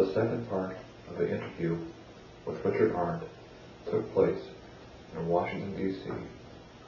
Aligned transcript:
The 0.00 0.14
second 0.14 0.48
part 0.48 0.78
of 1.10 1.18
the 1.18 1.28
interview 1.30 1.76
with 2.46 2.64
Richard 2.64 2.94
Arndt 2.94 3.22
took 3.90 4.10
place 4.14 4.40
in 5.14 5.28
Washington, 5.28 5.76
D.C. 5.76 6.10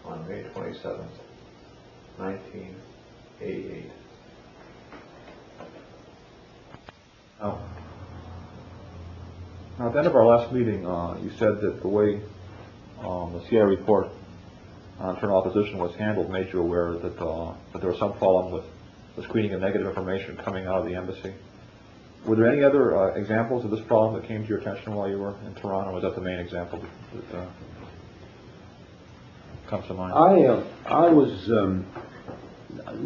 on 0.02 0.26
May 0.26 0.44
27, 0.44 0.98
1988. 2.16 3.90
Now, 7.38 7.60
now, 9.78 9.88
at 9.88 9.92
the 9.92 9.98
end 9.98 10.06
of 10.06 10.16
our 10.16 10.24
last 10.24 10.50
meeting, 10.50 10.86
uh, 10.86 11.18
you 11.22 11.32
said 11.38 11.60
that 11.60 11.82
the 11.82 11.88
way 11.88 12.22
um, 13.02 13.34
the 13.34 13.46
CIA 13.50 13.64
report 13.64 14.08
on 14.98 15.16
internal 15.16 15.36
opposition 15.36 15.76
was 15.76 15.94
handled 15.96 16.30
made 16.30 16.50
you 16.50 16.60
aware 16.60 16.94
that, 16.94 17.20
uh, 17.20 17.52
that 17.74 17.82
there 17.82 17.90
was 17.90 17.98
some 17.98 18.14
problem 18.14 18.54
with 18.54 18.64
the 19.16 19.22
screening 19.24 19.52
of 19.52 19.60
negative 19.60 19.86
information 19.86 20.38
coming 20.38 20.66
out 20.66 20.78
of 20.78 20.86
the 20.86 20.94
embassy. 20.94 21.34
Were 22.26 22.36
there 22.36 22.52
any 22.52 22.62
other 22.62 22.96
uh, 22.96 23.14
examples 23.14 23.64
of 23.64 23.70
this 23.70 23.84
problem 23.86 24.20
that 24.20 24.28
came 24.28 24.42
to 24.42 24.48
your 24.48 24.58
attention 24.58 24.94
while 24.94 25.08
you 25.08 25.18
were 25.18 25.34
in 25.44 25.54
Tehran? 25.54 25.92
Was 25.92 26.02
that 26.02 26.14
the 26.14 26.20
main 26.20 26.38
example 26.38 26.84
that 27.14 27.38
uh, 27.38 27.46
comes 29.68 29.86
to 29.88 29.94
mind? 29.94 30.12
I, 30.14 30.46
uh, 30.46 30.64
I 30.86 31.10
was, 31.10 31.50
um, 31.50 31.84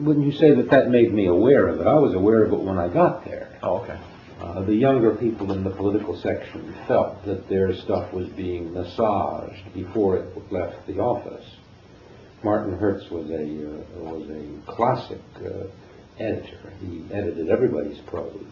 wouldn't 0.05 0.27
you 0.27 0.33
say 0.33 0.55
that 0.55 0.71
that 0.71 0.91
made 0.91 1.15
me 1.15 1.27
aware 1.27 1.69
of 1.69 1.81
it? 1.81 1.87
I 1.87 1.95
was 1.95 2.15
aware 2.15 2.45
of 2.45 2.53
it 2.53 2.61
when 2.61 2.79
I 2.79 2.93
got 2.93 3.25
there. 3.25 3.59
Oh, 3.63 3.79
okay. 3.79 3.99
Uh, 4.39 4.63
the 4.65 4.75
younger 4.75 5.15
people 5.15 5.51
in 5.53 5.65
the 5.65 5.71
political 5.71 6.21
section 6.21 6.77
felt 6.87 7.25
that 7.25 7.49
their 7.49 7.75
stuff 7.75 8.13
was 8.13 8.29
being 8.29 8.71
massaged 8.75 9.73
before 9.73 10.19
it 10.19 10.53
left 10.53 10.87
the 10.87 10.99
office. 10.99 11.45
Martin 12.45 12.79
Herz 12.79 13.11
was 13.11 13.31
a 13.31 13.35
uh, 13.35 14.13
was 14.13 14.29
a 14.29 14.71
classic 14.71 15.23
uh, 15.37 15.69
editor. 16.23 16.71
He 16.81 17.03
edited 17.11 17.49
everybody's 17.49 17.99
prose, 18.01 18.45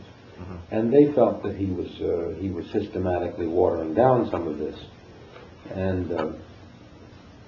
and 0.71 0.93
they 0.93 1.13
felt 1.13 1.43
that 1.43 1.57
he 1.57 1.67
was 1.67 1.89
uh, 2.01 2.41
he 2.41 2.51
was 2.51 2.67
systematically 2.73 3.47
watering 3.47 3.95
down 3.95 4.29
some 4.31 4.49
of 4.49 4.59
this. 4.59 4.79
And 5.71 6.13
uh, 6.13 6.33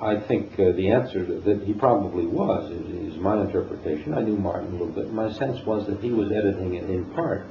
I 0.01 0.21
think 0.21 0.53
uh, 0.55 0.73
the 0.73 0.91
answer 0.91 1.25
that, 1.25 1.45
that 1.45 1.63
he 1.65 1.73
probably 1.73 2.27
was 2.27 2.71
is, 2.71 3.15
is 3.15 3.19
my 3.19 3.41
interpretation. 3.41 4.15
I 4.15 4.21
knew 4.21 4.37
Martin 4.37 4.69
a 4.69 4.73
little 4.73 4.89
bit. 4.89 5.13
My 5.13 5.33
sense 5.33 5.65
was 5.67 5.87
that 5.87 6.01
he 6.01 6.11
was 6.11 6.31
editing 6.33 6.75
it 6.75 6.89
in 6.89 7.07
part 7.15 7.47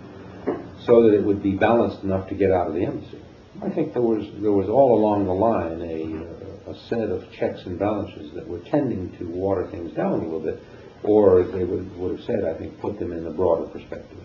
so 0.85 1.03
that 1.03 1.13
it 1.13 1.23
would 1.23 1.41
be 1.41 1.53
balanced 1.53 2.03
enough 2.03 2.29
to 2.29 2.35
get 2.35 2.51
out 2.51 2.67
of 2.67 2.73
the 2.73 2.83
embassy. 2.83 3.21
I 3.63 3.69
think 3.69 3.93
there 3.93 4.01
was 4.01 4.25
there 4.41 4.51
was 4.51 4.69
all 4.69 4.99
along 4.99 5.25
the 5.25 5.33
line 5.33 5.81
a, 5.81 6.69
uh, 6.69 6.73
a 6.73 6.75
set 6.87 7.09
of 7.09 7.31
checks 7.31 7.61
and 7.65 7.79
balances 7.79 8.33
that 8.35 8.47
were 8.47 8.59
tending 8.59 9.15
to 9.17 9.25
water 9.25 9.67
things 9.71 9.93
down 9.93 10.13
a 10.13 10.23
little 10.23 10.39
bit, 10.39 10.61
or 11.03 11.43
they 11.43 11.63
would, 11.63 11.95
would 11.97 12.17
have 12.17 12.25
said, 12.25 12.43
I 12.43 12.57
think, 12.57 12.79
put 12.79 12.99
them 12.99 13.11
in 13.11 13.25
a 13.25 13.31
broader 13.31 13.67
perspective. 13.67 14.19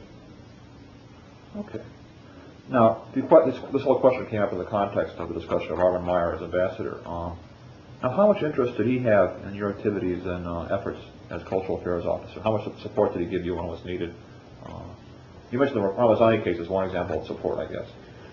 Okay. 1.56 1.80
Now, 2.68 3.02
this, 3.14 3.24
this 3.72 3.82
whole 3.82 3.98
question 3.98 4.26
came 4.26 4.40
up 4.42 4.52
in 4.52 4.58
the 4.58 4.64
context 4.64 5.16
of 5.16 5.28
the 5.28 5.34
discussion 5.34 5.72
of 5.72 5.80
Armin 5.80 6.02
Meyer 6.02 6.34
as 6.36 6.42
ambassador. 6.42 7.00
Um, 7.06 7.36
now, 8.02 8.10
how 8.10 8.32
much 8.32 8.42
interest 8.42 8.76
did 8.76 8.86
he 8.86 9.00
have 9.00 9.42
in 9.48 9.54
your 9.54 9.70
activities 9.70 10.24
and 10.24 10.46
uh, 10.46 10.62
efforts 10.64 11.00
as 11.30 11.42
cultural 11.44 11.80
affairs 11.80 12.04
officer? 12.06 12.40
How 12.40 12.56
much 12.56 12.80
support 12.82 13.12
did 13.12 13.22
he 13.22 13.26
give 13.28 13.44
you 13.44 13.56
when 13.56 13.64
it 13.64 13.68
was 13.68 13.84
needed? 13.84 14.14
Uh, 14.64 14.82
you 15.50 15.58
mentioned 15.58 15.82
the 15.82 15.88
Ramazani 15.88 16.42
case 16.44 16.58
as 16.60 16.68
one 16.68 16.86
example 16.86 17.20
of 17.20 17.26
support, 17.26 17.58
I 17.58 17.70
guess. 17.70 17.88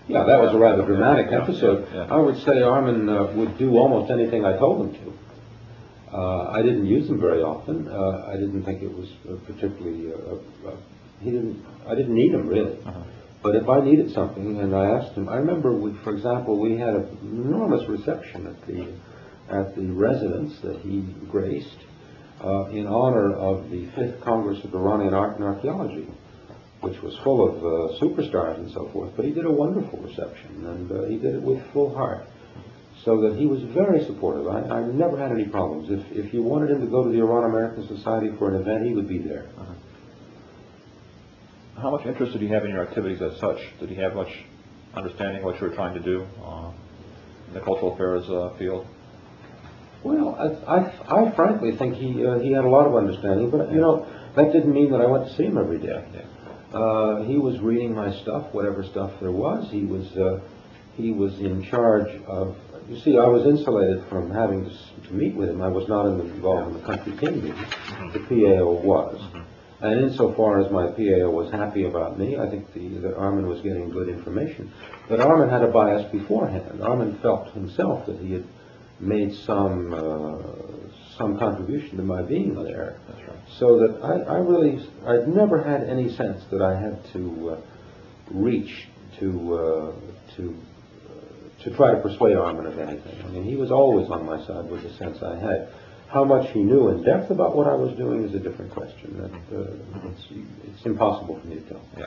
Yeah, 0.07 0.23
that 0.23 0.39
was 0.39 0.53
a 0.53 0.57
rather 0.57 0.85
dramatic 0.85 1.27
Yeah, 1.31 1.41
episode. 1.41 1.87
yeah, 1.91 2.05
yeah. 2.05 2.13
I 2.13 2.17
would 2.17 2.37
say 2.43 2.61
Armin 2.61 3.09
uh, 3.09 3.23
would 3.35 3.57
do 3.57 3.77
almost 3.77 4.11
anything 4.11 4.45
I 4.45 4.55
told 4.57 4.85
him 4.87 4.93
to. 5.03 5.13
Uh, 6.15 6.51
I 6.51 6.61
didn't 6.61 6.85
use 6.85 7.09
him 7.09 7.19
very 7.19 7.41
often. 7.41 7.89
Uh, 7.89 8.25
I 8.29 8.33
didn't 8.37 8.63
think 8.63 8.81
it 8.83 8.93
was 8.93 9.09
uh, 9.29 9.35
particularly. 9.45 10.13
He 11.19 11.31
didn't. 11.31 11.65
I 11.87 11.95
didn't 11.95 12.15
need 12.15 12.33
him 12.33 12.47
really. 12.47 12.77
Uh-huh. 12.85 13.03
But 13.43 13.55
if 13.55 13.69
I 13.69 13.81
needed 13.81 14.11
something, 14.13 14.59
and 14.59 14.75
I 14.75 14.89
asked 14.89 15.15
him, 15.15 15.29
I 15.29 15.37
remember, 15.37 15.71
we, 15.71 15.93
for 16.03 16.13
example, 16.13 16.59
we 16.59 16.77
had 16.77 16.95
an 16.95 17.17
enormous 17.23 17.87
reception 17.87 18.47
at 18.47 18.67
the 18.67 18.93
at 19.49 19.75
the 19.75 19.87
residence 19.91 20.59
that 20.61 20.79
he 20.81 21.01
graced 21.29 21.77
uh, 22.43 22.65
in 22.65 22.87
honor 22.87 23.33
of 23.33 23.69
the 23.69 23.85
fifth 23.95 24.21
Congress 24.21 24.63
of 24.63 24.73
Iranian 24.73 25.13
Art 25.13 25.35
and 25.37 25.45
Archaeology 25.45 26.07
which 26.81 27.01
was 27.01 27.17
full 27.23 27.47
of 27.47 27.55
uh, 27.57 27.99
superstars 27.99 28.57
and 28.57 28.71
so 28.71 28.89
forth, 28.93 29.11
but 29.15 29.25
he 29.25 29.31
did 29.31 29.45
a 29.45 29.51
wonderful 29.51 29.99
reception, 29.99 30.65
and 30.65 30.91
uh, 30.91 31.03
he 31.05 31.17
did 31.17 31.35
it 31.35 31.41
with 31.41 31.61
full 31.73 31.93
heart. 31.93 32.27
So 33.03 33.21
that 33.21 33.37
he 33.37 33.45
was 33.45 33.61
very 33.73 34.03
supportive. 34.05 34.47
I, 34.47 34.79
I 34.79 34.81
never 34.81 35.17
had 35.17 35.31
any 35.31 35.45
problems. 35.45 35.87
If, 35.89 36.25
if 36.25 36.33
you 36.33 36.43
wanted 36.43 36.71
him 36.71 36.81
to 36.81 36.87
go 36.87 37.03
to 37.03 37.09
the 37.09 37.19
Iran 37.19 37.49
American 37.49 37.87
Society 37.87 38.31
for 38.37 38.53
an 38.53 38.61
event, 38.61 38.85
he 38.85 38.93
would 38.93 39.07
be 39.07 39.19
there. 39.19 39.47
How 41.81 41.91
much 41.91 42.05
interest 42.07 42.33
did 42.33 42.41
he 42.41 42.47
have 42.47 42.65
in 42.65 42.71
your 42.71 42.81
activities 42.81 43.21
as 43.21 43.39
such? 43.39 43.57
Did 43.79 43.89
he 43.89 43.95
have 43.97 44.15
much 44.15 44.31
understanding 44.95 45.37
of 45.37 45.43
what 45.43 45.61
you 45.61 45.67
were 45.67 45.75
trying 45.75 45.93
to 45.93 45.99
do 45.99 46.25
uh, 46.43 46.71
in 47.47 47.53
the 47.53 47.61
cultural 47.61 47.93
affairs 47.93 48.27
uh, 48.29 48.57
field? 48.57 48.87
Well, 50.03 50.35
I, 50.35 50.75
I, 50.75 51.27
I 51.27 51.35
frankly 51.35 51.75
think 51.77 51.95
he 51.95 52.25
uh, 52.25 52.39
he 52.39 52.51
had 52.51 52.65
a 52.65 52.69
lot 52.69 52.87
of 52.87 52.95
understanding, 52.95 53.51
but 53.51 53.71
you 53.71 53.79
know 53.79 54.07
that 54.35 54.51
didn't 54.53 54.73
mean 54.73 54.91
that 54.91 55.01
I 55.01 55.05
went 55.05 55.27
to 55.27 55.35
see 55.35 55.43
him 55.43 55.57
every 55.57 55.79
day. 55.79 56.03
Uh, 56.73 57.23
he 57.23 57.37
was 57.37 57.59
reading 57.59 57.93
my 57.93 58.11
stuff, 58.21 58.53
whatever 58.53 58.83
stuff 58.83 59.11
there 59.19 59.31
was. 59.31 59.69
He 59.71 59.85
was 59.85 60.07
uh, 60.17 60.39
he 60.95 61.11
was 61.11 61.33
in 61.39 61.63
charge 61.69 62.09
of. 62.25 62.55
You 62.89 62.99
see, 63.01 63.17
I 63.17 63.27
was 63.27 63.45
insulated 63.45 64.07
from 64.07 64.31
having 64.31 64.63
to, 64.63 65.07
to 65.09 65.13
meet 65.13 65.35
with 65.35 65.49
him. 65.49 65.61
I 65.61 65.67
was 65.67 65.89
not 65.89 66.05
in 66.05 66.17
the, 66.17 66.23
involved 66.23 66.73
in 66.73 66.81
the 66.81 66.87
country 66.87 67.17
team 67.17 67.43
meetings. 67.43 67.67
The 68.13 68.19
PAO 68.19 68.71
was, 68.81 69.19
and 69.81 70.01
insofar 70.01 70.59
as 70.61 70.71
my 70.71 70.87
PAO 70.87 71.29
was 71.29 71.51
happy 71.51 71.85
about 71.85 72.17
me, 72.17 72.37
I 72.37 72.49
think 72.49 72.73
the, 72.73 72.87
that 72.99 73.15
Armin 73.15 73.47
was 73.47 73.61
getting 73.61 73.89
good 73.89 74.09
information. 74.09 74.71
But 75.07 75.19
Armin 75.19 75.49
had 75.49 75.63
a 75.63 75.71
bias 75.71 76.11
beforehand. 76.11 76.81
Armin 76.81 77.19
felt 77.21 77.53
himself 77.53 78.07
that 78.07 78.17
he 78.19 78.33
had 78.33 78.45
made 78.99 79.35
some 79.45 79.93
uh, 79.93 80.87
some 81.17 81.37
contribution 81.37 81.97
to 81.97 82.03
my 82.03 82.21
being 82.23 82.55
there. 82.63 82.99
That's 83.07 83.27
right. 83.27 83.37
So 83.59 83.79
that 83.79 83.99
I, 84.03 84.33
I 84.33 84.37
really, 84.37 84.83
I'd 85.05 85.27
never 85.27 85.63
had 85.63 85.87
any 85.87 86.15
sense 86.15 86.43
that 86.51 86.61
I 86.61 86.79
had 86.79 86.99
to 87.13 87.49
uh, 87.51 87.61
reach 88.31 88.87
to 89.19 89.53
uh, 89.53 90.35
to 90.37 90.57
uh, 91.09 91.63
to 91.63 91.75
try 91.75 91.91
to 91.93 92.01
persuade 92.01 92.35
Armin 92.35 92.65
of 92.65 92.79
anything. 92.79 93.21
I 93.23 93.27
mean, 93.27 93.43
he 93.43 93.55
was 93.55 93.71
always 93.71 94.09
on 94.09 94.25
my 94.25 94.43
side 94.45 94.69
with 94.69 94.83
the 94.83 94.93
sense 94.97 95.21
I 95.21 95.37
had. 95.37 95.69
How 96.09 96.23
much 96.23 96.49
he 96.51 96.61
knew 96.63 96.87
in 96.89 97.03
depth 97.03 97.31
about 97.31 97.55
what 97.55 97.67
I 97.67 97.75
was 97.75 97.95
doing 97.97 98.23
is 98.23 98.33
a 98.33 98.39
different 98.39 98.71
question. 98.71 99.17
That 99.17 99.57
uh, 99.59 100.09
it's, 100.09 100.25
it's 100.65 100.85
impossible 100.85 101.39
for 101.39 101.47
me 101.47 101.55
to 101.55 101.61
tell. 101.61 101.81
Yeah. 101.97 102.05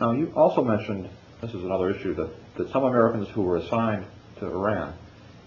Now, 0.00 0.12
you 0.12 0.32
also 0.34 0.64
mentioned, 0.64 1.08
this 1.42 1.52
is 1.52 1.62
another 1.64 1.90
issue, 1.90 2.14
that, 2.14 2.30
that 2.56 2.70
some 2.70 2.84
Americans 2.84 3.28
who 3.28 3.42
were 3.42 3.56
assigned 3.58 4.06
to 4.38 4.46
Iran 4.46 4.94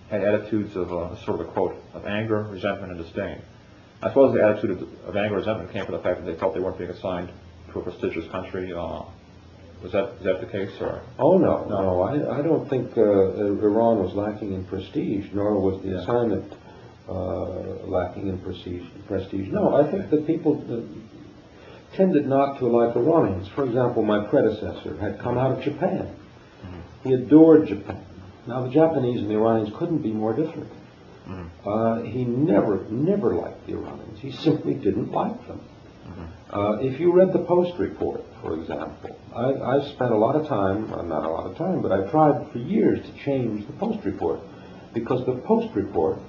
had 0.10 0.24
attitudes 0.24 0.76
of, 0.76 0.92
uh, 0.94 1.16
sort 1.26 1.40
of 1.40 1.48
a 1.48 1.52
quote, 1.52 1.76
of 1.94 2.06
anger, 2.06 2.44
resentment, 2.44 2.92
and 2.92 3.02
disdain. 3.04 3.42
I 4.04 4.10
suppose 4.10 4.34
the 4.36 4.44
attitude 4.44 4.72
of, 4.72 4.82
of 5.10 5.16
anger 5.16 5.36
and 5.36 5.36
resentment 5.38 5.72
came 5.72 5.86
from 5.86 5.96
the 5.96 6.02
fact 6.02 6.24
that 6.24 6.32
they 6.32 6.38
felt 6.38 6.54
they 6.54 6.60
weren't 6.60 6.78
being 6.78 6.90
assigned 6.92 7.32
to 7.72 7.80
a 7.80 7.84
prestigious 7.84 8.30
country. 8.30 8.72
Uh, 8.74 9.04
was 9.82 9.92
that, 9.94 10.10
is 10.20 10.24
that 10.26 10.42
the 10.42 10.48
case, 10.48 10.70
or? 10.80 11.02
Oh 11.18 11.38
no, 11.40 11.66
No. 11.68 11.82
no, 11.82 12.02
I, 12.02 12.40
I 12.40 12.42
don't 12.44 12.70
think 12.70 12.96
uh, 12.98 13.02
Iran 13.02 13.98
was 14.04 14.14
lacking 14.14 14.54
in 14.54 14.64
prestige, 14.66 15.28
nor 15.34 15.60
was 15.60 15.82
the 15.82 15.90
Yeah. 15.90 16.02
assignment 16.02 16.54
uh, 17.10 17.86
lacking 17.86 18.28
in 18.28 18.38
prestige. 18.40 18.84
Prestige. 19.08 19.50
No, 19.50 19.76
I 19.76 19.90
think 19.90 20.10
that 20.10 20.28
people 20.28 20.64
uh, 20.70 21.96
tended 21.96 22.28
not 22.28 22.60
to 22.60 22.68
like 22.68 22.96
Iranians. 22.96 23.48
For 23.50 23.66
example, 23.66 24.04
my 24.04 24.26
predecessor 24.28 24.98
had 24.98 25.20
come 25.20 25.38
out 25.38 25.58
of 25.58 25.64
Japan. 25.64 26.16
He 27.04 27.14
adored 27.14 27.68
Japan. 27.68 28.06
Now 28.48 28.64
the 28.64 28.70
Japanese 28.70 29.22
and 29.22 29.30
the 29.30 29.36
Iranians 29.36 29.76
couldn't 29.78 30.04
be 30.04 30.12
more 30.12 30.34
different. 30.34 30.72
Uh, 31.66 32.02
he 32.02 32.26
never, 32.26 32.84
never 32.90 33.36
liked 33.36 33.66
the 33.66 33.74
Iranians. 33.74 34.20
He 34.20 34.32
simply 34.32 34.74
didn't 34.74 35.12
like 35.12 35.48
them. 35.48 35.62
Uh, 36.52 36.78
if 36.82 37.00
you 37.00 37.14
read 37.14 37.32
the 37.32 37.40
Post 37.40 37.78
report, 37.80 38.22
for 38.42 38.60
example, 38.60 39.18
I, 39.34 39.78
I 39.78 39.92
spent 39.94 40.12
a 40.12 40.18
lot 40.18 40.36
of 40.36 40.48
time, 40.48 40.92
well, 40.92 41.04
not 41.04 41.24
a 41.24 41.30
lot 41.30 41.50
of 41.50 41.56
time, 41.56 41.82
but 41.82 41.94
I 41.94 42.10
tried 42.12 42.52
for 42.52 42.58
years 42.58 43.00
to 43.06 43.14
change 43.24 43.66
the 43.66 43.74
Post 43.74 44.04
report 44.04 44.42
because 44.94 45.26
the 45.26 45.36
Post 45.36 45.74
report, 45.74 46.20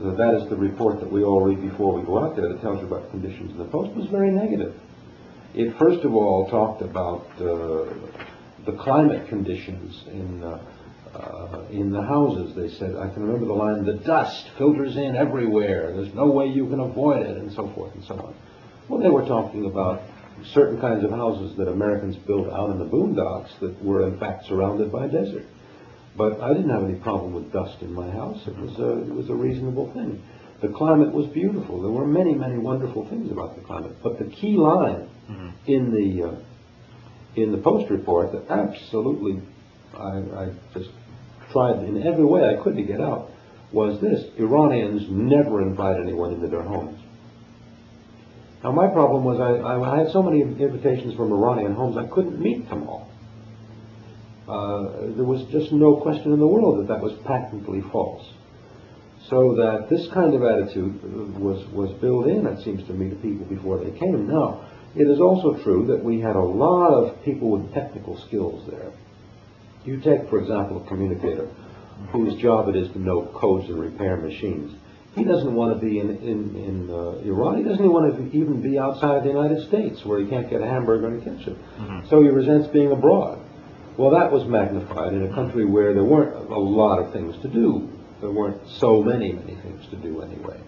that 0.00 0.34
is 0.34 0.48
the 0.48 0.56
report 0.56 1.00
that 1.00 1.10
we 1.10 1.24
all 1.24 1.40
read 1.40 1.60
before 1.60 1.98
we 1.98 2.04
go 2.04 2.18
out 2.18 2.36
there 2.36 2.48
that 2.48 2.60
tells 2.60 2.80
you 2.80 2.86
about 2.86 3.04
the 3.04 3.10
conditions 3.10 3.50
in 3.52 3.58
the 3.58 3.64
Post, 3.64 3.94
was 3.96 4.06
very 4.10 4.30
negative. 4.30 4.74
It 5.54 5.76
first 5.78 6.04
of 6.04 6.14
all 6.14 6.48
talked 6.50 6.82
about 6.82 7.26
uh, 7.40 7.92
the 8.64 8.76
climate 8.78 9.28
conditions 9.28 10.04
in 10.08 10.44
uh, 10.44 10.60
uh, 11.14 11.64
in 11.70 11.90
the 11.90 12.02
houses. 12.02 12.54
They 12.54 12.68
said, 12.78 12.94
I 12.96 13.08
can 13.12 13.24
remember 13.24 13.46
the 13.46 13.54
line, 13.54 13.84
the 13.84 13.94
dust 13.94 14.50
filters 14.58 14.96
in 14.96 15.16
everywhere. 15.16 15.92
There's 15.94 16.14
no 16.14 16.26
way 16.26 16.46
you 16.46 16.68
can 16.68 16.80
avoid 16.80 17.26
it, 17.26 17.36
and 17.36 17.52
so 17.54 17.72
forth 17.74 17.94
and 17.94 18.04
so 18.04 18.14
on. 18.14 18.34
Well, 18.88 19.00
they 19.00 19.08
were 19.08 19.26
talking 19.26 19.66
about 19.66 20.02
certain 20.52 20.80
kinds 20.80 21.04
of 21.04 21.10
houses 21.10 21.56
that 21.56 21.68
Americans 21.68 22.16
built 22.26 22.52
out 22.52 22.70
in 22.70 22.78
the 22.78 22.84
boondocks 22.84 23.58
that 23.60 23.82
were 23.82 24.06
in 24.06 24.18
fact 24.18 24.46
surrounded 24.46 24.92
by 24.92 25.08
desert. 25.08 25.46
But 26.18 26.40
I 26.40 26.52
didn't 26.52 26.70
have 26.70 26.82
any 26.82 26.96
problem 26.96 27.32
with 27.32 27.52
dust 27.52 27.80
in 27.80 27.94
my 27.94 28.10
house. 28.10 28.40
It 28.46 28.56
was 28.58 28.76
a, 28.78 29.08
it 29.08 29.14
was 29.14 29.30
a 29.30 29.34
reasonable 29.34 29.92
thing. 29.94 30.20
The 30.60 30.68
climate 30.68 31.12
was 31.12 31.26
beautiful. 31.28 31.80
There 31.80 31.92
were 31.92 32.06
many, 32.06 32.34
many 32.34 32.58
wonderful 32.58 33.08
things 33.08 33.30
about 33.30 33.54
the 33.54 33.62
climate. 33.62 33.96
But 34.02 34.18
the 34.18 34.24
key 34.24 34.56
line 34.56 35.08
in 35.66 35.92
the 35.92 36.28
uh, 36.28 36.40
in 37.36 37.52
the 37.52 37.58
Post 37.58 37.90
report 37.90 38.32
that 38.32 38.50
absolutely, 38.50 39.40
I, 39.94 40.18
I 40.42 40.52
just 40.74 40.90
tried 41.52 41.84
in 41.84 42.02
every 42.02 42.24
way 42.24 42.42
I 42.48 42.62
could 42.62 42.74
to 42.76 42.82
get 42.82 43.00
out, 43.00 43.30
was 43.72 44.00
this, 44.00 44.24
Iranians 44.38 45.02
never 45.10 45.62
invite 45.62 46.00
anyone 46.00 46.32
into 46.32 46.48
their 46.48 46.62
homes. 46.62 46.98
Now, 48.64 48.72
my 48.72 48.88
problem 48.88 49.24
was 49.24 49.38
I, 49.38 49.60
I, 49.62 49.94
I 49.94 49.98
had 49.98 50.12
so 50.12 50.22
many 50.22 50.40
invitations 50.40 51.14
from 51.14 51.32
Iranian 51.32 51.74
homes, 51.74 51.96
I 51.96 52.12
couldn't 52.12 52.40
meet 52.40 52.68
them 52.68 52.88
all. 52.88 53.07
Uh, 54.48 55.14
there 55.14 55.24
was 55.24 55.44
just 55.52 55.72
no 55.72 55.96
question 55.96 56.32
in 56.32 56.38
the 56.38 56.46
world 56.46 56.80
that 56.80 56.88
that 56.88 57.02
was 57.02 57.12
patently 57.26 57.82
false. 57.92 58.24
So 59.28 59.54
that 59.56 59.90
this 59.90 60.08
kind 60.14 60.34
of 60.34 60.42
attitude 60.42 61.02
was, 61.38 61.66
was 61.68 61.92
built 62.00 62.26
in, 62.28 62.46
it 62.46 62.64
seems 62.64 62.86
to 62.86 62.94
me, 62.94 63.10
to 63.10 63.16
people 63.16 63.44
before 63.44 63.78
they 63.84 63.90
came. 63.98 64.26
Now, 64.26 64.66
it 64.96 65.04
is 65.04 65.20
also 65.20 65.62
true 65.62 65.86
that 65.88 66.02
we 66.02 66.18
had 66.20 66.34
a 66.34 66.40
lot 66.40 66.94
of 66.94 67.22
people 67.24 67.50
with 67.50 67.74
technical 67.74 68.16
skills 68.26 68.66
there. 68.70 68.90
You 69.84 70.00
take, 70.00 70.30
for 70.30 70.40
example, 70.40 70.82
a 70.82 70.88
communicator 70.88 71.48
whose 72.10 72.40
job 72.40 72.68
it 72.68 72.76
is 72.76 72.90
to 72.92 72.98
know 72.98 73.26
codes 73.34 73.68
and 73.68 73.78
repair 73.78 74.16
machines. 74.16 74.74
He 75.14 75.24
doesn't 75.24 75.52
want 75.52 75.78
to 75.78 75.84
be 75.84 75.98
in, 75.98 76.10
in, 76.18 76.56
in 76.56 76.90
uh, 76.90 77.18
Iran. 77.26 77.58
He 77.58 77.64
doesn't 77.64 77.92
want 77.92 78.16
to 78.16 78.36
even 78.36 78.62
be 78.62 78.78
outside 78.78 79.16
of 79.16 79.24
the 79.24 79.30
United 79.30 79.66
States 79.68 80.04
where 80.04 80.20
he 80.20 80.28
can't 80.28 80.48
get 80.48 80.62
a 80.62 80.66
hamburger 80.66 81.08
in 81.08 81.18
the 81.18 81.24
kitchen. 81.24 81.58
So 82.08 82.22
he 82.22 82.28
resents 82.28 82.68
being 82.68 82.92
abroad. 82.92 83.44
Well, 83.98 84.12
that 84.12 84.30
was 84.30 84.46
magnified 84.46 85.12
in 85.12 85.24
a 85.24 85.34
country 85.34 85.64
where 85.64 85.92
there 85.92 86.04
weren't 86.04 86.36
a 86.52 86.54
lot 86.56 87.00
of 87.00 87.12
things 87.12 87.34
to 87.42 87.48
do. 87.48 87.90
There 88.20 88.30
weren't 88.30 88.62
so 88.78 89.02
many, 89.02 89.32
many 89.32 89.56
things 89.56 89.84
to 89.90 89.96
do 89.96 90.22
anyway. 90.22 90.60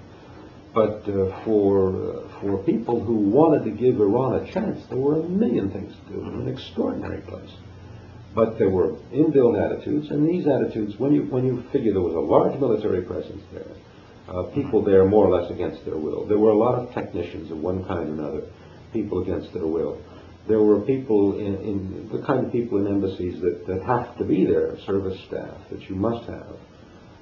But 0.75 1.09
uh, 1.09 1.45
for 1.45 1.95
uh, 1.95 2.41
for 2.41 2.59
people 2.65 3.05
who 3.05 3.15
wanted 3.15 3.65
to 3.65 3.71
give 3.71 4.01
Iran 4.01 4.43
a 4.43 4.53
chance, 4.53 4.85
there 4.89 4.99
were 4.99 5.21
a 5.21 5.29
million 5.29 5.71
things 5.71 5.95
to 5.95 6.13
do. 6.13 6.21
Was 6.21 6.35
an 6.35 6.49
extraordinary 6.49 7.23
place. 7.23 7.51
But 8.35 8.59
there 8.59 8.71
were 8.71 8.95
inbuilt 9.13 9.59
attitudes, 9.59 10.11
and 10.11 10.29
these 10.29 10.47
attitudes, 10.49 10.99
when 10.99 11.13
you 11.13 11.23
when 11.23 11.45
you 11.45 11.63
figure 11.73 11.93
there 11.93 12.03
was 12.03 12.15
a 12.15 12.21
large 12.21 12.59
military 12.59 13.03
presence 13.03 13.43
there, 13.53 13.71
uh, 14.29 14.43
people 14.55 14.83
there 14.85 15.05
more 15.05 15.27
or 15.29 15.41
less 15.41 15.51
against 15.53 15.85
their 15.85 15.97
will. 15.97 16.27
There 16.27 16.39
were 16.39 16.51
a 16.51 16.59
lot 16.59 16.75
of 16.79 16.93
technicians 16.95 17.51
of 17.53 17.59
one 17.59 17.85
kind 17.85 18.09
or 18.09 18.13
another, 18.13 18.43
people 18.93 19.23
against 19.23 19.53
their 19.53 19.67
will. 19.67 20.01
There 20.49 20.63
were 20.63 20.81
people 20.81 21.39
in, 21.39 21.57
in 21.57 22.09
the 22.13 22.25
kind 22.27 22.45
of 22.45 22.53
people 22.53 22.79
in 22.79 22.87
embassies 22.87 23.41
that, 23.41 23.67
that 23.67 23.83
have 23.85 24.17
to 24.19 24.25
be 24.25 24.45
there, 24.45 24.79
service 24.87 25.19
staff 25.27 25.57
that 25.71 25.89
you 25.89 25.95
must 25.95 26.29
have, 26.29 26.57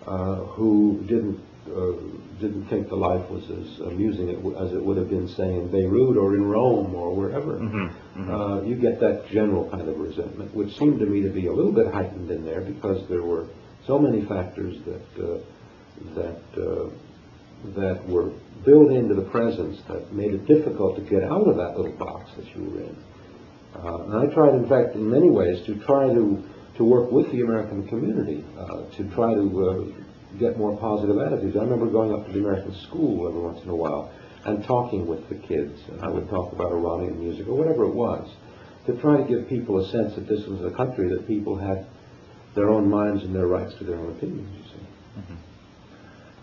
uh, 0.07 0.35
who 0.57 1.05
didn't 1.07 1.41
uh, 1.69 1.93
didn't 2.41 2.67
think 2.71 2.89
the 2.89 2.97
life 2.97 3.29
was 3.29 3.43
as 3.51 3.81
amusing 3.81 4.31
as 4.31 4.73
it 4.73 4.83
would 4.83 4.97
have 4.97 5.11
been, 5.11 5.29
say, 5.29 5.45
in 5.45 5.71
Beirut 5.71 6.17
or 6.17 6.35
in 6.35 6.45
Rome 6.45 6.95
or 6.95 7.15
wherever. 7.15 7.59
Uh, 8.31 8.63
you 8.63 8.75
get 8.77 9.01
that 9.01 9.29
general 9.31 9.69
kind 9.69 9.87
of 9.89 9.99
resentment, 9.99 10.55
which 10.55 10.75
seemed 10.79 10.99
to 11.01 11.07
me 11.07 11.21
to 11.23 11.29
be 11.29 11.47
a 11.47 11.53
little 11.53 11.73
bit 11.73 11.93
heightened 11.93 12.31
in 12.31 12.45
there 12.45 12.63
because 12.63 13.07
there 13.09 13.23
were 13.23 13.49
so 13.87 13.99
many 13.99 14.25
factors 14.25 14.77
that 14.87 15.25
uh, 15.25 15.39
that 16.15 16.41
uh, 16.57 16.89
that 17.75 18.09
were 18.09 18.31
built 18.65 18.93
into 18.93 19.15
the 19.15 19.29
presence 19.31 19.81
that 19.89 20.13
made 20.13 20.33
it 20.33 20.47
difficult 20.47 20.97
to 20.97 21.03
get 21.03 21.23
out 21.25 21.47
of 21.47 21.57
that 21.57 21.77
little 21.77 21.97
box 21.99 22.31
that 22.37 22.47
you 22.55 22.65
were 22.65 22.81
in. 22.81 22.97
Uh, 23.75 24.05
and 24.05 24.31
I 24.31 24.35
tried, 24.35 24.55
in 24.55 24.69
fact, 24.69 24.95
in 24.95 25.09
many 25.09 25.31
ways, 25.31 25.65
to 25.67 25.75
try 25.85 26.09
to 26.09 26.43
to 26.79 26.85
work 26.85 27.11
with 27.11 27.31
the 27.33 27.41
American 27.41 27.87
community 27.89 28.45
uh, 28.57 28.89
to 28.97 29.11
try 29.15 29.35
to 29.35 29.45
uh, 29.67 30.39
get 30.39 30.57
more 30.57 30.79
positive 30.79 31.19
attitudes. 31.19 31.57
I 31.57 31.61
remember 31.61 31.91
going 31.91 32.13
up 32.15 32.27
to 32.27 32.33
the 32.33 32.39
American 32.39 32.75
school 32.87 33.29
every 33.29 33.41
once 33.41 33.61
in 33.65 33.69
a 33.69 33.75
while 33.75 34.13
and 34.45 34.65
talking 34.65 35.07
with 35.07 35.29
the 35.29 35.35
kids. 35.35 35.77
And 35.89 36.01
I 36.01 36.09
would 36.09 36.29
talk 36.31 36.53
about 36.53 36.71
Iranian 36.71 37.19
music 37.19 37.49
or 37.49 37.55
whatever 37.55 37.85
it 37.85 37.95
was 37.95 38.33
to 38.87 38.97
try 39.01 39.17
to 39.17 39.25
give 39.25 39.49
people 39.49 39.85
a 39.85 39.91
sense 39.91 40.15
that 40.15 40.29
this 40.29 40.47
was 40.47 40.73
a 40.73 40.75
country 40.77 41.09
that 41.09 41.27
people 41.27 41.59
had 41.59 41.87
their 42.55 42.71
own 42.71 42.89
minds 42.89 43.25
and 43.25 43.35
their 43.35 43.49
rights 43.49 43.75
to 43.79 43.85
their 43.85 43.99
own 43.99 44.17
opinions. 44.17 44.49
You 44.57 44.65
see. 44.71 44.87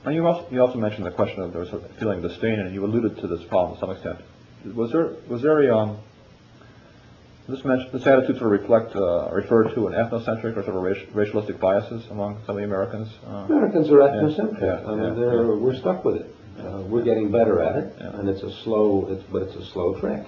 Now, 0.05 0.11
you 0.11 0.27
also, 0.27 0.47
you 0.51 0.61
also 0.61 0.77
mentioned 0.77 1.05
the 1.07 1.11
question 1.11 1.41
of 1.41 1.51
there 1.51 1.61
was 1.61 1.73
a 1.73 1.79
feeling 1.97 2.23
of 2.23 2.29
disdain, 2.29 2.59
and 2.59 2.73
you 2.73 2.85
alluded 2.85 3.17
to 3.21 3.27
this 3.27 3.43
problem 3.49 3.75
to 3.75 3.79
some 3.79 3.89
extent. 3.89 4.19
Was 4.75 4.91
there, 4.91 5.15
was 5.27 5.41
there 5.41 5.67
a, 5.67 5.75
um, 5.75 5.97
this 7.47 7.61
this 7.91 8.07
attitude 8.07 8.37
sort 8.39 8.53
of 8.53 8.61
reflect, 8.61 8.95
uh, 8.95 9.29
refer 9.31 9.63
to 9.75 9.87
an 9.87 9.93
ethnocentric 9.93 10.57
or 10.57 10.63
sort 10.63 10.75
of 10.75 10.83
raci- 10.83 11.13
racialistic 11.13 11.59
biases 11.59 12.05
among 12.09 12.41
some 12.45 12.55
of 12.55 12.57
the 12.57 12.63
Americans? 12.63 13.07
Uh, 13.25 13.45
Americans 13.49 13.89
are 13.89 13.97
ethnocentric. 13.99 14.61
Yeah, 14.61 14.89
I 14.89 14.95
mean, 14.95 15.03
yeah, 15.03 15.13
they're, 15.13 15.45
yeah. 15.45 15.55
we're 15.55 15.75
stuck 15.75 16.03
with 16.03 16.15
it. 16.17 16.35
Uh, 16.59 16.81
we're 16.87 17.03
getting 17.03 17.31
better 17.31 17.61
at 17.61 17.75
it, 17.75 17.95
Yeah. 17.99 18.17
and 18.17 18.29
it's 18.29 18.41
a 18.41 18.51
slow, 18.63 19.07
it's, 19.09 19.23
but 19.31 19.43
it's 19.43 19.55
a 19.55 19.65
slow 19.71 19.99
trek. 19.99 20.25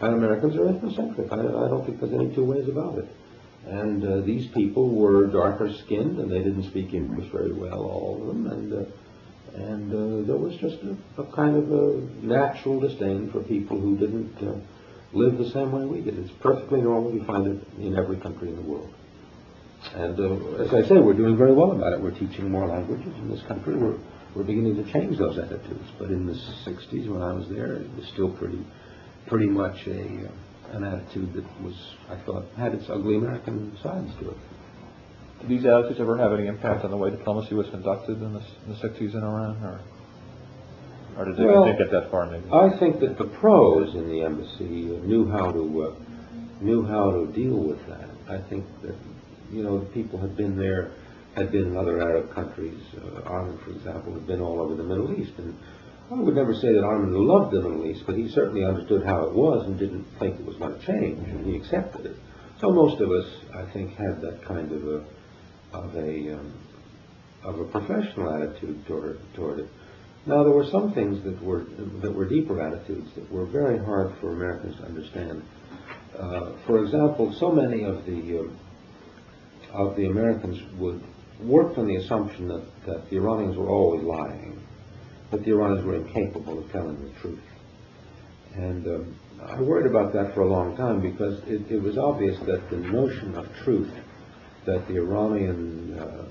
And 0.00 0.14
Americans 0.14 0.56
are 0.56 0.64
ethnocentric. 0.64 1.30
I, 1.30 1.36
I 1.36 1.68
don't 1.68 1.84
think 1.84 2.00
there's 2.00 2.14
any 2.14 2.34
two 2.34 2.44
ways 2.44 2.68
about 2.68 2.98
it. 2.98 3.06
And 3.66 4.02
uh, 4.04 4.20
these 4.22 4.46
people 4.52 4.88
were 4.88 5.26
darker 5.26 5.70
skinned, 5.84 6.18
and 6.18 6.30
they 6.30 6.38
didn't 6.38 6.64
speak 6.64 6.94
English 6.94 7.30
very 7.30 7.52
well, 7.52 7.82
all 7.82 8.18
of 8.20 8.26
them. 8.28 8.46
And 8.46 8.72
uh, 8.72 8.84
and 9.54 9.92
uh, 9.92 10.26
there 10.26 10.36
was 10.38 10.56
just 10.56 10.78
a, 10.82 10.96
a 11.20 11.26
kind 11.32 11.56
of 11.56 11.70
a 11.70 12.00
natural 12.24 12.80
disdain 12.80 13.30
for 13.30 13.42
people 13.42 13.78
who 13.78 13.96
didn't 13.98 14.34
live 15.12 15.38
the 15.38 15.50
same 15.50 15.72
way 15.72 15.84
we 15.84 16.00
did. 16.00 16.18
It's 16.18 16.32
perfectly 16.40 16.80
normal. 16.80 17.12
You 17.12 17.24
find 17.24 17.46
it 17.46 17.66
in 17.78 17.96
every 17.96 18.18
country 18.18 18.48
in 18.48 18.56
the 18.56 18.62
world. 18.62 18.92
And 19.94 20.18
uh, 20.18 20.62
as 20.62 20.72
I 20.74 20.86
say, 20.88 20.98
we're 20.98 21.14
doing 21.14 21.36
very 21.36 21.54
well 21.54 21.72
about 21.72 21.92
it. 21.92 22.00
We're 22.00 22.18
teaching 22.18 22.50
more 22.50 22.66
languages 22.66 23.12
in 23.16 23.30
this 23.30 23.42
country. 23.48 23.76
We're, 23.76 23.98
we're 24.34 24.44
beginning 24.44 24.76
to 24.76 24.92
change 24.92 25.18
those 25.18 25.38
attitudes. 25.38 25.88
But 25.98 26.10
in 26.10 26.26
the 26.26 26.34
60s, 26.34 27.08
when 27.08 27.22
I 27.22 27.32
was 27.32 27.48
there, 27.48 27.76
it 27.76 27.90
was 27.96 28.06
still 28.12 28.30
pretty, 28.30 28.64
pretty 29.26 29.46
much 29.46 29.86
a, 29.86 30.28
uh, 30.28 30.76
an 30.76 30.84
attitude 30.84 31.32
that 31.34 31.62
was, 31.62 31.74
I 32.08 32.16
thought, 32.24 32.44
had 32.56 32.74
its 32.74 32.84
ugly 32.88 33.16
American 33.16 33.76
sides 33.82 34.10
to 34.20 34.30
it. 34.30 34.36
Did 35.40 35.48
these 35.48 35.64
attitudes 35.64 35.98
ever 35.98 36.18
have 36.18 36.32
any 36.38 36.46
impact 36.46 36.84
on 36.84 36.90
the 36.90 36.96
way 36.96 37.10
diplomacy 37.10 37.54
was 37.54 37.66
conducted 37.70 38.22
in 38.22 38.34
the, 38.34 38.40
in 38.66 38.68
the 38.68 38.88
60s 38.88 39.14
in 39.14 39.24
Iran, 39.24 39.64
or, 39.64 39.80
or 41.16 41.32
Well, 41.32 41.72
get 41.76 41.90
that 41.90 42.10
far 42.10 42.26
maybe? 42.26 42.44
I 42.52 42.70
think 42.78 43.00
that 43.00 43.18
the 43.18 43.24
pros 43.24 43.94
in 43.94 44.08
the 44.08 44.22
embassy 44.22 44.84
knew 45.04 45.28
how 45.30 45.50
to 45.50 45.82
uh, 45.82 45.94
knew 46.60 46.84
how 46.84 47.10
to 47.10 47.26
deal 47.32 47.56
with 47.56 47.84
that. 47.88 48.08
I 48.28 48.38
think 48.48 48.64
that 48.82 48.94
you 49.50 49.62
know 49.62 49.78
the 49.80 49.86
people 49.86 50.18
had 50.18 50.36
been 50.36 50.56
there, 50.56 50.92
had 51.34 51.50
been 51.50 51.66
in 51.66 51.76
other 51.76 52.00
Arab 52.00 52.32
countries. 52.32 52.80
Uh, 52.96 53.22
Armin, 53.22 53.58
for 53.58 53.70
example, 53.70 54.12
had 54.14 54.26
been 54.26 54.40
all 54.40 54.60
over 54.60 54.74
the 54.74 54.84
Middle 54.84 55.18
East, 55.20 55.32
and 55.38 55.56
I 56.10 56.14
would 56.14 56.34
never 56.34 56.54
say 56.54 56.72
that 56.72 56.82
Armin 56.82 57.12
loved 57.14 57.52
the 57.52 57.60
Middle 57.60 57.86
East, 57.86 58.04
but 58.06 58.16
he 58.16 58.28
certainly 58.28 58.64
understood 58.64 59.04
how 59.04 59.24
it 59.24 59.32
was 59.32 59.66
and 59.66 59.78
didn't 59.78 60.04
think 60.18 60.38
it 60.40 60.46
was 60.46 60.56
going 60.56 60.78
to 60.78 60.86
change, 60.86 61.28
and 61.28 61.46
he 61.46 61.56
accepted 61.56 62.06
it. 62.06 62.16
So 62.60 62.70
most 62.70 63.00
of 63.00 63.10
us, 63.10 63.26
I 63.54 63.64
think, 63.72 63.94
had 63.96 64.20
that 64.20 64.42
kind 64.44 64.70
of 64.72 64.86
a 64.86 65.04
of 65.72 65.94
a 65.96 66.34
um, 66.34 66.52
of 67.42 67.58
a 67.60 67.64
professional 67.64 68.32
attitude 68.34 68.86
toward 68.86 69.20
toward 69.34 69.60
it. 69.60 69.68
Now 70.26 70.44
there 70.44 70.52
were 70.52 70.66
some 70.70 70.92
things 70.92 71.22
that 71.24 71.42
were 71.42 71.64
that 72.02 72.14
were 72.14 72.28
deeper 72.28 72.60
attitudes 72.60 73.10
that 73.14 73.30
were 73.32 73.46
very 73.46 73.78
hard 73.78 74.14
for 74.20 74.32
Americans 74.32 74.76
to 74.76 74.84
understand. 74.84 75.42
Uh, 76.18 76.52
for 76.66 76.84
example, 76.84 77.34
so 77.40 77.50
many 77.50 77.84
of 77.84 78.04
the 78.04 78.38
um 78.40 78.58
of 79.72 79.96
the 79.96 80.06
Americans 80.06 80.58
would 80.78 81.02
work 81.42 81.78
on 81.78 81.86
the 81.86 81.96
assumption 81.96 82.48
that, 82.48 82.64
that 82.86 83.08
the 83.10 83.16
Iranians 83.16 83.56
were 83.56 83.68
always 83.68 84.02
lying, 84.02 84.60
that 85.30 85.44
the 85.44 85.50
Iranians 85.52 85.86
were 85.86 85.96
incapable 85.96 86.58
of 86.58 86.70
telling 86.72 87.00
the 87.02 87.20
truth. 87.20 87.40
And 88.54 88.86
um, 88.86 89.16
I 89.42 89.60
worried 89.60 89.86
about 89.86 90.12
that 90.12 90.34
for 90.34 90.42
a 90.42 90.48
long 90.48 90.76
time 90.76 91.00
because 91.00 91.38
it, 91.46 91.70
it 91.70 91.80
was 91.80 91.96
obvious 91.96 92.38
that 92.46 92.68
the 92.68 92.76
notion 92.76 93.36
of 93.36 93.46
truth 93.64 93.92
that 94.66 94.86
the 94.88 94.96
Iranian 94.96 95.98
uh, 95.98 96.24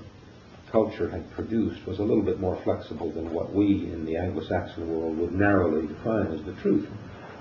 culture 0.70 1.08
had 1.08 1.30
produced 1.32 1.86
was 1.86 1.98
a 1.98 2.02
little 2.02 2.22
bit 2.22 2.40
more 2.40 2.60
flexible 2.62 3.10
than 3.12 3.32
what 3.32 3.52
we 3.54 3.90
in 3.92 4.04
the 4.04 4.16
Anglo-Saxon 4.16 4.88
world 4.88 5.18
would 5.18 5.32
narrowly 5.32 5.86
define 5.86 6.32
as 6.32 6.44
the 6.44 6.54
truth. 6.60 6.88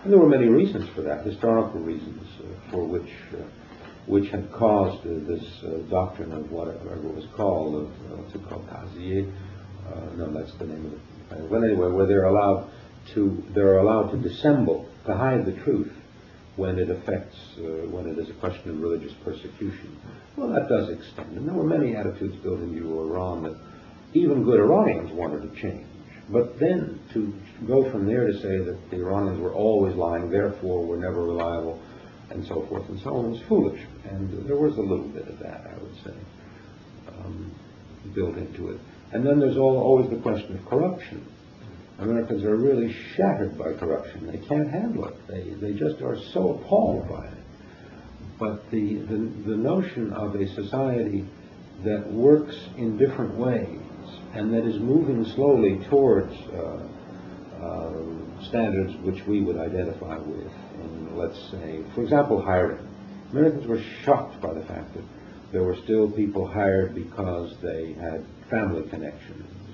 And 0.04 0.12
there 0.12 0.20
were 0.20 0.30
many 0.30 0.48
reasons 0.48 0.90
for 0.96 1.02
that, 1.02 1.26
historical 1.26 1.82
reasons 1.82 2.24
uh, 2.40 2.72
for 2.72 2.86
which 2.86 3.12
uh, 3.34 3.44
which 4.06 4.30
had 4.32 4.52
caused 4.52 5.06
uh, 5.06 5.12
this 5.28 5.44
uh, 5.64 5.78
doctrine 5.90 6.32
of 6.32 6.50
whatever 6.52 6.96
it 6.96 7.04
was 7.04 7.26
called, 7.36 7.76
of 7.76 8.20
what's 8.20 8.34
it 8.34 8.44
called, 8.50 8.68
Tazieh? 8.68 9.32
Uh, 9.88 10.16
no, 10.16 10.34
that's 10.34 10.58
the 10.58 10.66
name 10.66 10.86
of 10.88 10.94
it. 10.94 11.50
Well, 11.52 11.64
anyway, 11.64 11.92
where 11.92 12.08
they're 12.08 12.26
allowed 12.26 12.72
to 13.14 13.44
they're 13.54 13.78
allowed 13.78 14.12
to 14.12 14.18
dissemble, 14.18 14.88
to 15.06 15.16
hide 15.16 15.46
the 15.46 15.54
truth 15.64 15.92
when 16.60 16.78
it 16.78 16.90
affects, 16.90 17.38
uh, 17.58 17.88
when 17.88 18.06
it 18.06 18.20
is 18.20 18.30
a 18.30 18.34
question 18.34 18.70
of 18.70 18.82
religious 18.82 19.14
persecution. 19.24 19.98
Well, 20.36 20.50
that 20.50 20.68
does 20.68 20.90
extend. 20.90 21.38
And 21.38 21.48
there 21.48 21.56
were 21.56 21.64
many 21.64 21.96
attitudes 21.96 22.36
built 22.44 22.60
into 22.60 23.00
Iran 23.00 23.44
that 23.44 23.56
even 24.14 24.44
good 24.44 24.60
Iranians 24.60 25.10
wanted 25.14 25.42
to 25.44 25.62
change. 25.62 25.88
But 26.28 26.60
then 26.60 27.00
to 27.14 27.34
go 27.66 27.90
from 27.90 28.06
there 28.06 28.28
to 28.28 28.34
say 28.34 28.58
that 28.58 28.78
the 28.92 28.98
Iranians 28.98 29.40
were 29.40 29.54
always 29.54 29.96
lying, 29.96 30.30
therefore 30.30 30.86
were 30.86 30.98
never 30.98 31.24
reliable, 31.24 31.82
and 32.30 32.46
so 32.46 32.66
forth 32.68 32.90
and 32.90 33.00
so 33.00 33.16
on, 33.16 33.32
was 33.32 33.42
foolish. 33.48 33.82
And 34.04 34.46
there 34.46 34.58
was 34.58 34.76
a 34.76 34.82
little 34.82 35.08
bit 35.08 35.30
of 35.30 35.40
that, 35.40 35.66
I 35.66 35.82
would 35.82 35.96
say, 36.04 36.18
um, 37.08 37.56
built 38.14 38.36
into 38.36 38.72
it. 38.72 38.82
And 39.14 39.26
then 39.26 39.40
there's 39.40 39.58
all, 39.58 39.78
always 39.78 40.10
the 40.10 40.18
question 40.18 40.58
of 40.58 40.66
corruption. 40.66 41.26
Americans 42.00 42.44
are 42.44 42.56
really 42.56 42.94
shattered 43.16 43.58
by 43.58 43.74
corruption. 43.74 44.28
They 44.28 44.38
can't 44.48 44.70
handle 44.72 45.06
it. 45.06 45.28
They, 45.28 45.50
they 45.56 45.74
just 45.74 46.02
are 46.02 46.18
so 46.34 46.54
appalled 46.54 47.10
by 47.10 47.28
it. 47.28 47.44
But 48.40 48.72
the, 48.72 48.96
the, 49.00 49.18
the 49.48 49.58
notion 49.58 50.14
of 50.14 50.36
a 50.36 50.48
society 50.56 51.26
that 51.84 52.10
works 52.12 52.56
in 52.78 52.98
different 52.98 53.36
ways 53.36 53.80
and 54.34 54.54
that 54.54 54.66
is 54.66 54.80
moving 54.80 55.26
slowly 55.36 55.86
towards 55.90 56.34
uh, 56.54 56.88
uh, 57.62 57.94
standards 58.48 58.96
which 59.04 59.26
we 59.28 59.42
would 59.42 59.58
identify 59.58 60.18
with, 60.18 60.52
in, 60.82 61.18
let's 61.18 61.40
say, 61.52 61.84
for 61.94 62.04
example, 62.04 62.42
hiring. 62.42 62.88
Americans 63.32 63.68
were 63.68 63.82
shocked 64.04 64.42
by 64.42 64.54
the 64.54 64.62
fact 64.66 64.94
that 64.94 65.04
there 65.52 65.64
were 65.64 65.76
still 65.84 66.10
people 66.10 66.48
hired 66.48 66.96
because 66.96 67.56
they 67.62 67.94
had 67.94 68.26
family 68.50 68.88
connections. 68.90 69.69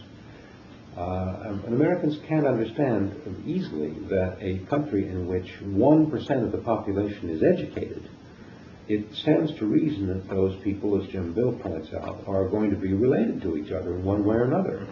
Uh, 0.97 1.59
and 1.65 1.73
Americans 1.73 2.17
can't 2.27 2.47
understand 2.47 3.11
easily 3.45 3.91
that 4.07 4.37
a 4.39 4.59
country 4.69 5.09
in 5.09 5.27
which 5.27 5.47
1% 5.61 6.43
of 6.43 6.51
the 6.53 6.57
population 6.59 7.29
is 7.29 7.43
educated, 7.43 8.09
it 8.87 9.05
stands 9.15 9.53
to 9.59 9.65
reason 9.65 10.07
that 10.07 10.29
those 10.29 10.61
people, 10.63 11.01
as 11.01 11.09
Jim 11.09 11.33
Bill 11.33 11.51
points 11.53 11.89
out, 11.93 12.23
are 12.27 12.47
going 12.47 12.69
to 12.69 12.77
be 12.77 12.93
related 12.93 13.41
to 13.41 13.57
each 13.57 13.71
other 13.71 13.95
in 13.95 14.05
one 14.05 14.23
way 14.23 14.35
or 14.35 14.43
another. 14.45 14.87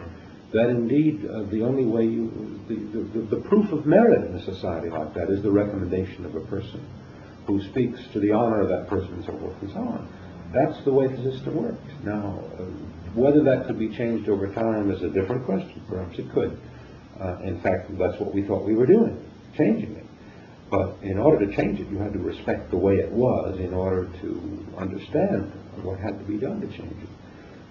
That 0.51 0.69
indeed, 0.69 1.25
uh, 1.25 1.43
the 1.49 1.63
only 1.63 1.85
way 1.85 2.03
you, 2.03 2.59
the, 2.67 2.75
the, 2.75 3.37
the 3.37 3.41
proof 3.47 3.71
of 3.71 3.85
merit 3.85 4.29
in 4.29 4.35
a 4.35 4.45
society 4.45 4.89
like 4.89 5.13
that 5.13 5.29
is 5.29 5.41
the 5.41 5.51
recommendation 5.51 6.25
of 6.25 6.35
a 6.35 6.41
person 6.41 6.85
who 7.47 7.61
speaks 7.71 7.99
to 8.13 8.19
the 8.19 8.31
honor 8.31 8.61
of 8.61 8.69
that 8.69 8.87
person 8.87 9.13
and 9.13 9.25
so 9.25 9.37
forth 9.37 9.55
and 9.61 9.71
so 9.71 9.79
on. 9.79 10.51
That's 10.53 10.83
the 10.85 10.93
way 10.93 11.07
the 11.07 11.31
system 11.31 11.55
works. 11.55 11.81
Now, 12.03 12.43
uh, 12.59 12.65
whether 13.15 13.43
that 13.43 13.67
could 13.67 13.79
be 13.79 13.89
changed 13.89 14.29
over 14.29 14.47
time 14.53 14.91
is 14.91 15.01
a 15.03 15.09
different 15.09 15.45
question. 15.45 15.81
Perhaps 15.87 16.17
it 16.19 16.31
could. 16.33 16.59
Uh, 17.19 17.37
in 17.43 17.61
fact, 17.61 17.95
that's 17.97 18.19
what 18.19 18.33
we 18.33 18.43
thought 18.43 18.65
we 18.65 18.75
were 18.75 18.87
doing, 18.87 19.17
changing 19.55 19.95
it. 19.95 20.05
But 20.69 20.97
in 21.03 21.19
order 21.19 21.45
to 21.45 21.55
change 21.55 21.79
it, 21.79 21.87
you 21.89 21.99
had 21.99 22.13
to 22.13 22.19
respect 22.19 22.71
the 22.71 22.77
way 22.77 22.95
it 22.95 23.11
was 23.11 23.59
in 23.59 23.73
order 23.73 24.09
to 24.21 24.65
understand 24.77 25.51
what 25.83 25.99
had 25.99 26.17
to 26.17 26.25
be 26.25 26.37
done 26.37 26.61
to 26.61 26.67
change 26.67 27.03
it. 27.03 27.09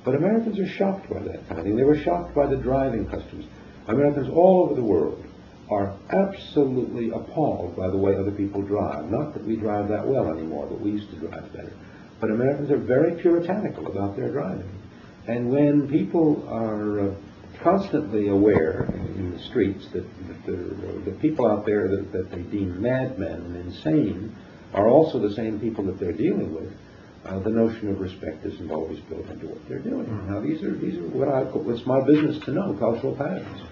But 0.04 0.14
Americans 0.14 0.58
are 0.58 0.68
shocked 0.68 1.10
by 1.10 1.20
that 1.20 1.48
kind 1.48 1.58
of 1.58 1.64
thing. 1.64 1.76
They 1.76 1.84
were 1.84 1.98
shocked 1.98 2.34
by 2.34 2.46
the 2.46 2.56
driving 2.56 3.06
customs. 3.08 3.46
Americans 3.88 4.28
all 4.28 4.64
over 4.64 4.74
the 4.74 4.84
world 4.84 5.24
are 5.70 5.96
absolutely 6.10 7.10
appalled 7.10 7.76
by 7.76 7.88
the 7.88 7.96
way 7.96 8.14
other 8.16 8.30
people 8.30 8.62
drive. 8.62 9.10
Not 9.10 9.34
that 9.34 9.44
we 9.44 9.56
drive 9.56 9.88
that 9.88 10.06
well 10.06 10.30
anymore, 10.30 10.66
but 10.66 10.80
we 10.80 10.92
used 10.92 11.10
to 11.10 11.16
drive 11.16 11.52
better. 11.52 11.72
But 12.20 12.30
Americans 12.30 12.70
are 12.70 12.78
very 12.78 13.20
puritanical 13.20 13.86
about 13.86 14.16
their 14.16 14.30
driving. 14.30 14.70
And 15.28 15.50
when 15.50 15.88
people 15.88 16.46
are 16.48 17.00
uh, 17.00 17.14
constantly 17.62 18.28
aware 18.28 18.84
in 19.16 19.32
the 19.32 19.42
streets 19.44 19.86
that, 19.92 20.04
that 20.28 20.46
the, 20.46 21.10
the 21.10 21.16
people 21.18 21.46
out 21.46 21.64
there 21.64 21.88
that, 21.88 22.12
that 22.12 22.30
they 22.30 22.42
deem 22.42 22.80
madmen 22.80 23.32
and 23.32 23.56
insane 23.56 24.36
are 24.74 24.88
also 24.88 25.18
the 25.18 25.34
same 25.34 25.60
people 25.60 25.84
that 25.84 26.00
they're 26.00 26.12
dealing 26.12 26.54
with, 26.54 26.72
uh, 27.24 27.38
the 27.40 27.50
notion 27.50 27.88
of 27.90 28.00
respect 28.00 28.44
isn't 28.44 28.70
always 28.70 28.98
built 29.00 29.26
into 29.28 29.46
what 29.46 29.68
they're 29.68 29.78
doing. 29.78 30.28
Now, 30.28 30.40
these 30.40 30.62
are 30.62 30.74
these 30.74 30.98
are 30.98 31.06
what 31.08 31.28
I 31.28 31.42
it's 31.70 31.86
my 31.86 32.00
business 32.04 32.44
to 32.46 32.50
know 32.50 32.74
cultural 32.74 33.14
patterns, 33.14 33.62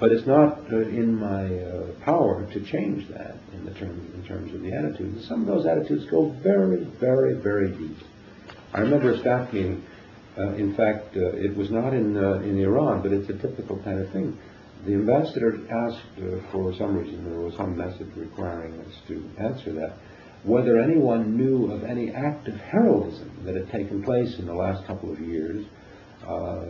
but 0.00 0.10
it's 0.10 0.26
not 0.26 0.60
uh, 0.72 0.78
in 0.78 1.14
my 1.14 1.44
uh, 1.44 1.92
power 2.04 2.44
to 2.52 2.60
change 2.60 3.06
that 3.10 3.36
in 3.52 3.64
the 3.64 3.70
terms 3.74 4.14
in 4.14 4.24
terms 4.24 4.52
of 4.52 4.62
the 4.62 4.72
attitudes. 4.72 5.28
Some 5.28 5.42
of 5.42 5.46
those 5.46 5.64
attitudes 5.64 6.06
go 6.10 6.30
very, 6.42 6.84
very, 6.98 7.34
very 7.34 7.70
deep. 7.70 7.98
I 8.74 8.80
remember 8.80 9.12
a 9.12 9.20
staff 9.20 9.52
meeting. 9.52 9.84
Uh, 10.38 10.54
in 10.54 10.74
fact, 10.76 11.16
uh, 11.16 11.30
it 11.32 11.56
was 11.56 11.70
not 11.70 11.92
in 11.92 12.16
uh, 12.16 12.34
in 12.44 12.60
Iran, 12.60 13.02
but 13.02 13.12
it's 13.12 13.28
a 13.28 13.38
typical 13.38 13.82
kind 13.82 14.00
of 14.00 14.10
thing. 14.12 14.38
The 14.86 14.94
ambassador 14.94 15.58
asked, 15.68 16.04
for 16.52 16.72
some 16.76 16.96
reason, 16.96 17.24
there 17.24 17.40
was 17.40 17.54
some 17.56 17.76
message 17.76 18.06
requiring 18.14 18.78
us 18.80 18.94
to 19.08 19.28
answer 19.36 19.72
that, 19.72 19.96
whether 20.44 20.78
anyone 20.78 21.36
knew 21.36 21.72
of 21.72 21.82
any 21.82 22.12
act 22.12 22.46
of 22.46 22.54
heroism 22.54 23.42
that 23.44 23.56
had 23.56 23.68
taken 23.72 24.04
place 24.04 24.38
in 24.38 24.46
the 24.46 24.54
last 24.54 24.86
couple 24.86 25.10
of 25.12 25.18
years, 25.18 25.66
uh, 26.24 26.64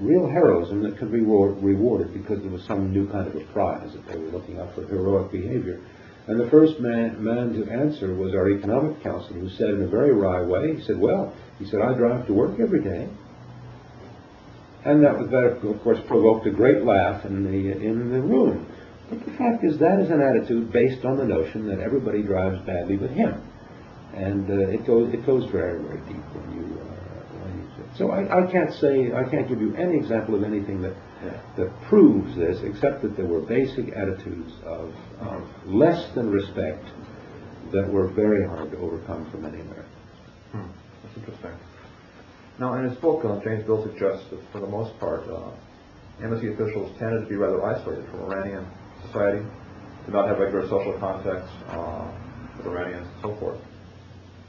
real 0.00 0.28
heroism 0.28 0.82
that 0.82 0.98
could 0.98 1.12
be 1.12 1.20
reward- 1.20 1.62
rewarded 1.62 2.12
because 2.12 2.40
there 2.40 2.50
was 2.50 2.64
some 2.64 2.92
new 2.92 3.08
kind 3.08 3.28
of 3.28 3.36
a 3.36 3.44
prize 3.52 3.92
that 3.92 4.04
they 4.08 4.18
were 4.18 4.30
looking 4.30 4.58
up 4.58 4.74
for 4.74 4.84
heroic 4.86 5.30
behavior. 5.30 5.80
And 6.26 6.40
the 6.40 6.48
first 6.48 6.80
man, 6.80 7.22
man 7.22 7.52
to 7.52 7.70
answer 7.70 8.14
was 8.14 8.34
our 8.34 8.50
economic 8.50 9.02
counselor, 9.02 9.38
who 9.40 9.50
said 9.50 9.70
in 9.70 9.82
a 9.82 9.86
very 9.86 10.12
wry 10.12 10.42
way, 10.42 10.74
he 10.74 10.82
said, 10.82 10.98
well, 10.98 11.34
he 11.58 11.66
said, 11.66 11.80
I 11.80 11.94
drive 11.94 12.26
to 12.26 12.32
work 12.32 12.58
every 12.60 12.82
day. 12.82 13.08
And 14.84 15.02
that, 15.02 15.18
was, 15.18 15.30
that 15.30 15.66
of 15.66 15.82
course, 15.82 15.98
provoked 16.06 16.46
a 16.46 16.50
great 16.50 16.84
laugh 16.84 17.24
in 17.24 17.44
the, 17.44 17.72
in 17.72 18.10
the 18.10 18.20
room. 18.20 18.66
But 19.08 19.24
the 19.24 19.32
fact 19.32 19.64
is, 19.64 19.78
that 19.78 20.00
is 20.00 20.10
an 20.10 20.20
attitude 20.20 20.72
based 20.72 21.04
on 21.04 21.16
the 21.16 21.24
notion 21.24 21.66
that 21.68 21.80
everybody 21.80 22.22
drives 22.22 22.60
badly 22.66 22.96
but 22.96 23.10
him. 23.10 23.42
And 24.14 24.48
uh, 24.48 24.68
it 24.68 24.86
goes 24.86 25.12
it 25.12 25.26
goes 25.26 25.50
very 25.50 25.82
very 25.82 25.98
deep 26.06 26.22
when 26.32 26.54
you. 26.54 26.80
Uh, 26.80 26.84
when 27.42 27.58
you 27.58 27.98
so 27.98 28.12
I, 28.12 28.46
I 28.46 28.52
can't 28.52 28.72
say 28.74 29.12
I 29.12 29.28
can't 29.28 29.48
give 29.48 29.60
you 29.60 29.74
any 29.74 29.96
example 29.96 30.36
of 30.36 30.44
anything 30.44 30.80
that 30.82 30.94
that 31.56 31.72
proves 31.88 32.36
this, 32.36 32.58
except 32.62 33.02
that 33.02 33.16
there 33.16 33.26
were 33.26 33.40
basic 33.40 33.90
attitudes 33.94 34.52
of, 34.64 34.92
less 35.64 36.12
than 36.14 36.30
respect 36.30 36.84
that 37.72 37.88
were 37.90 38.08
very 38.08 38.46
hard 38.46 38.70
to 38.70 38.76
overcome 38.78 39.30
for 39.30 39.38
many 39.38 39.60
Americans. 39.60 39.93
Interesting. 41.16 41.52
Now, 42.58 42.74
in 42.74 42.88
his 42.88 42.96
book, 42.98 43.24
uh, 43.24 43.40
James 43.42 43.64
Bill 43.64 43.82
suggests 43.82 44.30
that 44.30 44.40
for 44.52 44.60
the 44.60 44.66
most 44.66 44.98
part, 45.00 45.26
uh, 45.28 45.50
embassy 46.22 46.52
officials 46.52 46.96
tended 46.98 47.22
to 47.24 47.28
be 47.28 47.36
rather 47.36 47.64
isolated 47.64 48.08
from 48.10 48.30
Iranian 48.30 48.66
society, 49.06 49.44
did 50.04 50.14
not 50.14 50.28
have 50.28 50.38
regular 50.38 50.68
social 50.68 50.96
contacts 50.98 51.50
uh, 51.68 52.10
with 52.56 52.66
Iranians 52.66 53.08
and 53.08 53.22
so 53.22 53.36
forth. 53.40 53.60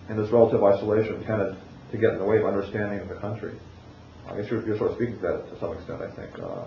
And 0.10 0.20
this 0.20 0.30
relative 0.32 0.64
isolation 0.64 1.24
tended 1.24 1.58
to 1.92 1.98
get 1.98 2.12
in 2.12 2.20
the 2.20 2.26
way 2.26 2.38
of 2.38 2.46
understanding 2.46 3.00
of 3.00 3.10
the 3.10 3.16
country. 3.16 3.58
I 4.28 4.38
guess 4.38 4.50
you're, 4.52 4.66
you're 4.66 4.78
sort 4.78 4.92
of 4.92 4.98
speaking 4.98 5.16
to 5.16 5.22
that 5.22 5.50
to 5.50 5.60
some 5.60 5.74
extent, 5.74 6.02
I 6.02 6.12
think. 6.16 6.38
Uh, 6.38 6.66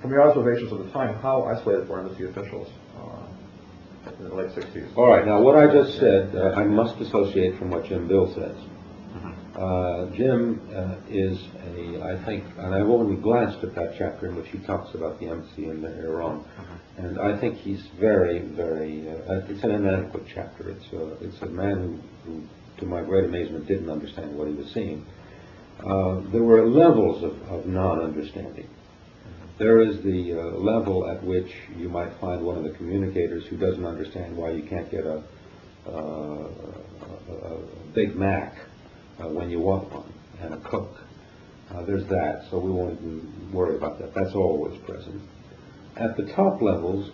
from 0.00 0.10
your 0.10 0.22
observations 0.22 0.72
of 0.72 0.78
the 0.78 0.90
time, 0.90 1.14
how 1.20 1.44
isolated 1.44 1.88
were 1.88 2.00
embassy 2.00 2.24
officials 2.26 2.68
uh, 2.98 4.10
in 4.18 4.28
the 4.28 4.34
late 4.34 4.50
60s? 4.50 4.96
All 4.96 5.08
right, 5.08 5.26
now 5.26 5.40
what 5.40 5.56
I 5.56 5.66
just 5.72 5.98
said, 5.98 6.34
uh, 6.34 6.54
I 6.54 6.64
must 6.64 6.98
dissociate 6.98 7.58
from 7.58 7.70
what 7.70 7.84
Jim 7.84 8.06
Bill 8.08 8.32
says. 8.34 8.56
Uh, 9.58 10.06
Jim 10.14 10.60
uh, 10.72 10.94
is 11.10 11.36
a, 11.74 12.00
I 12.00 12.24
think, 12.24 12.44
and 12.58 12.72
I've 12.72 12.88
only 12.88 13.16
glanced 13.20 13.64
at 13.64 13.74
that 13.74 13.96
chapter 13.98 14.28
in 14.28 14.36
which 14.36 14.46
he 14.50 14.58
talks 14.58 14.94
about 14.94 15.18
the 15.18 15.26
embassy 15.26 15.64
in 15.64 15.84
Iran, 15.84 16.44
and 16.96 17.18
I 17.18 17.36
think 17.40 17.56
he's 17.58 17.84
very, 17.98 18.38
very, 18.38 19.10
uh, 19.10 19.40
it's 19.48 19.64
an 19.64 19.72
inadequate 19.72 20.26
chapter. 20.32 20.70
It's 20.70 20.92
a, 20.92 21.12
it's 21.24 21.42
a 21.42 21.46
man 21.46 22.00
who, 22.24 22.30
who, 22.30 22.42
to 22.78 22.86
my 22.86 23.02
great 23.02 23.24
amazement, 23.24 23.66
didn't 23.66 23.90
understand 23.90 24.38
what 24.38 24.46
he 24.46 24.54
was 24.54 24.70
seeing. 24.72 25.04
Uh, 25.80 26.20
there 26.30 26.44
were 26.44 26.64
levels 26.68 27.24
of, 27.24 27.42
of 27.50 27.66
non-understanding. 27.66 28.68
There 29.58 29.80
is 29.80 30.00
the 30.04 30.38
uh, 30.38 30.56
level 30.56 31.10
at 31.10 31.20
which 31.24 31.50
you 31.76 31.88
might 31.88 32.12
find 32.20 32.44
one 32.44 32.58
of 32.58 32.62
the 32.62 32.70
communicators 32.78 33.44
who 33.46 33.56
doesn't 33.56 33.84
understand 33.84 34.36
why 34.36 34.52
you 34.52 34.62
can't 34.62 34.88
get 34.88 35.04
a, 35.04 35.24
uh, 35.88 35.90
a, 35.90 37.32
a 37.32 37.60
Big 37.92 38.14
Mac 38.14 38.54
uh, 39.20 39.28
when 39.28 39.50
you 39.50 39.60
want 39.60 39.92
one, 39.92 40.12
and 40.40 40.54
a 40.54 40.58
cook. 40.58 40.90
Uh, 41.70 41.82
there's 41.82 42.06
that, 42.08 42.44
so 42.50 42.58
we 42.58 42.70
won't 42.70 42.98
even 42.98 43.50
worry 43.52 43.76
about 43.76 43.98
that. 43.98 44.14
That's 44.14 44.34
always 44.34 44.78
present. 44.82 45.20
At 45.96 46.16
the 46.16 46.32
top 46.32 46.62
levels, 46.62 47.10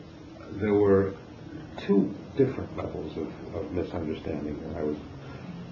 there 0.60 0.74
were 0.74 1.14
two 1.86 2.14
different 2.36 2.76
levels 2.76 3.16
of, 3.16 3.54
of 3.54 3.72
misunderstanding. 3.72 4.58
I 4.76 4.82
was 4.82 4.96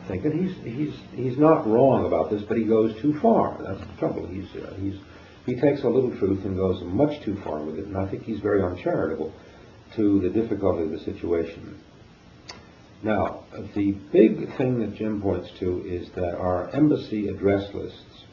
thinking 0.09 0.47
he's 0.47 0.75
he's 0.75 0.95
he's 1.15 1.39
not 1.39 1.67
wrong 1.67 2.07
about 2.07 2.31
this, 2.31 2.43
but 2.43 2.57
he 2.57 2.65
goes 2.65 3.01
too 3.01 3.19
far. 3.21 3.57
That's 3.62 3.81
the 3.81 3.97
trouble. 3.99 4.27
He's 4.27 4.49
uh, 4.57 4.75
he's 4.81 4.97
he 5.47 5.61
takes 5.61 5.83
a 5.83 5.89
little 5.89 6.17
truth 6.19 6.45
and 6.45 6.57
goes 6.57 6.83
much 6.85 7.23
too 7.25 7.37
far 7.45 7.62
with 7.62 7.79
it, 7.79 7.87
and 7.87 7.97
I 7.97 8.09
think 8.09 8.25
he's 8.25 8.41
very 8.41 8.62
uncharitable 8.62 9.33
to 9.97 10.21
the 10.21 10.31
difficulty 10.31 10.85
of 10.85 10.91
the 10.91 11.01
situation. 11.01 11.79
Now, 13.02 13.44
the 13.75 13.92
big 14.12 14.56
thing 14.56 14.78
that 14.80 14.94
Jim 14.94 15.21
points 15.21 15.50
to 15.59 15.85
is 15.85 16.09
that 16.14 16.35
our 16.37 16.71
embassy 16.71 17.28
address 17.28 17.73
lists, 17.75 18.25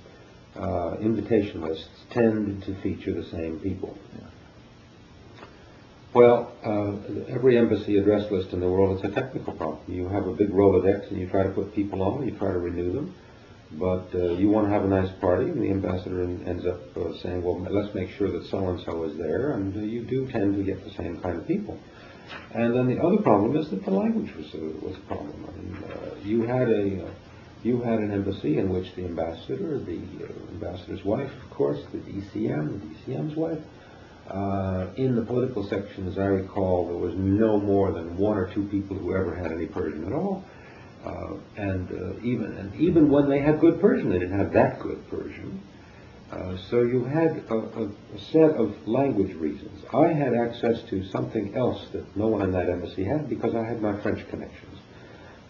uh, 0.55 0.97
invitation 1.01 1.61
lists, 1.61 1.89
tend 2.11 2.63
to 2.63 2.79
feature 2.81 3.13
the 3.13 3.27
same 3.29 3.59
people. 3.59 3.97
Well, 6.13 6.51
uh, 6.65 7.33
every 7.33 7.57
embassy 7.57 7.97
address 7.97 8.31
list 8.31 8.51
in 8.51 8.59
the 8.59 8.67
world 8.67 8.97
is 8.97 9.11
a 9.11 9.13
technical 9.13 9.53
problem. 9.53 9.79
You 9.87 10.07
have 10.09 10.25
a 10.25 10.33
big 10.33 10.49
Rolodex 10.49 11.09
and 11.09 11.19
you 11.19 11.29
try 11.29 11.43
to 11.43 11.49
put 11.49 11.73
people 11.75 12.01
on, 12.01 12.27
you 12.27 12.35
try 12.35 12.51
to 12.51 12.57
renew 12.57 12.91
them, 12.93 13.15
but 13.73 14.07
uh, 14.15 14.33
you 14.33 14.49
want 14.49 14.67
to 14.67 14.73
have 14.73 14.83
a 14.83 14.87
nice 14.87 15.11
party, 15.21 15.45
and 15.45 15.61
the 15.61 15.69
ambassador 15.69 16.23
ends 16.23 16.65
up 16.65 16.97
uh, 16.97 17.15
saying, 17.21 17.43
well, 17.43 17.59
let's 17.69 17.93
make 17.93 18.09
sure 18.17 18.31
that 18.31 18.43
so-and-so 18.49 19.03
is 19.03 19.17
there, 19.17 19.51
and 19.51 19.75
uh, 19.77 19.81
you 19.81 20.03
do 20.03 20.27
tend 20.31 20.55
to 20.55 20.63
get 20.63 20.83
the 20.83 20.91
same 20.91 21.21
kind 21.21 21.37
of 21.37 21.47
people. 21.47 21.77
And 22.53 22.75
then 22.75 22.87
the 22.87 23.01
other 23.01 23.21
problem 23.21 23.55
is 23.57 23.69
that 23.69 23.83
the 23.85 23.91
language 23.91 24.33
was 24.35 24.53
a, 24.53 24.85
was 24.85 24.95
a 24.97 25.07
problem. 25.07 25.45
I 25.47 25.57
mean, 25.57 25.83
uh, 25.83 26.15
you 26.23 26.41
had 26.43 26.69
a 26.69 27.05
uh, 27.05 27.11
you 27.63 27.81
had 27.81 27.99
an 27.99 28.11
embassy 28.11 28.57
in 28.57 28.69
which 28.69 28.87
the 28.95 29.03
ambassador, 29.03 29.79
the 29.79 29.99
uh, 29.99 30.51
ambassador's 30.53 31.03
wife, 31.03 31.31
of 31.43 31.49
course, 31.49 31.79
the 31.91 31.97
DCM, 31.97 32.79
the 32.79 33.13
DCM's 33.13 33.35
wife. 33.35 33.59
Uh, 34.29 34.93
in 34.95 35.15
the 35.15 35.23
political 35.23 35.67
section, 35.67 36.07
as 36.07 36.19
I 36.19 36.25
recall, 36.25 36.85
there 36.85 36.97
was 36.97 37.15
no 37.17 37.59
more 37.59 37.91
than 37.91 38.15
one 38.15 38.37
or 38.37 38.53
two 38.53 38.67
people 38.67 38.95
who 38.95 39.15
ever 39.15 39.33
had 39.33 39.51
any 39.51 39.65
Persian 39.65 40.05
at 40.05 40.13
all. 40.13 40.45
Uh, 41.03 41.33
and 41.57 41.89
uh, 41.89 42.19
even 42.21 42.57
and 42.57 42.75
even 42.75 43.09
when 43.09 43.29
they 43.29 43.39
had 43.39 43.59
good 43.59 43.81
Persian, 43.81 44.09
they 44.09 44.19
didn't 44.19 44.37
have 44.37 44.53
that 44.53 44.79
good 44.79 45.09
Persian. 45.09 45.61
Uh, 46.31 46.55
so 46.69 46.81
you 46.81 47.05
had 47.05 47.43
a, 47.49 47.53
a, 47.53 47.85
a 47.85 48.19
set 48.31 48.51
of 48.55 48.75
language 48.87 49.35
reasons. 49.35 49.83
I 49.91 50.13
had 50.13 50.33
access 50.35 50.87
to 50.89 51.03
something 51.11 51.55
else 51.55 51.87
that 51.93 52.15
no 52.15 52.27
one 52.27 52.43
in 52.43 52.51
that 52.51 52.69
embassy 52.69 53.03
had 53.03 53.27
because 53.27 53.55
I 53.55 53.65
had 53.67 53.81
my 53.81 53.99
French 54.03 54.27
connections. 54.29 54.77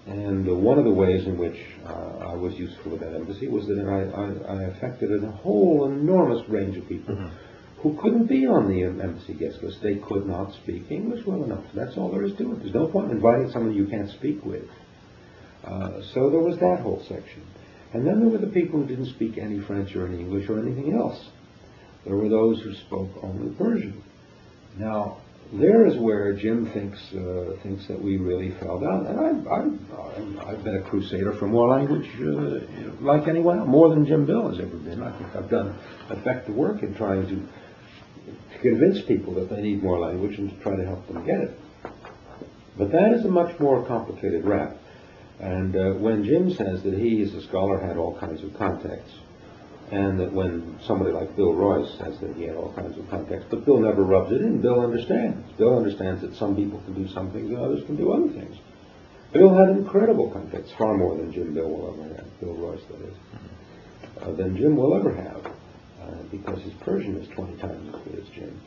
And 0.07 0.47
uh, 0.47 0.55
one 0.55 0.79
of 0.79 0.85
the 0.85 0.91
ways 0.91 1.25
in 1.27 1.37
which 1.37 1.57
uh, 1.85 2.29
I 2.31 2.35
was 2.35 2.53
useful 2.53 2.93
at 2.93 3.01
that 3.01 3.13
embassy 3.13 3.49
was 3.49 3.67
that 3.67 3.77
I, 3.77 4.53
I, 4.53 4.57
I 4.57 4.63
affected 4.69 5.23
a 5.23 5.31
whole 5.31 5.91
enormous 5.91 6.47
range 6.49 6.77
of 6.77 6.87
people 6.87 7.29
who 7.81 7.97
couldn't 8.01 8.27
be 8.27 8.45
on 8.47 8.69
the 8.69 8.83
embassy 8.83 9.33
guest 9.33 9.61
list. 9.61 9.77
They 9.83 9.95
could 9.95 10.25
not 10.25 10.53
speak 10.63 10.89
English 10.89 11.25
well 11.25 11.43
enough. 11.43 11.63
That's 11.75 11.97
all 11.97 12.11
there 12.11 12.23
is 12.23 12.35
to 12.37 12.53
it. 12.53 12.59
There's 12.59 12.73
no 12.73 12.87
point 12.87 13.11
in 13.11 13.17
inviting 13.17 13.51
someone 13.51 13.73
you 13.73 13.87
can't 13.87 14.09
speak 14.11 14.43
with. 14.45 14.65
Uh, 15.63 16.01
so 16.13 16.29
there 16.29 16.39
was 16.39 16.57
that 16.59 16.79
whole 16.81 17.03
section. 17.07 17.43
And 17.93 18.05
then 18.05 18.19
there 18.19 18.29
were 18.29 18.37
the 18.37 18.51
people 18.51 18.81
who 18.81 18.87
didn't 18.87 19.13
speak 19.15 19.37
any 19.37 19.59
French 19.61 19.95
or 19.95 20.07
any 20.07 20.19
English 20.19 20.47
or 20.49 20.59
anything 20.59 20.93
else. 20.93 21.29
There 22.05 22.15
were 22.15 22.29
those 22.29 22.61
who 22.61 22.73
spoke 22.75 23.09
only 23.23 23.53
Persian. 23.55 24.03
Now, 24.77 25.17
there 25.51 25.87
is 25.87 25.97
where 25.97 26.33
Jim 26.33 26.67
thinks 26.71 26.99
uh, 27.13 27.57
thinks 27.63 27.87
that 27.87 27.99
we 27.99 28.17
really 28.17 28.51
fell 28.59 28.79
down. 28.79 29.07
And 29.07 29.19
I've, 29.19 29.47
I've, 29.47 30.47
I've 30.47 30.63
been 30.63 30.75
a 30.75 30.81
crusader 30.81 31.33
for 31.33 31.47
more 31.47 31.69
language, 31.69 32.07
uh, 32.21 33.01
like 33.01 33.27
anyone 33.27 33.59
else, 33.59 33.67
more 33.67 33.89
than 33.89 34.05
Jim 34.05 34.27
Bill 34.27 34.49
has 34.49 34.59
ever 34.59 34.77
been. 34.77 35.01
I 35.01 35.17
think 35.17 35.35
I've 35.35 35.49
done 35.49 35.75
effective 36.11 36.53
work 36.53 36.83
in 36.83 36.93
trying 36.93 37.23
to, 37.23 37.35
to 37.35 38.59
convince 38.61 39.01
people 39.07 39.33
that 39.35 39.49
they 39.49 39.61
need 39.61 39.81
more 39.81 39.99
language 39.99 40.37
and 40.37 40.51
to 40.51 40.55
try 40.57 40.75
to 40.75 40.85
help 40.85 41.07
them 41.07 41.25
get 41.25 41.39
it. 41.39 41.59
But 42.77 42.91
that 42.91 43.13
is 43.13 43.25
a 43.25 43.29
much 43.29 43.59
more 43.59 43.85
complicated 43.87 44.45
rap. 44.45 44.77
And 45.39 45.75
uh, 45.75 45.93
when 45.93 46.25
Jim 46.25 46.53
says 46.53 46.83
that 46.83 46.93
he, 46.93 47.21
as 47.23 47.33
a 47.33 47.47
scholar, 47.47 47.79
had 47.79 47.95
all 47.95 48.19
kinds 48.19 48.43
of 48.43 48.53
contacts, 48.57 49.11
and 49.91 50.19
that 50.19 50.31
when 50.33 50.77
somebody 50.85 51.11
like 51.11 51.35
Bill 51.35 51.53
Royce 51.53 51.89
says 51.97 52.19
that 52.19 52.35
he 52.35 52.43
had 52.43 52.55
all 52.55 52.73
kinds 52.73 52.97
of 52.97 53.09
contacts, 53.09 53.45
but 53.49 53.65
Bill 53.65 53.79
never 53.79 54.03
rubs 54.03 54.31
it 54.33 54.41
in, 54.41 54.61
Bill 54.61 54.81
understands. 54.81 55.49
Bill 55.57 55.77
understands 55.77 56.21
that 56.21 56.35
some 56.35 56.55
people 56.55 56.81
can 56.81 56.93
do 56.93 57.11
some 57.13 57.31
things 57.31 57.49
and 57.49 57.57
others 57.57 57.83
can 57.85 57.95
do 57.95 58.11
other 58.11 58.27
things. 58.33 58.57
Bill 59.31 59.55
had 59.55 59.69
incredible 59.69 60.29
contacts, 60.29 60.71
far 60.77 60.97
more 60.97 61.15
than 61.15 61.31
Jim 61.31 61.53
Bill 61.53 61.69
will 61.69 61.93
ever 61.93 62.15
have, 62.15 62.39
Bill 62.41 62.55
Royce 62.55 62.81
that 62.91 63.01
is, 63.07 63.15
uh, 64.21 64.31
than 64.33 64.57
Jim 64.57 64.75
will 64.75 64.93
ever 64.95 65.15
have, 65.15 65.45
uh, 66.01 66.23
because 66.31 66.61
his 66.63 66.73
Persian 66.81 67.15
is 67.17 67.27
20 67.29 67.57
times 67.61 67.95
as 67.95 68.01
good 68.01 68.19
as 68.19 68.29
Jim's. 68.35 68.63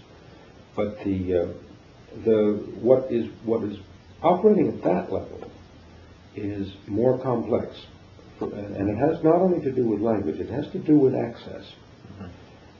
But 0.75 1.05
the, 1.05 1.37
uh, 1.37 1.47
the, 2.25 2.64
what 2.81 3.12
is, 3.12 3.31
what 3.45 3.62
is 3.64 3.76
operating 4.23 4.69
at 4.69 4.83
that 4.85 5.12
level 5.12 5.50
is 6.35 6.69
more 6.87 7.19
complex. 7.23 7.77
And 8.41 8.89
it 8.89 8.97
has 8.97 9.23
not 9.23 9.37
only 9.37 9.61
to 9.61 9.73
do 9.73 9.87
with 9.87 10.01
language, 10.01 10.41
it 10.41 10.51
has 10.51 10.67
to 10.73 10.79
do 10.79 10.99
with 10.99 11.15
access. 11.15 11.65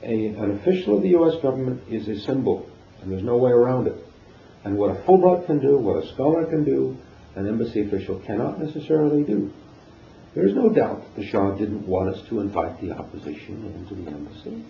A, 0.01 0.27
an 0.27 0.59
official 0.59 0.97
of 0.97 1.03
the 1.03 1.09
U.S. 1.09 1.41
government 1.41 1.81
is 1.89 2.07
a 2.09 2.19
symbol, 2.25 2.69
and 3.01 3.09
there's 3.09 3.23
no 3.23 3.37
way 3.37 3.51
around 3.51 3.87
it. 3.87 3.95
And 4.65 4.77
what 4.77 4.91
a 4.91 5.01
Fulbright 5.03 5.45
can 5.45 5.59
do, 5.59 5.77
what 5.77 6.03
a 6.03 6.13
scholar 6.13 6.45
can 6.45 6.65
do, 6.65 6.97
an 7.35 7.47
embassy 7.47 7.87
official 7.87 8.19
cannot 8.25 8.59
necessarily 8.59 9.23
do. 9.23 9.51
There's 10.35 10.53
no 10.53 10.69
doubt 10.69 11.03
that 11.03 11.21
the 11.21 11.27
Shah 11.29 11.51
didn't 11.55 11.87
want 11.87 12.15
us 12.15 12.27
to 12.29 12.41
invite 12.41 12.81
the 12.81 12.91
opposition 12.91 13.73
into 13.75 13.95
the 13.95 14.11
embassy. 14.11 14.65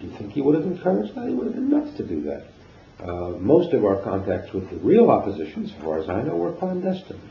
Do 0.00 0.06
you 0.06 0.12
think 0.18 0.32
he 0.32 0.42
would 0.42 0.56
have 0.56 0.64
encouraged 0.64 1.14
that? 1.14 1.28
He 1.28 1.34
would 1.34 1.46
have 1.46 1.54
been 1.54 1.70
nuts 1.70 1.96
to 1.96 2.06
do 2.06 2.22
that. 2.22 2.46
Uh, 3.02 3.38
most 3.38 3.72
of 3.72 3.84
our 3.84 4.02
contacts 4.02 4.52
with 4.52 4.68
the 4.68 4.76
real 4.76 5.10
opposition, 5.10 5.64
as 5.64 5.72
far 5.82 6.00
as 6.00 6.08
I 6.10 6.22
know, 6.22 6.36
were 6.36 6.52
clandestine 6.52 7.29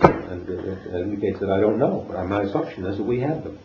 and 0.00 0.48
it 0.48 0.94
indicates 0.94 1.40
that 1.40 1.50
I 1.50 1.60
don't 1.60 1.78
know, 1.78 2.04
but 2.08 2.24
my 2.26 2.42
assumption 2.42 2.86
is 2.86 2.98
that 2.98 3.04
we 3.04 3.20
had 3.20 3.44
them. 3.44 3.58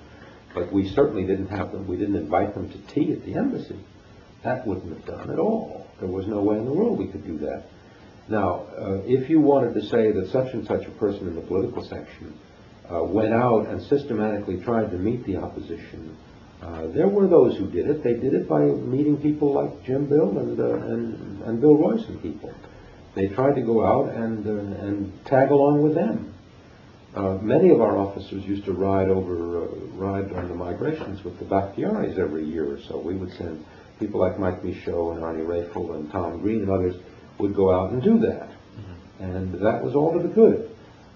But 0.54 0.72
we 0.72 0.90
certainly 0.90 1.26
didn't 1.26 1.48
have 1.48 1.72
them. 1.72 1.88
We 1.88 1.98
didn't 1.98 2.18
invite 2.18 2.54
them 2.54 2.70
to 2.70 2.94
tea 2.94 3.14
at 3.14 3.24
the 3.24 3.36
embassy. 3.36 3.80
That 4.44 4.66
wouldn't 4.68 4.94
have 4.94 5.06
done 5.06 5.32
at 5.32 5.40
all. 5.40 5.88
There 6.00 6.10
was 6.10 6.28
no 6.28 6.42
way 6.42 6.58
in 6.58 6.66
the 6.66 6.74
world 6.74 6.98
we 6.98 7.08
could 7.08 7.26
do 7.26 7.38
that. 7.40 7.66
Now, 8.28 8.68
uh, 8.78 9.02
if 9.06 9.30
you 9.30 9.40
wanted 9.40 9.74
to 9.76 9.82
say 9.88 10.12
that 10.12 10.30
such 10.32 10.54
and 10.54 10.66
such 10.66 10.86
a 10.86 10.92
person 10.92 11.28
in 11.28 11.36
the 11.36 11.42
political 11.42 11.84
section 11.84 12.38
uh, 12.90 13.04
went 13.04 13.34
out 13.34 13.68
and 13.68 13.82
systematically 13.84 14.62
tried 14.62 14.92
to 14.92 14.98
meet 14.98 15.26
the 15.26 15.38
opposition, 15.38 16.18
uh, 16.62 16.88
there 16.88 17.08
were 17.08 17.28
those 17.28 17.58
who 17.58 17.70
did 17.70 17.90
it. 17.90 18.04
They 18.04 18.14
did 18.14 18.34
it 18.34 18.48
by 18.48 18.60
meeting 18.62 19.18
people 19.18 19.54
like 19.54 19.84
Jim 19.84 20.06
Bill 20.08 20.38
and, 20.38 20.60
uh, 20.60 20.74
and, 20.74 21.42
and 21.44 21.62
Bill 21.62 21.76
Royce 21.76 22.06
and 22.08 22.22
people. 22.22 22.54
They 23.14 23.28
tried 23.28 23.56
to 23.56 23.62
go 23.62 23.86
out 23.86 24.14
and, 24.14 24.46
uh, 24.48 24.86
and 24.86 25.26
tag 25.26 25.52
along 25.52 25.82
with 25.82 25.96
them. 25.96 26.34
Uh, 27.14 27.38
many 27.42 27.70
of 27.70 27.82
our 27.82 27.98
officers 27.98 28.46
used 28.46 28.64
to 28.66 28.74
ride 28.74 29.10
over, 29.10 29.64
uh, 29.64 29.68
ride 29.96 30.32
on 30.32 30.48
the 30.48 30.56
migrations 30.56 31.24
with 31.26 31.38
the 31.40 31.46
Bakhtiaris 31.46 32.18
every 32.18 32.46
year 32.46 32.72
or 32.72 32.80
so. 32.88 32.98
We 32.98 33.16
would 33.16 33.34
send 33.34 33.66
people 34.00 34.22
like 34.22 34.40
Mike 34.40 34.64
Michaud 34.64 35.12
and 35.12 35.22
Arnie 35.22 35.46
Raphel 35.46 35.96
and 35.96 36.10
Tom 36.10 36.40
Green 36.42 36.62
and 36.62 36.70
others 36.70 36.96
would 37.38 37.54
go 37.54 37.74
out 37.74 37.92
and 37.92 38.02
do 38.02 38.18
that. 38.20 38.50
Mm-hmm. 38.50 39.24
And 39.24 39.54
that 39.56 39.84
was 39.84 39.94
all 39.94 40.14
to 40.14 40.26
the 40.26 40.34
good. 40.34 40.70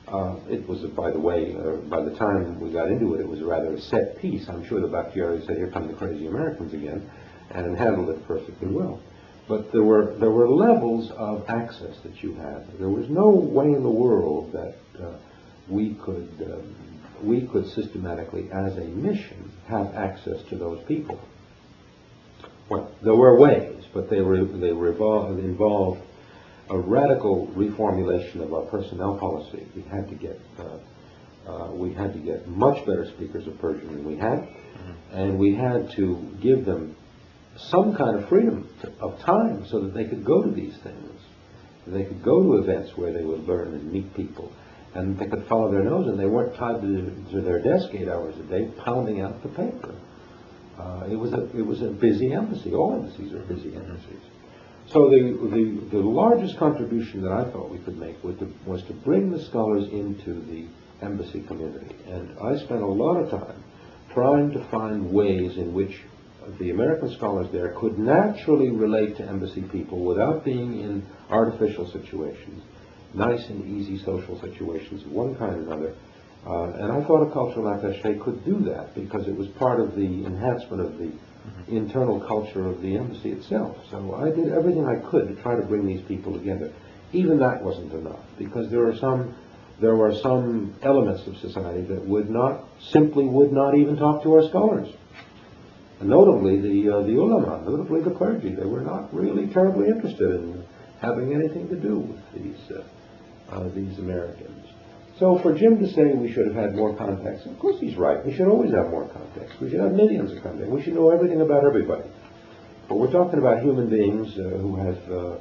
Uh, 0.08 0.36
it 0.50 0.68
was, 0.68 0.82
by 0.92 1.12
the 1.12 1.20
way, 1.20 1.56
uh, 1.56 1.78
by 1.90 2.04
the 2.04 2.16
time 2.16 2.60
we 2.60 2.72
got 2.72 2.90
into 2.90 3.16
it, 3.16 3.22
it 3.22 3.28
was 3.28 3.42
rather 3.42 3.68
a 3.68 3.72
rather 3.72 3.82
set 3.82 4.20
piece. 4.20 4.48
I'm 4.50 4.66
sure 4.68 4.80
the 4.80 4.88
Bakhtiaris 4.88 5.48
said, 5.48 5.58
here 5.58 5.72
come 5.72 5.88
the 5.88 5.94
crazy 5.94 6.28
Americans 6.28 6.74
again, 6.74 7.10
and 7.52 7.76
handled 7.78 8.10
it 8.10 8.28
perfectly 8.28 8.68
well. 8.68 9.02
But 9.48 9.72
there 9.72 9.84
were, 9.84 10.16
there 10.20 10.32
were 10.32 10.50
levels 10.50 11.12
of 11.12 11.46
access 11.48 11.96
that 12.04 12.24
you 12.24 12.34
had. 12.36 12.68
There 12.80 12.90
was 12.90 13.10
no 13.10 13.30
way 13.30 13.66
in 13.66 13.84
the 13.84 13.90
world 13.90 14.52
that 14.54 14.76
uh, 15.00 15.18
we 15.70 15.94
could 15.96 16.30
um, 16.42 16.76
we 17.22 17.42
could 17.48 17.68
systematically, 17.72 18.50
as 18.52 18.78
a 18.78 18.84
mission, 18.84 19.52
have 19.68 19.94
access 19.96 20.42
to 20.50 20.58
those 20.58 20.84
people. 20.88 21.20
Well, 22.70 22.92
there 23.04 23.16
were 23.16 23.40
ways, 23.40 23.84
but 23.94 24.10
they 24.10 24.22
were 24.22 24.44
they 24.44 24.72
revolved, 24.72 25.40
involved 25.40 26.02
a 26.70 26.78
radical 26.78 27.48
reformulation 27.56 28.42
of 28.42 28.54
our 28.54 28.64
personnel 28.64 29.18
policy. 29.18 29.66
We 29.76 29.84
had 29.84 30.10
to 30.10 30.16
get 30.16 30.40
uh, 30.60 31.50
uh, 31.50 31.72
we 31.72 31.94
had 31.94 32.14
to 32.14 32.20
get 32.20 32.48
much 32.48 32.86
better 32.86 33.06
speakers 33.16 33.46
of 33.46 33.60
Persian 33.60 33.88
than 33.88 34.04
we 34.04 34.18
had, 34.18 34.40
mm-hmm. 34.40 34.92
and 35.18 35.38
we 35.38 35.54
had 35.54 35.92
to 35.92 36.36
give 36.42 36.66
them 36.66 36.96
some 37.58 37.96
kind 37.96 38.20
of 38.20 38.30
freedom 38.30 38.70
of 39.00 39.20
time 39.20 39.66
so 39.68 39.80
that 39.82 39.94
they 39.94 40.06
could 40.06 40.26
go 40.26 40.44
to 40.44 40.52
these 40.52 40.78
things. 40.84 41.22
They 41.88 42.04
could 42.04 42.24
go 42.24 42.42
to 42.42 42.64
events 42.64 42.92
where 42.96 43.14
they 43.14 43.24
would 43.24 43.48
learn 43.48 43.74
and 43.74 43.92
meet 43.92 44.14
people 44.16 44.52
and 44.96 45.20
they 45.20 45.28
could 45.28 45.46
follow 45.48 45.72
their 45.72 45.84
nose, 45.84 46.08
and 46.08 46.18
they 46.18 46.26
weren't 46.26 46.56
tied 46.56 46.82
to, 46.82 47.26
to 47.32 47.42
their 47.42 47.62
desk 47.62 47.90
eight 47.94 48.08
hours 48.08 48.34
a 48.40 48.44
day, 48.44 48.72
pounding 48.84 49.22
out 49.22 49.44
the 49.44 49.50
paper. 49.50 49.94
Uh, 50.80 51.08
it 51.10 51.16
was 51.16 51.34
a 51.34 51.46
it 51.58 51.66
was 51.66 51.82
a 51.82 51.90
busy 51.90 52.34
embassy. 52.34 52.74
All 52.74 52.96
embassies 52.96 53.34
are 53.34 53.40
busy 53.40 53.76
embassies. 53.76 54.24
So 54.88 55.10
the, 55.10 55.38
the 55.52 55.98
the 55.98 56.04
largest 56.04 56.58
contribution 56.58 57.22
that 57.22 57.32
I 57.32 57.52
thought 57.52 57.70
we 57.70 57.80
could 57.80 57.98
make 57.98 58.22
was 58.24 58.38
to, 58.40 58.54
was 58.66 58.84
to 58.84 58.94
bring 58.94 59.32
the 59.32 59.44
scholars 59.46 59.86
into 59.92 60.42
the 60.46 60.66
embassy 61.02 61.42
community, 61.42 61.96
and 62.08 62.38
I 62.40 62.58
spent 62.58 62.82
a 62.82 62.88
lot 62.88 63.18
of 63.18 63.30
time 63.30 63.64
trying 64.14 64.52
to 64.52 64.66
find 64.70 65.12
ways 65.12 65.58
in 65.58 65.74
which 65.74 66.02
the 66.60 66.70
American 66.70 67.14
scholars 67.16 67.48
there 67.52 67.74
could 67.80 67.98
naturally 67.98 68.70
relate 68.70 69.18
to 69.18 69.24
embassy 69.24 69.62
people 69.64 70.04
without 70.06 70.46
being 70.46 70.80
in 70.80 71.06
artificial 71.30 71.90
situations 71.92 72.64
nice 73.16 73.48
and 73.50 73.66
easy 73.66 74.04
social 74.04 74.40
situations 74.42 75.04
of 75.04 75.12
one 75.12 75.36
kind 75.36 75.56
or 75.56 75.62
another. 75.62 75.96
Uh, 76.46 76.64
and 76.74 76.92
I 76.92 77.04
thought 77.06 77.28
a 77.28 77.32
cultural 77.32 77.66
attaché 77.66 78.22
could 78.24 78.46
do 78.46 78.60
that 78.66 78.94
because 78.94 79.28
it 79.28 79.36
was 79.36 79.48
part 79.48 79.80
of 79.80 79.96
the 79.96 80.26
enhancement 80.26 80.82
of 80.82 80.98
the 81.00 81.06
mm-hmm. 81.06 81.76
internal 81.76 82.20
culture 82.20 82.68
of 82.68 82.82
the 82.82 82.98
embassy 82.98 83.32
itself. 83.32 83.78
So 83.90 84.14
I 84.14 84.30
did 84.30 84.52
everything 84.52 84.86
I 84.86 84.98
could 85.10 85.28
to 85.30 85.42
try 85.42 85.56
to 85.56 85.64
bring 85.64 85.88
these 85.88 86.06
people 86.08 86.34
together. 86.34 86.72
Even 87.14 87.40
that 87.40 87.64
wasn't 87.64 87.94
enough 87.94 88.20
because 88.38 88.70
there 88.70 88.86
are 88.88 88.98
some 88.98 89.36
there 89.80 89.96
were 89.96 90.16
some 90.22 90.74
elements 90.84 91.28
of 91.28 91.36
society 91.38 91.82
that 91.82 92.06
would 92.06 92.30
not 92.30 92.64
simply 92.92 93.26
would 93.26 93.52
not 93.52 93.76
even 93.76 93.98
talk 93.98 94.24
to 94.24 94.34
our 94.34 94.48
scholars. 94.50 94.88
Notably 96.02 96.60
the 96.60 96.94
uh, 96.94 97.02
the 97.04 97.16
ulama, 97.16 97.64
notably 97.66 98.02
the 98.02 98.12
clergy, 98.12 98.54
they 98.54 98.66
were 98.66 98.82
not 98.82 99.14
really 99.14 99.48
terribly 99.48 99.88
interested 99.88 100.30
in 100.30 100.66
having 101.02 101.34
anything 101.34 101.70
to 101.70 101.76
do 101.76 102.00
with 102.00 102.22
these 102.34 102.60
uh, 102.72 103.56
uh, 103.56 103.70
these 103.70 103.98
Americans. 104.00 104.68
So 105.20 105.40
for 105.42 105.58
Jim 105.58 105.80
to 105.80 105.88
say 105.94 106.12
we 106.14 106.34
should 106.34 106.48
have 106.48 106.56
had 106.56 106.76
more 106.76 106.94
contacts, 106.98 107.46
of 107.46 107.58
course 107.60 107.78
he's 107.80 107.96
right. 107.96 108.24
We 108.26 108.36
should 108.36 108.48
always 108.48 108.74
have 108.74 108.90
more 108.90 109.08
contacts. 109.08 109.54
We 109.62 109.70
should 109.70 109.80
have 109.80 109.94
millions 109.94 110.34
of 110.34 110.44
contacts. 110.44 110.70
We 110.70 110.84
should 110.84 110.96
know 110.96 111.12
everything 111.12 111.40
about 111.40 111.64
everybody. 111.64 112.10
But 112.90 112.96
we're 112.96 113.12
talking 113.12 113.40
about 113.40 113.64
human 113.64 113.90
beings 113.90 114.38
uh, 114.38 114.58
who 114.58 114.76
have 114.76 114.98
uh, 115.10 115.38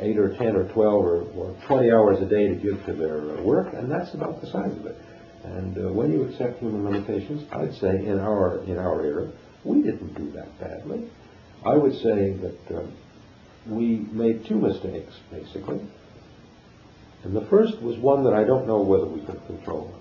8 0.00 0.18
or 0.18 0.36
10 0.36 0.56
or 0.56 0.72
12 0.72 1.04
or, 1.04 1.22
or, 1.36 1.56
20 1.66 1.92
hours 1.92 2.20
a 2.22 2.26
day 2.26 2.48
to 2.48 2.54
give 2.54 2.84
to 2.86 2.94
their 2.94 3.38
uh, 3.38 3.42
work, 3.42 3.74
and 3.74 3.90
that's 3.90 4.14
about 4.14 4.40
the 4.40 4.46
size 4.46 4.74
of 4.74 4.86
it. 4.86 4.96
And 5.44 5.94
when 5.94 6.10
you 6.10 6.24
accept 6.24 6.58
human 6.58 6.84
limitations, 6.84 7.46
I'd 7.52 7.74
say 7.74 8.04
in 8.04 8.18
our, 8.18 8.64
in 8.64 8.78
our 8.78 9.04
era, 9.04 9.30
we 9.64 9.82
didn't 9.82 10.14
do 10.14 10.30
that 10.32 10.58
badly. 10.60 11.10
I 11.64 11.74
would 11.74 11.94
say 11.94 12.32
that 12.32 12.76
uh, 12.76 12.82
we 13.66 14.06
made 14.12 14.46
two 14.46 14.56
mistakes, 14.56 15.14
basically. 15.30 15.80
And 17.24 17.34
the 17.34 17.46
first 17.50 17.80
was 17.82 17.98
one 17.98 18.24
that 18.24 18.32
I 18.32 18.44
don't 18.44 18.66
know 18.66 18.80
whether 18.80 19.06
we 19.06 19.20
could 19.20 19.44
control. 19.46 19.92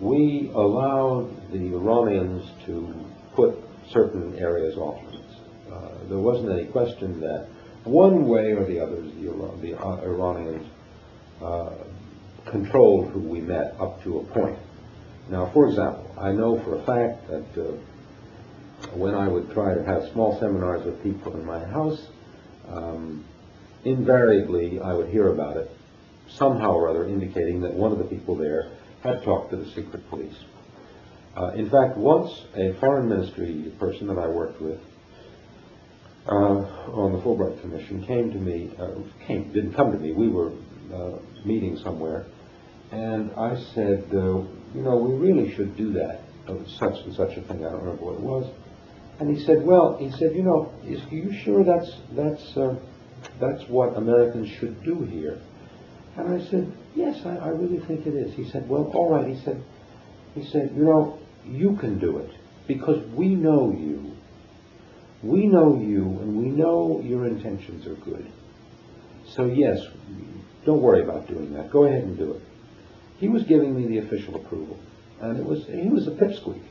We 0.00 0.50
allowed 0.54 1.52
the 1.52 1.74
Iranians 1.74 2.48
to 2.66 2.94
put 3.34 3.56
certain 3.92 4.36
areas 4.38 4.76
off 4.76 5.02
limits. 5.04 5.34
Uh, 5.70 6.08
there 6.08 6.18
wasn't 6.18 6.50
any 6.50 6.66
question 6.66 7.20
that 7.20 7.48
one 7.84 8.26
way 8.26 8.52
or 8.52 8.64
the 8.64 8.80
other, 8.80 9.02
the, 9.02 9.58
the 9.60 9.78
uh, 9.78 10.00
Iranians 10.02 10.66
uh, 11.42 11.70
controlled 12.50 13.10
who 13.12 13.20
we 13.20 13.40
met 13.40 13.74
up 13.80 14.02
to 14.04 14.18
a 14.18 14.24
point. 14.24 14.58
Now, 15.30 15.50
for 15.52 15.68
example, 15.68 16.10
I 16.18 16.32
know 16.32 16.62
for 16.64 16.76
a 16.76 16.84
fact 16.86 17.28
that 17.28 17.62
uh, 17.62 17.76
when 18.94 19.14
I 19.14 19.28
would 19.28 19.50
try 19.52 19.74
to 19.74 19.84
have 19.84 20.10
small 20.12 20.38
seminars 20.38 20.84
with 20.84 21.02
people 21.02 21.34
in 21.34 21.44
my 21.44 21.64
house, 21.64 22.06
um, 22.68 23.24
invariably 23.84 24.80
I 24.80 24.92
would 24.92 25.08
hear 25.08 25.32
about 25.32 25.56
it, 25.56 25.70
somehow 26.28 26.72
or 26.72 26.88
other 26.88 27.06
indicating 27.06 27.60
that 27.62 27.72
one 27.72 27.92
of 27.92 27.98
the 27.98 28.04
people 28.04 28.36
there 28.36 28.70
had 29.02 29.22
talked 29.22 29.50
to 29.50 29.56
the 29.56 29.70
secret 29.70 30.08
police. 30.10 30.36
Uh, 31.36 31.52
in 31.54 31.70
fact, 31.70 31.96
once 31.96 32.46
a 32.56 32.72
foreign 32.80 33.08
ministry 33.08 33.72
person 33.78 34.08
that 34.08 34.18
I 34.18 34.26
worked 34.26 34.60
with 34.60 34.80
uh, 36.26 36.32
on 36.34 37.12
the 37.12 37.18
Fulbright 37.20 37.60
Commission 37.60 38.04
came 38.04 38.32
to 38.32 38.38
me, 38.38 38.70
uh, 38.78 38.90
came, 39.26 39.52
didn't 39.52 39.74
come 39.74 39.92
to 39.92 39.98
me, 39.98 40.12
we 40.12 40.28
were 40.28 40.52
uh, 40.92 41.18
meeting 41.44 41.78
somewhere, 41.78 42.26
and 42.90 43.30
I 43.32 43.56
said, 43.74 44.08
uh, 44.12 44.42
you 44.74 44.82
know, 44.82 44.96
we 44.96 45.14
really 45.14 45.54
should 45.54 45.76
do 45.76 45.92
that, 45.92 46.22
such 46.78 46.94
and 47.04 47.14
such 47.14 47.36
a 47.36 47.42
thing, 47.42 47.64
I 47.64 47.70
don't 47.70 47.82
remember 47.82 48.04
what 48.04 48.14
it 48.14 48.20
was. 48.20 48.52
And 49.20 49.36
he 49.36 49.44
said, 49.44 49.64
well, 49.64 49.96
he 49.98 50.10
said, 50.12 50.34
you 50.34 50.42
know, 50.42 50.72
is, 50.84 51.02
are 51.02 51.14
you 51.14 51.32
sure 51.42 51.64
that's, 51.64 51.90
that's, 52.12 52.56
uh, 52.56 52.76
that's 53.40 53.68
what 53.68 53.96
Americans 53.96 54.48
should 54.60 54.82
do 54.84 55.02
here? 55.04 55.40
And 56.16 56.40
I 56.40 56.50
said, 56.50 56.72
yes, 56.94 57.20
I, 57.24 57.36
I 57.36 57.48
really 57.48 57.84
think 57.86 58.06
it 58.06 58.14
is. 58.14 58.34
He 58.34 58.48
said, 58.50 58.68
well, 58.68 58.90
all 58.94 59.10
right. 59.10 59.26
He 59.26 59.42
said, 59.44 59.62
he 60.34 60.44
said, 60.44 60.72
you 60.76 60.84
know, 60.84 61.18
you 61.44 61.76
can 61.76 61.98
do 61.98 62.18
it 62.18 62.30
because 62.68 63.04
we 63.12 63.34
know 63.34 63.72
you. 63.72 64.12
We 65.22 65.46
know 65.46 65.80
you 65.80 66.04
and 66.04 66.36
we 66.36 66.46
know 66.46 67.00
your 67.02 67.26
intentions 67.26 67.86
are 67.86 67.96
good. 67.96 68.30
So 69.34 69.46
yes, 69.46 69.80
don't 70.64 70.80
worry 70.80 71.02
about 71.02 71.26
doing 71.26 71.54
that. 71.54 71.72
Go 71.72 71.84
ahead 71.84 72.04
and 72.04 72.16
do 72.16 72.32
it. 72.32 72.42
He 73.18 73.28
was 73.28 73.42
giving 73.44 73.74
me 73.74 73.86
the 73.88 74.06
official 74.06 74.36
approval. 74.36 74.78
And 75.20 75.36
it 75.36 75.44
was, 75.44 75.66
he 75.66 75.88
was 75.88 76.06
a 76.06 76.12
pipsqueak 76.12 76.62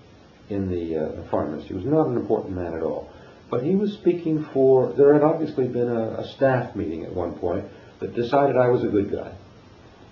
in 0.49 0.69
the 0.69 0.97
uh, 0.97 1.29
foreign 1.29 1.51
ministry. 1.51 1.77
He 1.77 1.85
was 1.85 1.91
not 1.91 2.07
an 2.07 2.17
important 2.17 2.55
man 2.55 2.73
at 2.73 2.83
all. 2.83 3.09
But 3.49 3.63
he 3.63 3.75
was 3.75 3.93
speaking 3.93 4.45
for, 4.53 4.93
there 4.93 5.13
had 5.13 5.23
obviously 5.23 5.67
been 5.67 5.89
a, 5.89 6.19
a 6.19 6.27
staff 6.35 6.75
meeting 6.75 7.05
at 7.05 7.13
one 7.13 7.37
point 7.39 7.65
that 7.99 8.15
decided 8.15 8.57
I 8.57 8.67
was 8.67 8.83
a 8.83 8.87
good 8.87 9.11
guy 9.11 9.33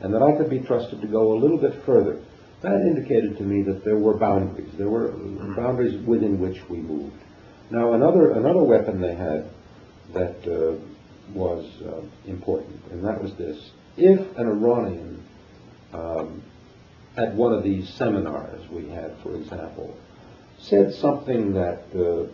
and 0.02 0.14
that 0.14 0.22
I 0.22 0.38
could 0.38 0.50
be 0.50 0.60
trusted 0.60 1.02
to 1.02 1.08
go 1.08 1.34
a 1.34 1.38
little 1.40 1.58
bit 1.58 1.84
further. 1.86 2.22
That 2.62 2.82
indicated 2.82 3.38
to 3.38 3.44
me 3.44 3.64
that 3.64 3.84
there 3.84 3.98
were 3.98 4.18
boundaries. 4.18 4.72
There 4.78 4.90
were 4.90 5.12
boundaries 5.56 6.04
within 6.06 6.40
which 6.40 6.58
we 6.70 6.78
moved. 6.78 7.22
Now, 7.70 7.94
another 7.94 8.32
another 8.32 8.64
weapon 8.64 9.02
they 9.02 9.16
had 9.16 9.50
that 10.14 10.48
uh, 10.48 10.78
was 11.34 11.66
uh, 11.86 12.02
important, 12.26 12.82
and 12.92 13.04
that 13.04 13.22
was 13.22 13.34
this: 13.36 13.72
if 13.98 14.20
an 14.38 14.48
Iranian 14.48 15.24
um, 15.94 16.44
at 17.18 17.34
one 17.34 17.54
of 17.54 17.64
these 17.64 17.88
seminars 17.98 18.68
we 18.70 18.90
had, 18.90 19.16
for 19.24 19.36
example, 19.36 19.98
said 20.70 20.94
something 20.96 21.54
that 21.54 21.84
uh, 21.94 22.28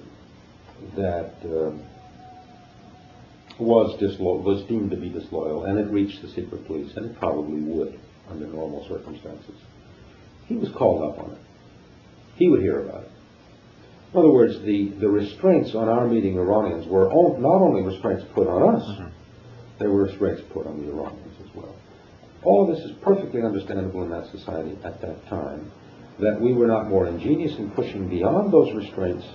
that 0.95 1.33
uh, 1.45 1.71
was 3.59 3.99
dislo- 3.99 4.43
was 4.43 4.63
deemed 4.67 4.91
to 4.91 4.97
be 4.97 5.09
disloyal, 5.09 5.65
and 5.65 5.77
it 5.77 5.91
reached 5.91 6.21
the 6.21 6.29
secret 6.29 6.65
police, 6.65 6.91
and 6.95 7.05
it 7.05 7.19
probably 7.19 7.59
would 7.61 7.99
under 8.29 8.47
normal 8.47 8.87
circumstances. 8.87 9.55
He 10.47 10.55
was 10.55 10.69
called 10.71 11.03
up 11.03 11.23
on 11.23 11.31
it. 11.31 11.37
He 12.35 12.49
would 12.49 12.61
hear 12.61 12.79
about 12.79 13.03
it. 13.03 13.11
In 14.13 14.19
other 14.19 14.31
words, 14.31 14.59
the, 14.61 14.89
the 14.99 15.07
restraints 15.07 15.73
on 15.73 15.87
our 15.87 16.07
meeting 16.07 16.37
Iranians 16.37 16.85
were 16.87 17.09
all, 17.09 17.37
not 17.37 17.61
only 17.61 17.81
restraints 17.81 18.25
put 18.33 18.47
on 18.47 18.75
us, 18.75 19.11
there 19.79 19.89
were 19.89 20.03
restraints 20.03 20.41
put 20.51 20.67
on 20.67 20.81
the 20.81 20.91
Iranians 20.91 21.37
as 21.39 21.55
well. 21.55 21.73
All 22.43 22.63
of 22.69 22.75
this 22.75 22.83
is 22.85 22.91
perfectly 23.01 23.41
understandable 23.41 24.03
in 24.03 24.09
that 24.09 24.29
society 24.31 24.77
at 24.83 24.99
that 25.01 25.25
time. 25.27 25.71
That 26.21 26.39
we 26.39 26.53
were 26.53 26.67
not 26.67 26.87
more 26.87 27.07
ingenious 27.07 27.57
in 27.57 27.71
pushing 27.71 28.07
beyond 28.07 28.53
those 28.53 28.73
restraints 28.75 29.25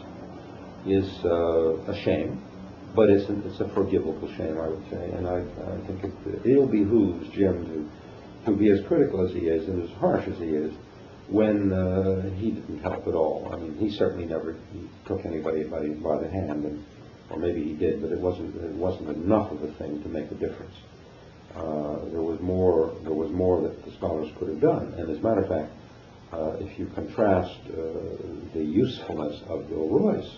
is 0.86 1.08
uh, 1.24 1.90
a 1.90 2.02
shame, 2.04 2.40
but 2.94 3.10
it's, 3.10 3.28
it's 3.28 3.60
a 3.60 3.68
forgivable 3.74 4.28
shame, 4.36 4.56
I 4.58 4.68
would 4.68 4.84
say. 4.90 5.10
And 5.10 5.26
I, 5.26 5.38
I 5.38 5.86
think 5.86 6.04
it, 6.04 6.46
ill 6.46 6.66
behooves 6.66 7.28
Jim 7.34 7.90
to, 8.44 8.50
to 8.50 8.56
be 8.56 8.70
as 8.70 8.86
critical 8.86 9.26
as 9.26 9.32
he 9.32 9.48
is 9.48 9.68
and 9.68 9.82
as 9.82 9.90
harsh 9.98 10.28
as 10.28 10.38
he 10.38 10.50
is 10.50 10.72
when 11.28 11.72
uh, 11.72 12.30
he 12.36 12.52
didn't 12.52 12.80
help 12.82 13.06
at 13.08 13.14
all. 13.14 13.50
I 13.52 13.56
mean, 13.56 13.76
he 13.78 13.90
certainly 13.90 14.26
never 14.26 14.56
he 14.72 14.88
took 15.06 15.24
anybody 15.26 15.64
by, 15.64 15.88
by 15.88 16.22
the 16.22 16.30
hand, 16.30 16.64
and, 16.64 16.84
or 17.30 17.38
maybe 17.38 17.64
he 17.64 17.72
did, 17.72 18.00
but 18.00 18.12
it 18.12 18.20
wasn't 18.20 18.54
it 18.56 18.74
wasn't 18.74 19.08
enough 19.10 19.50
of 19.50 19.62
a 19.62 19.72
thing 19.74 20.02
to 20.02 20.08
make 20.08 20.30
a 20.30 20.34
difference. 20.34 20.74
Uh, 21.56 22.04
there 22.12 22.22
was 22.22 22.38
more 22.40 22.94
there 23.02 23.14
was 23.14 23.30
more 23.32 23.60
that 23.62 23.84
the 23.84 23.90
scholars 23.96 24.30
could 24.38 24.48
have 24.48 24.60
done, 24.60 24.94
and 24.96 25.10
as 25.10 25.18
a 25.18 25.20
matter 25.20 25.42
of 25.42 25.48
fact, 25.48 25.72
uh, 26.32 26.56
if 26.60 26.78
you 26.78 26.86
contrast 26.94 27.58
uh, 27.68 27.74
the 28.54 28.62
usefulness 28.62 29.42
of 29.48 29.68
Bill 29.68 29.88
Royce 29.88 30.36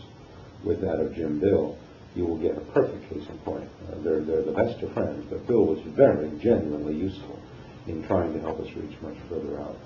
with 0.64 0.80
that 0.80 1.00
of 1.00 1.14
Jim 1.14 1.40
Bill, 1.40 1.78
you 2.14 2.26
will 2.26 2.38
get 2.38 2.56
a 2.56 2.60
perfect 2.72 3.08
case 3.10 3.26
in 3.28 3.38
point. 3.38 3.68
Uh, 3.90 3.96
they're 4.02 4.20
they're 4.20 4.42
the 4.42 4.52
best 4.52 4.82
of 4.82 4.92
friends, 4.92 5.26
but 5.30 5.46
Bill 5.46 5.66
was 5.66 5.80
very 5.94 6.30
genuinely 6.38 6.94
useful 6.94 7.38
in 7.86 8.06
trying 8.06 8.32
to 8.34 8.40
help 8.40 8.60
us 8.60 8.68
reach 8.74 9.00
much 9.00 9.16
further 9.28 9.60
out. 9.60 9.76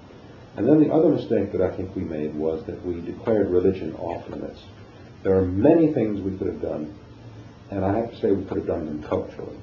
And 0.56 0.68
then 0.68 0.80
the 0.80 0.92
other 0.92 1.08
mistake 1.08 1.52
that 1.52 1.62
I 1.62 1.74
think 1.76 1.94
we 1.96 2.02
made 2.02 2.34
was 2.34 2.64
that 2.66 2.84
we 2.84 3.00
declared 3.00 3.48
religion 3.48 3.94
off 3.94 4.28
limits. 4.28 4.60
There 5.22 5.36
are 5.36 5.44
many 5.44 5.92
things 5.94 6.20
we 6.20 6.36
could 6.36 6.48
have 6.48 6.60
done, 6.60 6.94
and 7.70 7.84
I 7.84 7.96
have 7.96 8.10
to 8.10 8.20
say 8.20 8.32
we 8.32 8.44
could 8.44 8.58
have 8.58 8.66
done 8.66 8.86
them 8.86 9.02
culturally. 9.04 9.56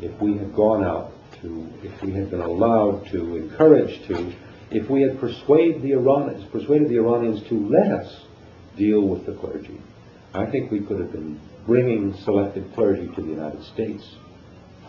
If 0.00 0.18
we 0.20 0.38
had 0.38 0.54
gone 0.54 0.84
out 0.84 1.12
to, 1.42 1.68
if 1.82 2.02
we 2.02 2.12
had 2.12 2.30
been 2.30 2.40
allowed 2.40 3.06
to, 3.10 3.36
encouraged 3.36 4.06
to, 4.08 4.32
if 4.74 4.88
we 4.90 5.02
had 5.02 5.18
persuaded 5.20 5.82
the 5.82 5.92
Iranians, 5.92 6.44
persuaded 6.50 6.88
the 6.88 6.96
Iranians 6.96 7.42
to 7.48 7.54
let 7.68 7.92
us 7.92 8.24
deal 8.76 9.02
with 9.02 9.26
the 9.26 9.34
clergy, 9.34 9.80
I 10.34 10.46
think 10.46 10.70
we 10.70 10.80
could 10.80 11.00
have 11.00 11.12
been 11.12 11.40
bringing 11.66 12.14
selected 12.24 12.72
clergy 12.74 13.08
to 13.14 13.20
the 13.20 13.28
United 13.28 13.62
States 13.64 14.16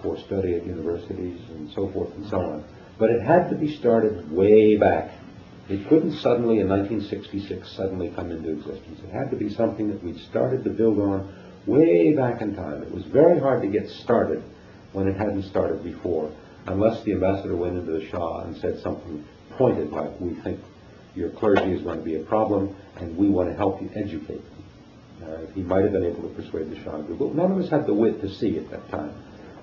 for 0.01 0.17
study 0.17 0.55
at 0.55 0.65
universities 0.65 1.39
and 1.49 1.69
so 1.71 1.91
forth 1.91 2.13
and 2.15 2.27
so 2.29 2.37
on. 2.37 2.63
But 2.97 3.09
it 3.09 3.21
had 3.21 3.49
to 3.49 3.55
be 3.55 3.75
started 3.75 4.31
way 4.31 4.77
back 4.77 5.11
it 5.69 5.87
couldn't 5.87 6.17
suddenly, 6.17 6.59
in 6.59 6.67
1966, 6.67 7.71
suddenly 7.71 8.11
come 8.15 8.31
into 8.31 8.51
existence. 8.51 8.99
It 8.99 9.11
had 9.11 9.31
to 9.31 9.37
be 9.37 9.49
something 9.49 9.87
that 9.89 10.03
we'd 10.03 10.19
started 10.29 10.63
to 10.65 10.69
build 10.69 10.99
on 10.99 11.33
way 11.65 12.13
back 12.13 12.41
in 12.41 12.53
time. 12.53 12.83
It 12.83 12.91
was 12.91 13.05
very 13.05 13.39
hard 13.39 13.61
to 13.61 13.69
get 13.69 13.87
started 13.87 14.43
when 14.91 15.07
it 15.07 15.15
hadn't 15.15 15.43
started 15.43 15.81
before, 15.81 16.31
unless 16.67 17.03
the 17.05 17.13
ambassador 17.13 17.55
went 17.55 17.77
into 17.77 17.93
the 17.93 18.05
Shah 18.09 18.41
and 18.41 18.57
said 18.57 18.79
something 18.79 19.25
pointed 19.57 19.91
like, 19.91 20.19
we 20.19 20.33
think 20.41 20.59
your 21.15 21.29
clergy 21.29 21.71
is 21.73 21.81
going 21.81 21.99
to 21.99 22.03
be 22.03 22.15
a 22.15 22.23
problem, 22.23 22.75
and 22.97 23.15
we 23.15 23.29
want 23.29 23.49
to 23.49 23.55
help 23.55 23.81
you 23.81 23.89
educate 23.95 24.43
them. 24.43 24.63
Uh, 25.23 25.53
he 25.53 25.61
might 25.61 25.83
have 25.83 25.93
been 25.93 26.05
able 26.05 26.27
to 26.27 26.35
persuade 26.35 26.69
the 26.69 26.83
Shah, 26.83 26.97
but 26.97 27.35
none 27.35 27.51
of 27.51 27.57
us 27.57 27.69
had 27.69 27.85
the 27.85 27.93
wit 27.93 28.19
to 28.21 28.29
see 28.35 28.57
at 28.57 28.69
that 28.71 28.89
time 28.89 29.13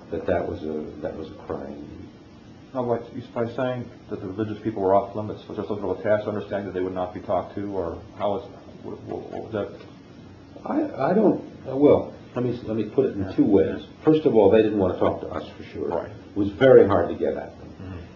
that 0.09 0.25
that 0.25 0.47
was 0.47 0.63
a, 0.63 1.01
that 1.01 1.15
was 1.15 1.27
a 1.27 1.69
need. 1.69 2.09
Now, 2.73 2.85
by, 2.85 2.99
by 3.33 3.53
saying 3.53 3.89
that 4.09 4.21
the 4.21 4.27
religious 4.27 4.61
people 4.63 4.81
were 4.81 4.95
off 4.95 5.15
limits, 5.15 5.45
was 5.47 5.57
there 5.57 5.67
some 5.67 5.79
sort 5.79 5.97
of 5.97 5.99
a 5.99 6.03
tacit 6.03 6.27
understanding 6.27 6.67
that 6.67 6.73
they 6.73 6.83
would 6.83 6.95
not 6.95 7.13
be 7.13 7.19
talked 7.19 7.55
to, 7.55 7.63
or 7.75 8.01
how 8.17 8.37
is 8.37 8.43
what, 8.83 9.01
what, 9.03 9.29
what 9.29 9.43
was 9.43 9.53
that? 9.53 9.85
I, 10.65 11.09
I 11.11 11.13
don't, 11.13 11.43
uh, 11.69 11.75
well, 11.75 12.13
let 12.35 12.45
me, 12.45 12.57
let 12.63 12.77
me 12.77 12.85
put 12.85 13.05
it 13.07 13.17
in 13.17 13.35
two 13.35 13.45
ways. 13.45 13.85
First 14.05 14.25
of 14.25 14.35
all, 14.35 14.49
they 14.49 14.61
didn't 14.61 14.79
want 14.79 14.93
to 14.93 14.99
talk 14.99 15.19
to 15.21 15.27
us 15.27 15.47
for 15.57 15.63
sure. 15.65 15.89
Right. 15.89 16.09
It 16.09 16.37
was 16.37 16.49
very 16.51 16.87
hard 16.87 17.09
to 17.09 17.15
get 17.15 17.35
at. 17.35 17.53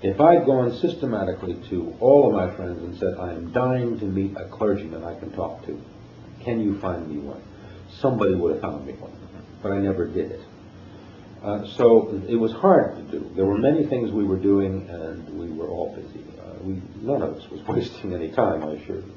If 0.05 0.21
I'd 0.21 0.45
gone 0.45 0.71
systematically 0.77 1.55
to 1.71 1.95
all 1.99 2.27
of 2.27 2.33
my 2.33 2.55
friends 2.55 2.77
and 2.83 2.95
said, 2.99 3.15
I 3.19 3.31
am 3.31 3.51
dying 3.51 3.97
to 3.97 4.05
meet 4.05 4.37
a 4.37 4.47
clergyman 4.49 5.03
I 5.03 5.19
can 5.19 5.31
talk 5.31 5.65
to, 5.65 5.81
can 6.43 6.61
you 6.61 6.79
find 6.79 7.09
me 7.09 7.17
one? 7.17 7.41
Somebody 8.01 8.35
would 8.35 8.51
have 8.51 8.61
found 8.61 8.85
me 8.85 8.93
one, 8.93 9.17
but 9.63 9.71
I 9.71 9.79
never 9.79 10.05
did 10.05 10.29
it. 10.33 10.41
Uh, 11.41 11.65
so 11.75 12.21
it 12.29 12.35
was 12.35 12.51
hard 12.51 12.97
to 12.97 13.19
do. 13.19 13.31
There 13.35 13.47
were 13.47 13.57
many 13.57 13.87
things 13.87 14.11
we 14.11 14.23
were 14.25 14.37
doing, 14.37 14.87
and 14.87 15.27
we 15.39 15.49
were 15.49 15.69
all 15.69 15.95
busy. 15.95 16.23
Uh, 16.39 16.53
we, 16.61 16.83
none 17.01 17.23
of 17.23 17.37
us 17.37 17.49
was 17.49 17.61
wasting 17.67 18.13
any 18.13 18.29
time, 18.29 18.61
I 18.61 18.73
assure 18.73 18.97
you, 18.97 19.13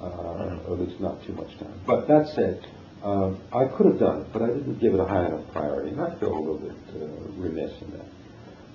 uh, 0.00 0.58
or 0.66 0.74
at 0.74 0.80
least 0.80 1.00
not 1.00 1.24
too 1.26 1.32
much 1.34 1.56
time. 1.60 1.80
But 1.86 2.08
that 2.08 2.26
said, 2.34 2.66
uh, 3.04 3.34
I 3.52 3.66
could 3.66 3.86
have 3.86 4.00
done 4.00 4.22
it, 4.22 4.32
but 4.32 4.42
I 4.42 4.48
didn't 4.48 4.80
give 4.80 4.94
it 4.94 5.00
a 5.00 5.06
high 5.06 5.26
enough 5.26 5.48
priority, 5.52 5.90
and 5.90 6.00
I 6.00 6.18
feel 6.18 6.36
a 6.36 6.40
little 6.40 6.58
bit 6.58 6.74
uh, 7.00 7.06
remiss 7.36 7.70
in 7.82 7.92
that. 7.92 8.17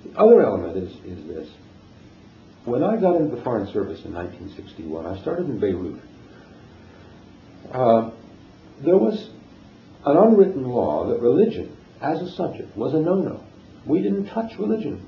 The 0.04 0.18
other 0.18 0.42
element 0.42 0.76
is, 0.76 0.92
is 1.04 1.26
this. 1.26 1.48
When 2.64 2.82
I 2.82 2.96
got 3.00 3.16
into 3.16 3.36
the 3.36 3.42
Foreign 3.42 3.66
Service 3.72 4.04
in 4.04 4.14
1961, 4.14 5.06
I 5.06 5.20
started 5.20 5.46
in 5.46 5.58
Beirut. 5.58 6.00
Uh, 7.70 8.10
there 8.84 8.96
was 8.96 9.30
an 10.06 10.16
unwritten 10.16 10.64
law 10.64 11.08
that 11.08 11.20
religion 11.20 11.76
as 12.00 12.20
a 12.20 12.30
subject 12.32 12.76
was 12.76 12.94
a 12.94 12.98
no-no. 12.98 13.44
We 13.86 14.02
didn't 14.02 14.26
touch 14.26 14.58
religion. 14.58 15.06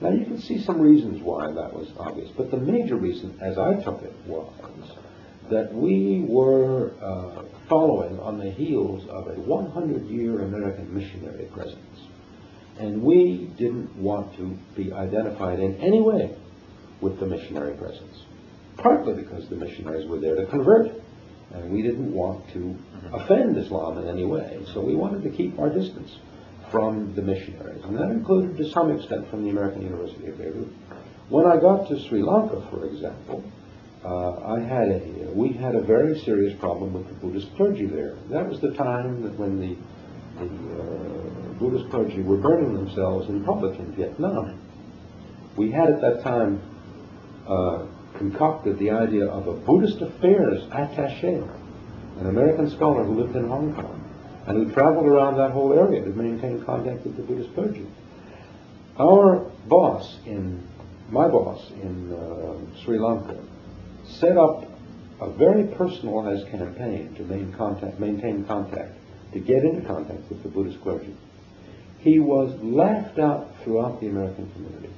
Now, 0.00 0.10
you 0.10 0.24
can 0.24 0.40
see 0.40 0.62
some 0.62 0.80
reasons 0.80 1.22
why 1.22 1.46
that 1.46 1.72
was 1.72 1.88
obvious, 1.98 2.30
but 2.36 2.50
the 2.50 2.56
major 2.56 2.96
reason, 2.96 3.38
as 3.40 3.58
I 3.58 3.74
took 3.82 4.02
it, 4.02 4.12
was 4.26 4.52
that 5.50 5.72
we 5.72 6.24
were 6.28 6.92
uh, 7.00 7.44
following 7.68 8.18
on 8.18 8.38
the 8.38 8.50
heels 8.50 9.04
of 9.08 9.28
a 9.28 9.34
100-year 9.34 10.40
American 10.40 10.92
missionary 10.92 11.44
presence. 11.52 11.93
And 12.78 13.02
we 13.02 13.50
didn't 13.56 13.94
want 13.96 14.36
to 14.36 14.58
be 14.74 14.92
identified 14.92 15.60
in 15.60 15.76
any 15.76 16.00
way 16.00 16.36
with 17.00 17.20
the 17.20 17.26
missionary 17.26 17.74
presence, 17.74 18.24
partly 18.76 19.14
because 19.14 19.48
the 19.48 19.56
missionaries 19.56 20.08
were 20.08 20.18
there 20.18 20.34
to 20.34 20.46
convert, 20.46 20.90
and 21.52 21.70
we 21.70 21.82
didn't 21.82 22.12
want 22.12 22.48
to 22.52 22.76
offend 23.12 23.56
Islam 23.56 23.98
in 23.98 24.08
any 24.08 24.24
way, 24.24 24.64
so 24.72 24.80
we 24.80 24.96
wanted 24.96 25.22
to 25.22 25.30
keep 25.30 25.58
our 25.58 25.70
distance 25.70 26.10
from 26.70 27.14
the 27.14 27.22
missionaries, 27.22 27.84
and 27.84 27.96
that 27.96 28.10
included 28.10 28.56
to 28.56 28.68
some 28.70 28.90
extent 28.90 29.28
from 29.30 29.44
the 29.44 29.50
American 29.50 29.82
University 29.82 30.26
of 30.26 30.38
Beirut. 30.38 30.68
When 31.28 31.46
I 31.46 31.60
got 31.60 31.88
to 31.88 32.08
Sri 32.08 32.22
Lanka, 32.22 32.66
for 32.70 32.86
example, 32.86 33.44
uh, 34.04 34.54
I 34.54 34.60
had 34.60 34.88
a 34.88 35.30
we 35.32 35.52
had 35.52 35.74
a 35.74 35.80
very 35.80 36.18
serious 36.20 36.58
problem 36.60 36.92
with 36.92 37.08
the 37.08 37.14
Buddhist 37.14 37.54
clergy 37.56 37.86
there. 37.86 38.16
That 38.28 38.48
was 38.48 38.60
the 38.60 38.72
time 38.72 39.22
that 39.22 39.38
when 39.38 39.58
the 39.60 39.76
the 40.38 40.46
uh, 40.46 41.52
Buddhist 41.58 41.90
clergy 41.90 42.22
were 42.22 42.36
burning 42.36 42.74
themselves 42.74 43.28
in 43.28 43.44
public 43.44 43.78
in 43.78 43.92
Vietnam. 43.92 44.60
We 45.56 45.70
had 45.70 45.90
at 45.90 46.00
that 46.00 46.22
time 46.22 46.60
uh, 47.46 47.86
concocted 48.18 48.78
the 48.78 48.90
idea 48.90 49.26
of 49.26 49.46
a 49.46 49.54
Buddhist 49.54 50.00
affairs 50.00 50.62
attaché, 50.64 51.48
an 52.20 52.26
American 52.26 52.70
scholar 52.70 53.04
who 53.04 53.14
lived 53.14 53.36
in 53.36 53.48
Hong 53.48 53.74
Kong 53.74 54.00
and 54.46 54.58
who 54.58 54.72
traveled 54.74 55.06
around 55.06 55.36
that 55.36 55.52
whole 55.52 55.72
area 55.72 56.02
to 56.02 56.10
maintain 56.10 56.62
contact 56.64 57.04
with 57.04 57.16
the 57.16 57.22
Buddhist 57.22 57.54
clergy. 57.54 57.86
Our 58.98 59.50
boss 59.66 60.18
in 60.26 60.68
my 61.10 61.28
boss 61.28 61.70
in 61.70 62.12
uh, 62.12 62.82
Sri 62.84 62.98
Lanka 62.98 63.40
set 64.04 64.36
up 64.36 64.64
a 65.20 65.30
very 65.30 65.64
personalized 65.64 66.48
campaign 66.48 67.14
to 67.14 67.22
maintain 67.22 67.52
contact, 67.52 68.00
maintain 68.00 68.44
contact, 68.44 68.92
to 69.34 69.40
get 69.40 69.64
into 69.64 69.86
contact 69.86 70.28
with 70.30 70.42
the 70.42 70.48
Buddhist 70.48 70.80
clergy. 70.80 71.14
He 71.98 72.20
was 72.20 72.56
laughed 72.62 73.18
out 73.18 73.50
throughout 73.62 74.00
the 74.00 74.06
American 74.06 74.50
community. 74.52 74.90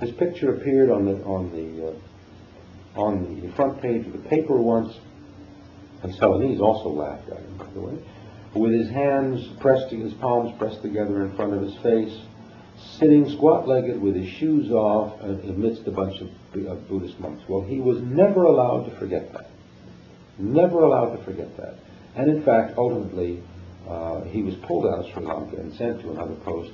His 0.00 0.10
picture 0.12 0.54
appeared 0.54 0.90
on 0.90 1.04
the 1.04 1.22
on 1.24 1.52
the 1.52 1.88
uh, 1.88 3.00
on 3.00 3.40
the 3.40 3.52
front 3.52 3.80
page 3.80 4.06
of 4.06 4.12
the 4.12 4.28
paper 4.28 4.56
once, 4.56 4.96
and 6.02 6.12
Ceylonese 6.14 6.60
also 6.60 6.88
laughed 6.88 7.28
at 7.28 7.38
him, 7.38 7.56
by 7.56 7.66
the 7.66 7.80
way, 7.80 7.98
with 8.54 8.72
his 8.72 8.88
hands 8.88 9.46
pressed, 9.60 9.90
his 9.90 10.14
palms 10.14 10.56
pressed 10.58 10.82
together 10.82 11.24
in 11.24 11.34
front 11.36 11.52
of 11.54 11.62
his 11.62 11.74
face, 11.76 12.16
sitting 12.98 13.28
squat-legged 13.30 14.00
with 14.00 14.14
his 14.14 14.28
shoes 14.28 14.70
off 14.70 15.20
amidst 15.20 15.86
a 15.86 15.90
bunch 15.90 16.20
of, 16.20 16.28
of 16.66 16.88
Buddhist 16.88 17.18
monks. 17.18 17.42
Well, 17.48 17.62
he 17.62 17.80
was 17.80 18.00
never 18.00 18.44
allowed 18.44 18.84
to 18.84 18.96
forget 18.96 19.32
that. 19.32 19.50
Never 20.38 20.82
allowed 20.82 21.16
to 21.16 21.24
forget 21.24 21.56
that. 21.56 21.74
And 22.14 22.30
in 22.30 22.42
fact, 22.44 22.78
ultimately, 22.78 23.42
he 24.30 24.42
was 24.42 24.54
pulled 24.66 24.86
out 24.86 25.00
of 25.00 25.12
Sri 25.12 25.24
Lanka 25.24 25.56
and 25.56 25.72
sent 25.74 26.00
to 26.02 26.10
another 26.10 26.34
post. 26.44 26.70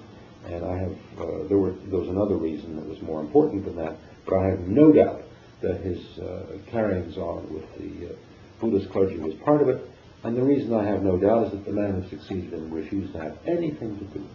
And 0.47 0.65
I 0.65 0.79
have 0.79 0.93
uh, 1.19 1.49
there 1.49 1.59
were 1.59 1.73
there 1.87 1.99
was 1.99 2.09
another 2.09 2.37
reason 2.37 2.77
that 2.77 2.87
was 2.87 3.01
more 3.03 3.21
important 3.21 3.65
than 3.65 3.77
that, 3.77 3.97
but 4.25 4.37
I 4.37 4.49
have 4.51 4.61
no 4.61 4.91
doubt 4.91 5.23
that 5.61 5.81
his 5.83 6.19
uh, 6.19 6.57
carryings 6.71 7.19
on 7.19 7.53
with 7.53 7.65
the 7.77 8.09
uh, 8.09 8.17
Buddhist 8.61 8.91
clergy 8.91 9.19
was 9.19 9.35
part 9.45 9.61
of 9.61 9.69
it. 9.69 9.87
And 10.23 10.37
the 10.37 10.43
reason 10.43 10.75
I 10.75 10.85
have 10.85 11.03
no 11.03 11.19
doubt 11.19 11.47
is 11.47 11.53
that 11.53 11.65
the 11.65 11.73
man 11.73 12.03
who 12.03 12.09
succeeded 12.09 12.53
him 12.53 12.71
refused 12.71 13.13
to 13.15 13.21
have 13.21 13.39
anything 13.47 13.99
to 13.99 14.05
do. 14.19 14.27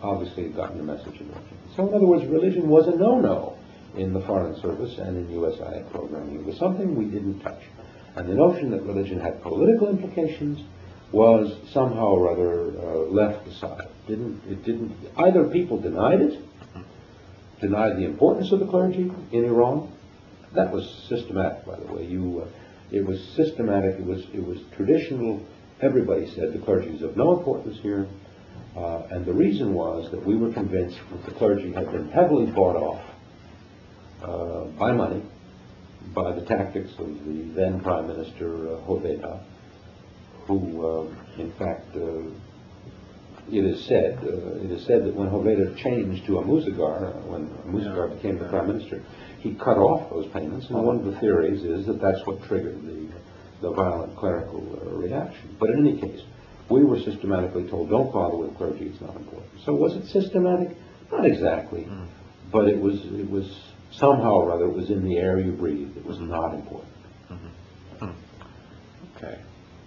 Obviously, 0.00 0.44
had 0.44 0.54
gotten 0.54 0.78
the 0.78 0.84
message 0.84 1.20
in 1.20 1.28
religion. 1.28 1.58
So, 1.74 1.88
in 1.88 1.94
other 1.94 2.06
words, 2.06 2.24
religion 2.26 2.68
was 2.68 2.86
a 2.86 2.96
no-no 2.96 3.58
in 3.96 4.12
the 4.12 4.20
Foreign 4.20 4.54
Service 4.60 4.96
and 4.98 5.16
in 5.16 5.26
USIA 5.34 5.90
programming. 5.90 6.36
It 6.36 6.44
was 6.44 6.56
something 6.56 6.94
we 6.94 7.06
didn't 7.06 7.40
touch. 7.40 7.62
And 8.14 8.28
the 8.28 8.34
notion 8.34 8.70
that 8.70 8.82
religion 8.82 9.18
had 9.18 9.42
political 9.42 9.88
implications 9.88 10.60
was 11.12 11.56
somehow 11.72 12.08
or 12.08 12.30
other 12.30 12.78
uh, 12.78 12.98
left 13.10 13.46
aside. 13.48 13.88
Didn't 14.06 14.42
it 14.46 14.64
didn't 14.64 14.94
either 15.16 15.44
people 15.44 15.80
denied 15.80 16.20
it, 16.20 16.40
denied 17.60 17.96
the 17.96 18.04
importance 18.04 18.52
of 18.52 18.60
the 18.60 18.66
clergy 18.66 19.10
in 19.32 19.44
Iran. 19.44 19.92
That 20.54 20.72
was 20.72 21.06
systematic, 21.08 21.66
by 21.66 21.78
the 21.78 21.92
way. 21.92 22.04
You, 22.06 22.44
uh, 22.44 22.48
it 22.90 23.04
was 23.04 23.22
systematic. 23.36 23.96
It 23.98 24.04
was 24.04 24.26
it 24.32 24.44
was 24.44 24.58
traditional. 24.76 25.44
Everybody 25.80 26.30
said 26.34 26.52
the 26.52 26.58
clergy 26.58 26.90
is 26.90 27.02
of 27.02 27.16
no 27.16 27.38
importance 27.38 27.78
here, 27.80 28.08
uh, 28.76 29.02
and 29.10 29.24
the 29.24 29.32
reason 29.32 29.74
was 29.74 30.10
that 30.10 30.24
we 30.24 30.36
were 30.36 30.52
convinced 30.52 30.98
that 31.10 31.24
the 31.24 31.32
clergy 31.32 31.72
had 31.72 31.90
been 31.92 32.10
heavily 32.10 32.46
bought 32.46 32.76
off 32.76 33.04
uh, 34.22 34.64
by 34.78 34.92
money, 34.92 35.22
by 36.14 36.32
the 36.32 36.44
tactics 36.44 36.90
of 36.98 37.06
the 37.24 37.42
then 37.54 37.80
Prime 37.80 38.08
Minister 38.08 38.74
uh, 38.74 39.38
who, 40.48 40.58
uh, 40.84 41.40
in 41.40 41.52
fact, 41.52 41.94
uh, 41.94 42.22
it 43.50 43.64
is 43.64 43.86
said, 43.86 44.18
uh, 44.22 44.64
it 44.64 44.70
is 44.70 44.84
said 44.86 45.04
that 45.04 45.14
when 45.14 45.28
Hoveda 45.28 45.76
changed 45.76 46.26
to 46.26 46.32
Amouzegar, 46.32 47.16
uh, 47.16 47.26
when 47.28 47.48
Amouzegar 47.66 48.08
Yeah, 48.08 48.14
became 48.16 48.38
the. 48.38 48.48
Prime 48.48 48.66
Minister, 48.66 49.02
he 49.40 49.54
cut 49.54 49.78
off 49.78 50.10
those 50.10 50.26
payments, 50.32 50.66
and 50.68 50.82
one 50.82 50.96
of 50.96 51.04
the 51.04 51.18
theories 51.20 51.62
is 51.62 51.86
that 51.86 52.00
that's 52.00 52.24
what 52.26 52.42
triggered 52.44 52.82
the, 52.82 53.08
the 53.62 53.70
violent 53.72 54.16
clerical 54.16 54.80
uh, 54.82 54.90
reaction. 54.96 55.56
But 55.60 55.70
in 55.70 55.86
any 55.86 56.00
case, 56.00 56.20
we 56.70 56.84
were 56.84 56.98
systematically 57.00 57.68
told, 57.68 57.88
don't 57.90 58.12
bother 58.12 58.36
with 58.36 58.56
clergy, 58.56 58.86
it's 58.86 59.00
not 59.00 59.16
important. 59.16 59.50
So 59.64 59.72
was 59.74 59.94
it 59.96 60.06
systematic? 60.06 60.76
Not 61.12 61.24
exactly, 61.24 61.86
but 62.52 62.68
it 62.68 62.78
was, 62.78 62.96
it 63.04 63.30
was 63.30 63.46
somehow 63.92 64.34
or 64.42 64.52
other, 64.52 64.66
it 64.66 64.74
was 64.74 64.90
in 64.90 65.02
the 65.04 65.16
air 65.16 65.38
you 65.40 65.52
breathed. 65.52 65.96
It 65.96 66.04
was 66.04 66.18
not 66.20 66.52
important. 66.54 66.92
Okay, 67.30 67.40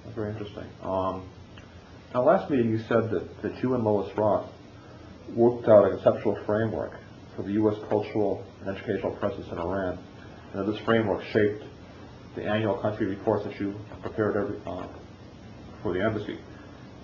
That's 0.03 0.15
very 0.15 0.31
interesting. 0.31 0.65
Um, 0.83 1.29
now, 2.13 2.23
last 2.23 2.49
meeting 2.49 2.69
you 2.71 2.79
said 2.89 3.09
that, 3.11 3.41
that 3.41 3.63
you 3.63 3.73
and 3.75 3.83
Lois 3.83 4.11
Roth 4.17 4.49
worked 5.33 5.67
out 5.67 5.85
a 5.85 5.89
conceptual 5.95 6.37
framework 6.45 6.93
for 7.35 7.43
the 7.43 7.53
U.S. 7.53 7.77
cultural 7.89 8.43
and 8.61 8.75
educational 8.75 9.11
presence 9.15 9.47
in 9.51 9.57
Iran, 9.57 9.97
and 10.53 10.67
that 10.67 10.71
this 10.71 10.81
framework 10.83 11.23
shaped 11.31 11.63
the 12.35 12.43
annual 12.43 12.77
country 12.81 13.05
reports 13.07 13.45
that 13.45 13.59
you 13.59 13.73
prepared 14.01 14.35
every, 14.35 14.57
uh, 14.65 14.87
for 15.81 15.93
the 15.93 16.01
embassy. 16.01 16.37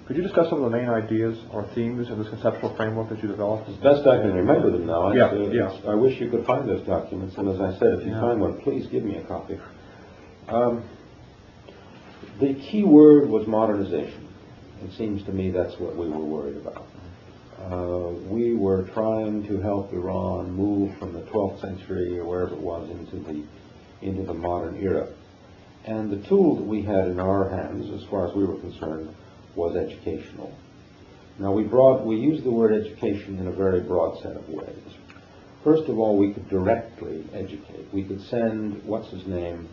Could 0.08 0.16
you 0.16 0.24
discuss 0.24 0.50
some 0.50 0.64
of 0.64 0.72
the 0.72 0.78
main 0.78 0.88
ideas 0.88 1.38
or 1.52 1.68
themes 1.76 2.08
in 2.10 2.18
this 2.18 2.30
conceptual 2.30 2.74
framework 2.78 3.10
that 3.10 3.22
you 3.22 3.28
developed? 3.28 3.68
As 3.70 3.76
best 3.76 4.08
I 4.08 4.22
can 4.22 4.34
remember 4.34 4.72
them 4.72 4.86
now. 4.88 5.12
Yeah, 5.12 5.26
uh, 5.26 5.36
yeah. 5.52 5.80
I 5.92 5.96
wish 5.96 6.20
you 6.20 6.30
could 6.30 6.46
find 6.46 6.68
those 6.68 6.86
documents, 6.88 7.36
and 7.38 7.50
as 7.50 7.60
I 7.60 7.78
said, 7.78 8.00
if 8.00 8.06
you 8.06 8.12
Yeah. 8.14 8.22
find 8.22 8.40
one, 8.40 8.62
please 8.62 8.88
give 8.88 9.04
me 9.04 9.18
a 9.18 9.24
copy. 9.24 9.60
Um, 10.48 10.84
the 12.40 12.54
key 12.54 12.84
word 12.84 13.30
was 13.30 13.48
modernization. 13.48 14.28
It 14.84 14.92
seems 14.98 15.24
to 15.24 15.32
me 15.32 15.50
that's 15.52 15.78
what 15.80 15.96
we 15.96 16.08
were 16.08 16.20
worried 16.20 16.58
about. 16.58 16.88
Uh, 17.60 18.12
we 18.30 18.54
were 18.54 18.84
trying 18.94 19.44
to 19.48 19.60
help 19.60 19.92
Iran 19.92 20.52
move 20.52 20.98
from 21.00 21.14
the 21.14 21.22
12th 21.22 21.62
century 21.62 22.20
or 22.20 22.26
wherever 22.26 22.54
it 22.54 22.62
was 22.62 22.90
into 22.90 23.18
the 23.20 23.44
into 24.02 24.24
the 24.24 24.34
modern 24.34 24.78
era. 24.78 25.08
And 25.86 26.12
the 26.12 26.28
tool 26.28 26.58
that 26.58 26.66
we 26.66 26.84
had 26.84 27.08
in 27.08 27.20
our 27.20 27.50
hands, 27.50 27.90
as 27.92 28.08
far 28.10 28.28
as 28.28 28.36
we 28.36 28.46
were 28.46 28.60
concerned, 28.60 29.16
was 29.56 29.76
educational. 29.76 30.56
Now 31.40 31.52
we 31.52 31.64
brought 31.64 32.06
we 32.06 32.18
used 32.18 32.44
the 32.44 32.52
word 32.52 32.74
education 32.74 33.40
in 33.40 33.48
a 33.48 33.52
very 33.52 33.82
broad 33.82 34.22
set 34.22 34.36
of 34.36 34.48
ways. 34.50 34.84
First 35.64 35.90
of 35.90 35.98
all, 35.98 36.18
we 36.18 36.34
could 36.34 36.48
directly 36.50 37.26
educate. 37.34 37.92
We 37.92 38.04
could 38.04 38.22
send 38.22 38.84
what's 38.84 39.10
his 39.10 39.26
name 39.26 39.68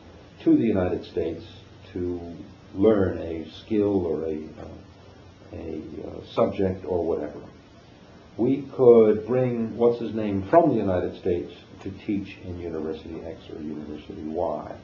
to 0.45 0.57
the 0.57 0.65
United 0.65 1.05
States 1.05 1.45
to 1.93 2.35
learn 2.75 3.19
a 3.19 3.49
skill 3.61 4.07
or 4.07 4.25
a 4.25 4.37
uh, 4.61 4.69
a 5.53 5.83
uh, 6.07 6.25
subject 6.35 6.85
or 6.85 7.05
whatever. 7.05 7.41
We 8.37 8.69
could 8.77 9.27
bring 9.27 9.77
what's 9.77 10.01
his 10.01 10.15
name 10.15 10.49
from 10.51 10.71
the 10.71 10.77
United 10.77 11.21
States 11.21 11.53
to 11.83 11.91
teach 12.05 12.37
in 12.45 12.59
University 12.59 13.23
X 13.25 13.41
or 13.51 13.61
University 13.63 14.25
Y. 14.25 14.77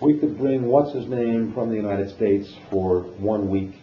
We 0.00 0.18
could 0.18 0.36
bring 0.36 0.66
what's 0.66 0.92
his 0.92 1.06
name 1.06 1.54
from 1.54 1.70
the 1.70 1.76
United 1.76 2.14
States 2.14 2.52
for 2.70 3.02
one 3.02 3.48
week 3.48 3.76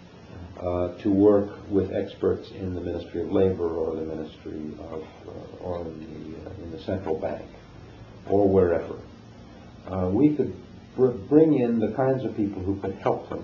uh, 0.59 0.95
to 0.99 1.09
work 1.09 1.57
with 1.69 1.91
experts 1.91 2.51
in 2.51 2.75
the 2.75 2.81
Ministry 2.81 3.21
of 3.21 3.31
Labor 3.31 3.69
or 3.69 3.95
the 3.95 4.03
Ministry 4.03 4.73
of 4.79 5.03
uh, 5.27 5.63
or 5.63 5.81
in 5.81 6.33
the, 6.33 6.49
uh, 6.49 6.53
in 6.63 6.71
the 6.71 6.81
central 6.83 7.17
bank 7.17 7.49
or 8.29 8.47
wherever. 8.47 8.99
Uh, 9.87 10.09
we 10.09 10.35
could 10.35 10.53
bring 10.95 11.59
in 11.59 11.79
the 11.79 11.93
kinds 11.95 12.23
of 12.23 12.35
people 12.35 12.61
who 12.61 12.79
could 12.81 12.95
help 12.95 13.29
them 13.29 13.43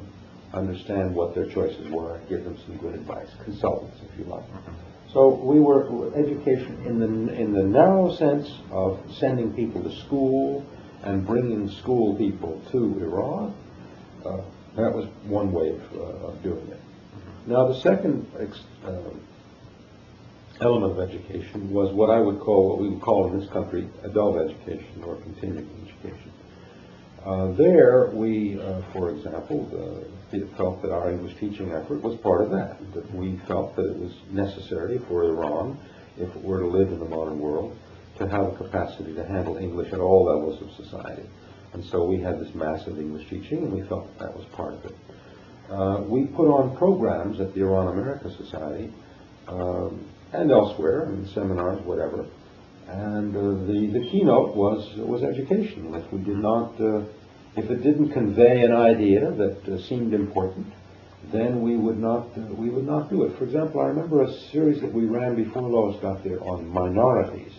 understand 0.53 1.13
what 1.13 1.36
their 1.36 1.45
choices 1.49 1.89
were 1.91 2.15
and 2.15 2.29
give 2.29 2.43
them 2.43 2.57
some 2.65 2.77
good 2.77 2.95
advice, 2.95 3.27
consultants, 3.43 3.97
if 4.10 4.17
you 4.19 4.25
like. 4.25 4.45
So 5.13 5.36
we 5.36 5.60
were 5.60 6.13
education 6.15 6.86
in 6.86 6.99
the 6.99 7.33
in 7.33 7.53
the 7.53 7.63
narrow 7.63 8.13
sense 8.15 8.49
of 8.71 8.99
sending 9.19 9.53
people 9.53 9.81
to 9.83 9.95
school 10.05 10.65
and 11.03 11.25
bringing 11.25 11.69
school 11.69 12.15
people 12.17 12.62
to 12.71 12.99
Iran. 12.99 13.55
Uh, 14.25 14.41
that 14.75 14.93
was 14.93 15.07
one 15.23 15.51
way 15.51 15.69
of, 15.69 15.81
uh, 15.93 16.27
of 16.27 16.43
doing 16.43 16.67
it. 16.67 16.79
Now 17.47 17.67
the 17.67 17.79
second 17.81 18.27
ex- 18.39 18.62
uh, 18.86 18.99
element 20.60 20.99
of 20.99 21.10
education 21.10 21.71
was 21.71 21.93
what 21.93 22.10
I 22.10 22.19
would 22.19 22.39
call, 22.39 22.69
what 22.69 22.79
we 22.79 22.89
would 22.89 23.01
call 23.01 23.31
in 23.31 23.39
this 23.39 23.49
country, 23.49 23.88
adult 24.03 24.38
education 24.49 25.03
or 25.03 25.15
continuing 25.17 25.65
education. 25.65 25.87
There, 27.57 28.09
we, 28.13 28.59
uh, 28.59 28.81
for 28.93 29.09
example, 29.09 29.67
uh, 29.73 30.57
felt 30.57 30.81
that 30.81 30.91
our 30.91 31.11
English 31.11 31.35
teaching 31.39 31.71
effort 31.71 32.01
was 32.01 32.17
part 32.21 32.41
of 32.41 32.51
that, 32.51 32.77
that 32.93 33.13
we 33.13 33.39
felt 33.47 33.75
that 33.75 33.85
it 33.85 33.97
was 33.97 34.13
necessary 34.31 34.99
for 35.07 35.23
Iran, 35.25 35.77
if 36.17 36.29
it 36.35 36.43
were 36.43 36.59
to 36.59 36.67
live 36.67 36.89
in 36.89 36.99
the 36.99 37.05
modern 37.05 37.39
world, 37.39 37.77
to 38.17 38.27
have 38.27 38.53
a 38.53 38.55
capacity 38.55 39.13
to 39.13 39.25
handle 39.25 39.57
English 39.57 39.91
at 39.93 39.99
all 39.99 40.25
levels 40.25 40.61
of 40.61 40.85
society. 40.85 41.27
And 41.73 41.83
so 41.85 42.05
we 42.05 42.21
had 42.21 42.39
this 42.39 42.53
massive 42.55 42.97
English 42.97 43.29
teaching, 43.29 43.59
and 43.59 43.73
we 43.73 43.87
felt 43.87 44.07
that, 44.17 44.27
that 44.27 44.35
was 44.35 44.45
part 44.53 44.73
of 44.73 44.85
it. 44.85 44.95
Uh, 45.69 46.01
we 46.07 46.25
put 46.25 46.47
on 46.47 46.75
programs 46.77 47.39
at 47.41 47.53
the 47.53 47.61
Iran 47.61 47.89
America 47.89 48.31
Society 48.37 48.93
um, 49.47 50.09
and 50.33 50.49
elsewhere, 50.51 51.11
in 51.11 51.27
seminars, 51.33 51.81
whatever. 51.85 52.25
And 52.87 53.35
uh, 53.35 53.41
the, 53.67 53.99
the 53.99 54.09
keynote 54.09 54.55
was, 54.55 54.95
was 54.97 55.23
education. 55.23 55.91
We 56.11 56.19
did 56.19 56.37
not, 56.37 56.79
uh, 56.79 57.03
if 57.58 57.72
it 57.72 57.82
didn't 57.82 58.10
convey 58.10 58.62
an 58.62 58.72
idea 58.72 59.32
that 59.32 59.67
uh, 59.67 59.82
seemed 59.88 60.13
important, 60.13 60.67
then 61.34 61.62
we 61.62 61.76
would 61.76 61.98
not, 61.98 62.28
uh, 62.38 62.41
we 62.54 62.70
would 62.70 62.86
not 62.86 63.10
do 63.10 63.24
it. 63.24 63.38
For 63.38 63.46
example, 63.46 63.82
I 63.82 63.86
remember 63.88 64.22
a 64.22 64.32
series 64.52 64.80
that 64.82 64.93
we 64.93 65.06
ran 65.06 65.36
before 65.36 65.63
Lois 65.63 66.00
got 66.00 66.24
there 66.24 66.39
on 66.43 66.70
minorities 66.70 67.52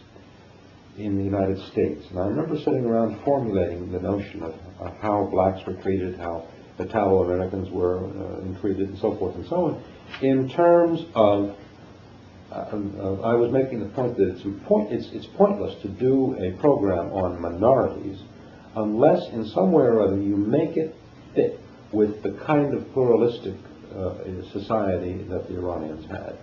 in 0.96 1.18
the 1.18 1.24
United 1.24 1.58
States. 1.72 2.06
And 2.10 2.20
I 2.20 2.26
remember 2.26 2.56
sitting 2.58 2.84
around 2.84 3.22
formulating 3.24 3.90
the 3.90 3.98
notion 3.98 4.42
of, 4.42 4.54
of 4.78 4.96
how 4.98 5.28
blacks 5.32 5.66
were 5.66 5.74
treated, 5.82 6.16
how 6.16 6.46
Italo-Americans 6.78 7.68
were 7.70 8.06
uh, 8.06 8.60
treated, 8.60 8.90
and 8.90 8.98
so 8.98 9.16
forth 9.16 9.34
and 9.34 9.46
so 9.48 9.56
on, 9.66 9.84
in 10.22 10.48
terms 10.48 11.04
of 11.16 11.56
uh, 12.50 12.54
uh, 12.54 13.20
I 13.20 13.34
was 13.34 13.52
making 13.52 13.80
the 13.80 13.90
point 13.90 14.16
that 14.16 14.28
it's, 14.28 14.42
point, 14.66 14.92
it's, 14.92 15.08
it's 15.12 15.26
pointless 15.36 15.74
to 15.82 15.88
do 15.88 16.34
a 16.38 16.58
program 16.60 17.12
on 17.12 17.40
minorities 17.42 18.20
unless 18.76 19.28
in 19.32 19.46
some 19.46 19.72
way 19.72 19.84
or 19.84 20.02
other 20.02 20.20
you 20.20 20.36
make 20.36 20.76
it 20.76 20.94
fit 21.34 21.60
with 21.92 22.22
the 22.22 22.32
kind 22.46 22.74
of 22.74 22.90
pluralistic 22.92 23.54
uh, 23.94 24.14
society 24.52 25.22
that 25.24 25.48
the 25.48 25.56
Iranians 25.56 26.06
had. 26.06 26.38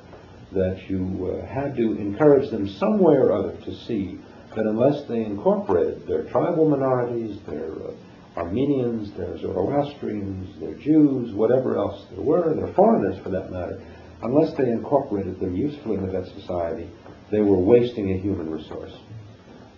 That 0.52 0.90
you 0.90 1.42
uh, 1.42 1.46
had 1.46 1.76
to 1.76 1.94
encourage 1.98 2.50
them 2.52 2.68
some 2.68 3.00
way 3.00 3.16
or 3.16 3.32
other 3.32 3.56
to 3.66 3.76
see 3.86 4.20
that 4.56 4.66
unless 4.66 5.08
they 5.08 5.24
incorporated 5.24 6.08
their 6.08 6.24
tribal 6.30 6.70
minorities, 6.70 7.38
their 7.48 7.72
uh, 7.72 7.92
Armenians, 8.38 9.16
their 9.18 9.38
Zoroastrians, 9.38 10.60
their 10.60 10.76
Jews, 10.76 11.34
whatever 11.34 11.78
else 11.78 12.06
there 12.12 12.22
were, 12.22 12.54
their 12.54 12.74
foreigners 12.74 13.22
for 13.24 13.30
that 13.30 13.52
matter, 13.52 13.82
unless 14.24 14.56
they 14.58 14.70
incorporated 14.70 15.40
them 15.40 15.56
usefully 15.56 15.98
into 15.98 16.12
that 16.12 16.28
society, 16.40 16.90
they 17.32 17.40
were 17.40 17.58
wasting 17.58 18.12
a 18.12 18.18
human 18.18 18.50
resource. 18.50 18.92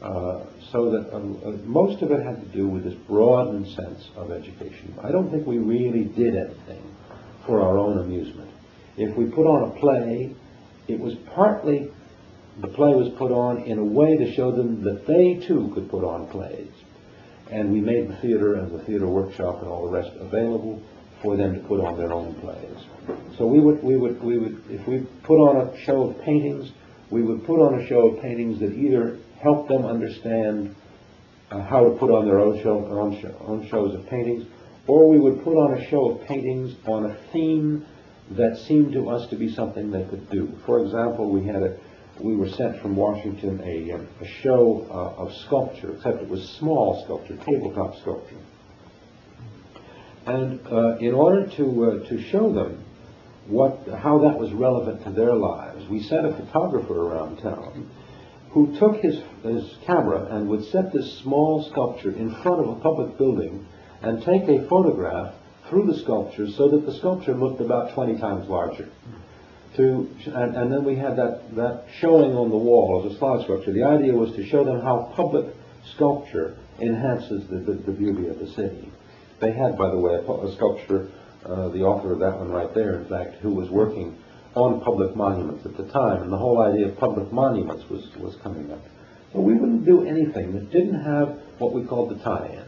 Uh, 0.02 0.46
so 0.72 0.92
that 0.92 1.12
um, 1.16 1.42
uh, 1.44 1.50
most 1.66 2.04
of 2.04 2.12
it 2.12 2.24
had 2.24 2.40
to 2.40 2.48
do 2.56 2.68
with 2.68 2.84
this 2.84 2.94
broadened 3.08 3.68
sense 3.68 4.10
of 4.16 4.32
education. 4.32 4.94
I 5.02 5.12
don't 5.12 5.32
think 5.32 5.48
we 5.48 5.58
really 5.58 6.04
did 6.04 6.36
anything 6.36 6.84
for 7.48 7.62
our 7.62 7.80
own 7.80 8.00
amusement. 8.00 8.52
If 8.96 9.16
we 9.18 9.26
put 9.26 9.48
on 9.48 9.72
a 9.72 9.80
play, 9.80 10.36
it 10.88 11.00
was 11.00 11.16
partly 11.34 11.90
the 12.60 12.68
play 12.68 12.94
was 12.94 13.10
put 13.18 13.32
on 13.32 13.64
in 13.64 13.78
a 13.78 13.84
way 13.84 14.18
to 14.18 14.34
show 14.34 14.52
them 14.52 14.84
that 14.84 15.06
they 15.06 15.46
too 15.48 15.72
could 15.74 15.90
put 15.90 16.04
on 16.04 16.28
plays. 16.28 16.72
And 17.52 17.72
we 17.72 17.80
made 17.80 18.10
the 18.10 18.16
theater 18.18 18.56
and 18.56 18.72
the 18.72 18.84
theater 18.84 19.08
workshop 19.08 19.62
and 19.62 19.68
all 19.68 19.86
the 19.86 19.92
rest 19.92 20.10
available 20.20 20.82
for 21.22 21.38
them 21.38 21.54
to 21.54 21.60
put 21.68 21.80
on 21.80 21.98
their 21.98 22.12
own 22.12 22.36
plays. 22.36 23.18
So 23.38 23.46
we 23.46 23.60
would, 23.60 23.84
we 23.84 23.96
would, 23.96 24.22
we 24.22 24.38
would, 24.38 24.64
if 24.70 24.88
we 24.88 25.08
put 25.24 25.38
on 25.38 25.68
a 25.68 25.86
show 25.86 26.10
of 26.10 26.22
paintings, 26.22 26.72
we 27.10 27.22
would 27.22 27.46
put 27.46 27.60
on 27.60 27.80
a 27.80 27.88
show 27.88 28.10
of 28.10 28.22
paintings 28.22 28.60
that 28.60 28.74
either 28.74 29.18
helped 29.42 29.70
them 29.70 29.86
understand 29.86 30.76
uh, 31.52 31.62
how 31.64 31.84
to 31.84 31.92
put 31.92 32.12
on 32.12 32.26
their 32.26 32.40
own, 32.40 32.62
show, 32.62 32.86
own, 32.86 33.22
show, 33.22 33.36
own 33.46 33.68
shows 33.70 33.96
of 33.96 34.06
paintings, 34.08 34.46
or 34.88 35.08
we 35.10 35.20
would 35.20 35.44
put 35.44 35.56
on 35.56 35.78
a 35.78 35.90
show 35.90 36.12
of 36.12 36.28
paintings 36.28 36.76
on 36.86 37.06
a 37.06 37.18
theme 37.32 37.86
that 38.32 38.58
seemed 38.58 38.92
to 38.94 39.10
us 39.10 39.30
to 39.30 39.36
be 39.36 39.54
something 39.54 39.92
they 39.92 40.04
could 40.06 40.30
do. 40.30 40.52
For 40.66 40.84
example, 40.84 41.32
we 41.32 41.46
had 41.46 41.64
a, 41.64 41.78
we 42.20 42.36
were 42.36 42.50
sent 42.50 42.82
from 42.82 42.96
Washington 42.96 43.62
a, 43.64 43.94
um, 43.94 44.08
a 44.22 44.28
show 44.42 44.86
uh, 44.90 45.22
of 45.22 45.34
sculpture, 45.46 45.94
except 45.94 46.22
it 46.22 46.28
was 46.28 46.50
small 46.60 47.04
sculpture, 47.06 47.38
tabletop 47.38 47.96
sculpture. 48.02 48.40
And 50.26 50.60
uh, 50.68 50.98
in 50.98 51.14
order 51.14 51.48
to, 51.56 51.86
uh, 51.86 52.10
to 52.10 52.22
show 52.24 52.52
them 52.52 52.84
what, 53.48 53.88
how 53.88 54.20
that 54.20 54.38
was 54.38 54.52
relevant 54.52 55.06
to 55.06 55.12
their 55.12 55.34
lives, 55.34 55.88
we 55.90 56.04
sent 56.04 56.26
a 56.26 56.34
photographer 56.34 57.08
around 57.08 57.38
town 57.38 57.90
who 58.58 58.80
took 58.80 58.96
his, 59.04 59.22
his 59.44 59.78
camera 59.86 60.36
and 60.36 60.50
would 60.50 60.66
set 60.72 60.92
this 60.92 61.20
small 61.20 61.70
sculpture 61.70 62.10
in 62.10 62.34
front 62.42 62.60
of 62.60 62.70
a 62.70 62.82
public 62.82 63.16
building 63.16 63.64
and 64.02 64.24
take 64.24 64.50
a 64.50 64.68
photograph 64.68 65.36
through 65.70 65.86
the 65.86 66.00
sculpture 66.00 66.48
so 66.58 66.68
that 66.70 66.84
the 66.84 66.98
sculpture 66.98 67.36
looked 67.36 67.62
about 67.62 67.94
20 67.94 68.18
times 68.18 68.50
larger. 68.50 68.90
To, 69.76 70.10
and, 70.26 70.56
and 70.56 70.74
then 70.74 70.84
we 70.84 70.96
had 70.96 71.18
that, 71.18 71.56
that 71.56 71.86
showing 72.00 72.32
on 72.32 72.50
the 72.50 72.58
wall 72.58 73.06
as 73.06 73.14
a 73.14 73.20
slide 73.20 73.44
sculpture. 73.44 73.74
The 73.74 73.84
idea 73.84 74.14
was 74.14 74.36
to 74.36 74.44
show 74.48 74.64
them 74.64 74.82
how 74.82 75.14
public 75.16 75.54
sculpture 75.96 76.58
enhances 76.80 77.48
the, 77.50 77.58
the, 77.60 77.74
the 77.74 77.92
beauty 77.92 78.28
of 78.28 78.40
the 78.40 78.48
city. 78.48 78.92
They 79.40 79.52
had, 79.52 79.78
by 79.78 79.92
the 79.92 80.00
way, 80.00 80.16
a, 80.16 80.32
a 80.32 80.56
sculpture, 80.56 81.12
uh, 81.46 81.70
the 81.70 81.84
author 81.84 82.12
of 82.12 82.20
that 82.22 82.40
one 82.40 82.50
right 82.50 82.74
there, 82.74 82.96
in 82.96 83.08
fact, 83.08 83.36
who 83.36 83.52
was 83.52 83.70
working 83.70 84.18
on 84.58 84.82
public 84.82 85.16
monuments 85.16 85.66
at 85.66 85.78
the 85.78 85.88
time, 85.92 86.24
and 86.24 86.32
the 86.32 86.38
whole 86.38 86.62
idea 86.62 86.88
of 86.88 86.98
public 86.98 87.32
monuments 87.32 87.90
was, 87.90 88.10
was 88.18 88.36
coming 88.44 88.72
up. 88.72 88.84
But 89.34 89.42
we 89.42 89.54
wouldn't 89.54 89.86
do 89.86 90.06
anything 90.06 90.54
that 90.54 90.72
didn't 90.72 91.04
have 91.04 91.40
what 91.60 91.74
we 91.74 91.84
called 91.84 92.10
the 92.10 92.24
tie-in. 92.24 92.66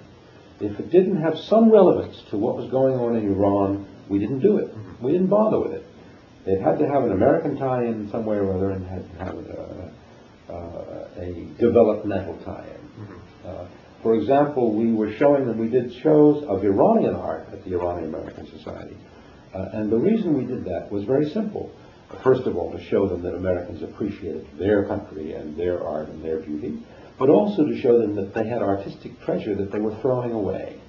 If 0.60 0.80
it 0.80 0.92
didn't 0.92 1.22
have 1.22 1.38
some 1.38 1.72
relevance 1.72 2.22
to 2.32 2.38
what 2.38 2.58
was 2.58 2.70
going 2.70 2.96
on 2.96 3.16
in 3.16 3.28
Iran, 3.32 3.88
we 4.10 4.20
didn't 4.20 4.42
do 4.42 4.58
it. 4.58 4.74
We 5.02 5.14
didn't 5.14 5.28
bother 5.28 5.60
with 5.60 5.74
it. 5.74 5.86
It 6.46 6.62
had 6.62 6.80
to 6.80 6.88
have 6.88 7.04
an 7.04 7.12
American 7.12 7.58
tie-in 7.58 7.94
in 7.94 8.12
some 8.12 8.26
way 8.26 8.38
or 8.38 8.54
other, 8.54 8.72
and 8.72 8.86
had 8.86 9.10
to 9.12 9.18
have 9.24 9.36
a, 9.38 9.92
uh, 10.50 11.22
a 11.22 11.48
developmental 11.60 12.38
tie-in. 12.44 13.50
Uh, 13.50 13.68
for 14.02 14.16
example, 14.16 14.74
we 14.74 14.92
were 14.92 15.14
showing 15.14 15.46
them, 15.46 15.58
we 15.58 15.70
did 15.70 15.94
shows 16.02 16.44
of 16.46 16.64
Iranian 16.64 17.16
art 17.16 17.48
at 17.52 17.64
the 17.66 17.74
Iranian 17.74 18.14
American 18.14 18.48
Society. 18.58 18.98
Uh, 19.54 19.70
and 19.74 19.92
the 19.92 19.98
reason 19.98 20.38
we 20.38 20.46
did 20.46 20.66
that 20.66 20.92
was 20.92 21.04
very 21.04 21.30
simple. 21.32 21.72
First 22.24 22.44
of 22.44 22.56
all, 22.56 22.72
to 22.72 22.84
show 22.86 23.08
them 23.08 23.22
that 23.24 23.36
Americans 23.36 23.84
appreciated 23.84 24.48
their 24.58 24.86
country 24.86 25.34
and 25.34 25.56
their 25.58 25.86
art 25.86 26.10
and 26.10 26.24
their 26.24 26.40
beauty, 26.40 26.80
but 27.18 27.30
also 27.30 27.66
to 27.66 27.82
show 27.82 28.00
them 28.00 28.16
that 28.16 28.34
they 28.34 28.48
had 28.48 28.62
artistic 28.62 29.20
treasure 29.22 29.56
that 29.56 29.72
they 29.72 29.80
were 29.80 29.96
throwing 30.02 30.32
away. 30.32 30.80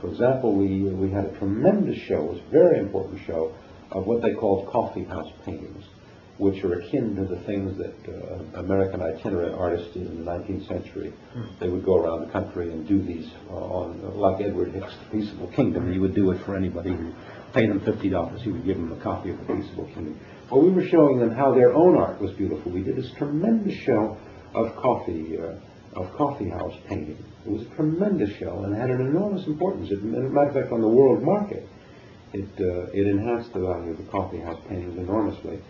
For 0.00 0.08
example, 0.08 0.54
we, 0.54 0.82
we 0.82 1.10
had 1.10 1.24
a 1.24 1.38
tremendous 1.38 1.98
show, 2.06 2.24
it 2.24 2.32
was 2.32 2.40
a 2.46 2.50
very 2.50 2.78
important 2.78 3.20
show, 3.26 3.54
of 3.90 4.06
what 4.06 4.22
they 4.22 4.34
called 4.34 4.68
coffee 4.68 5.04
house 5.04 5.30
paintings 5.44 5.84
which 6.38 6.64
are 6.64 6.80
akin 6.80 7.14
to 7.14 7.24
the 7.24 7.40
things 7.42 7.76
that 7.78 7.94
uh, 8.08 8.60
American 8.60 9.00
itinerant 9.00 9.54
artists 9.54 9.92
did 9.94 10.06
in 10.06 10.24
the 10.24 10.30
19th 10.30 10.66
century. 10.66 11.12
Hmm. 11.34 11.42
They 11.60 11.68
would 11.68 11.84
go 11.84 11.96
around 11.96 12.26
the 12.26 12.32
country 12.32 12.72
and 12.72 12.86
do 12.88 13.00
these 13.02 13.30
uh, 13.48 13.54
on, 13.54 14.18
like 14.18 14.44
Edward 14.44 14.72
Hicks' 14.72 14.92
The 15.04 15.18
Peaceable 15.18 15.52
Kingdom. 15.54 15.92
He 15.92 15.98
would 15.98 16.14
do 16.14 16.30
it 16.32 16.44
for 16.44 16.56
anybody 16.56 16.90
who 16.90 17.12
paid 17.52 17.70
them 17.70 17.80
$50. 17.80 18.40
He 18.40 18.50
would 18.50 18.64
give 18.64 18.76
them 18.76 18.92
a 18.92 19.02
copy 19.02 19.30
of 19.30 19.38
The 19.38 19.54
Peaceable 19.54 19.86
Kingdom. 19.86 20.18
Well, 20.50 20.62
we 20.62 20.70
were 20.70 20.86
showing 20.86 21.18
them 21.18 21.30
how 21.30 21.54
their 21.54 21.72
own 21.72 21.96
art 21.96 22.20
was 22.20 22.32
beautiful. 22.32 22.72
We 22.72 22.82
did 22.82 22.96
this 22.96 23.10
tremendous 23.18 23.74
show 23.84 24.16
of 24.54 24.76
coffee, 24.76 25.38
uh, 25.38 26.00
of 26.00 26.12
coffee 26.14 26.48
house 26.48 26.74
painting. 26.88 27.24
It 27.46 27.50
was 27.50 27.62
a 27.62 27.74
tremendous 27.74 28.36
show 28.38 28.64
and 28.64 28.74
had 28.74 28.90
an 28.90 29.00
enormous 29.00 29.46
importance. 29.46 29.90
As 29.90 29.98
a 29.98 30.02
matter 30.02 30.48
of 30.48 30.54
fact, 30.54 30.72
on 30.72 30.80
the 30.80 30.88
world 30.88 31.22
market, 31.22 31.68
it, 32.32 32.48
uh, 32.60 32.90
it 32.92 33.06
enhanced 33.06 33.52
the 33.52 33.60
value 33.60 33.92
of 33.92 33.98
the 33.98 34.10
coffee 34.10 34.40
house 34.40 34.60
paintings 34.68 34.96
enormously 34.96 35.60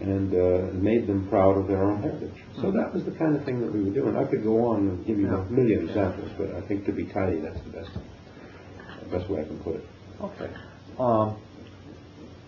and 0.00 0.32
uh, 0.34 0.72
made 0.72 1.06
them 1.06 1.28
proud 1.28 1.58
of 1.58 1.68
their 1.68 1.82
own 1.82 2.02
heritage. 2.02 2.42
So 2.56 2.70
that 2.72 2.92
was 2.92 3.04
the 3.04 3.12
kind 3.12 3.36
of 3.36 3.44
thing 3.44 3.60
that 3.60 3.72
we 3.72 3.84
were 3.84 3.90
doing. 3.90 4.16
I 4.16 4.24
could 4.24 4.42
go 4.42 4.66
on 4.68 4.88
and 4.88 5.06
give 5.06 5.18
you 5.18 5.28
a 5.28 5.44
million 5.50 5.88
examples, 5.88 6.30
but 6.38 6.54
I 6.54 6.62
think 6.62 6.86
to 6.86 6.92
be 6.92 7.04
tidy, 7.04 7.40
that's 7.40 7.60
the 7.60 7.70
best, 7.70 7.90
the 9.02 9.18
best 9.18 9.28
way 9.28 9.42
I 9.42 9.44
can 9.44 9.58
put 9.58 9.76
it. 9.76 9.84
Okay. 10.22 10.50
Um, 11.00 11.36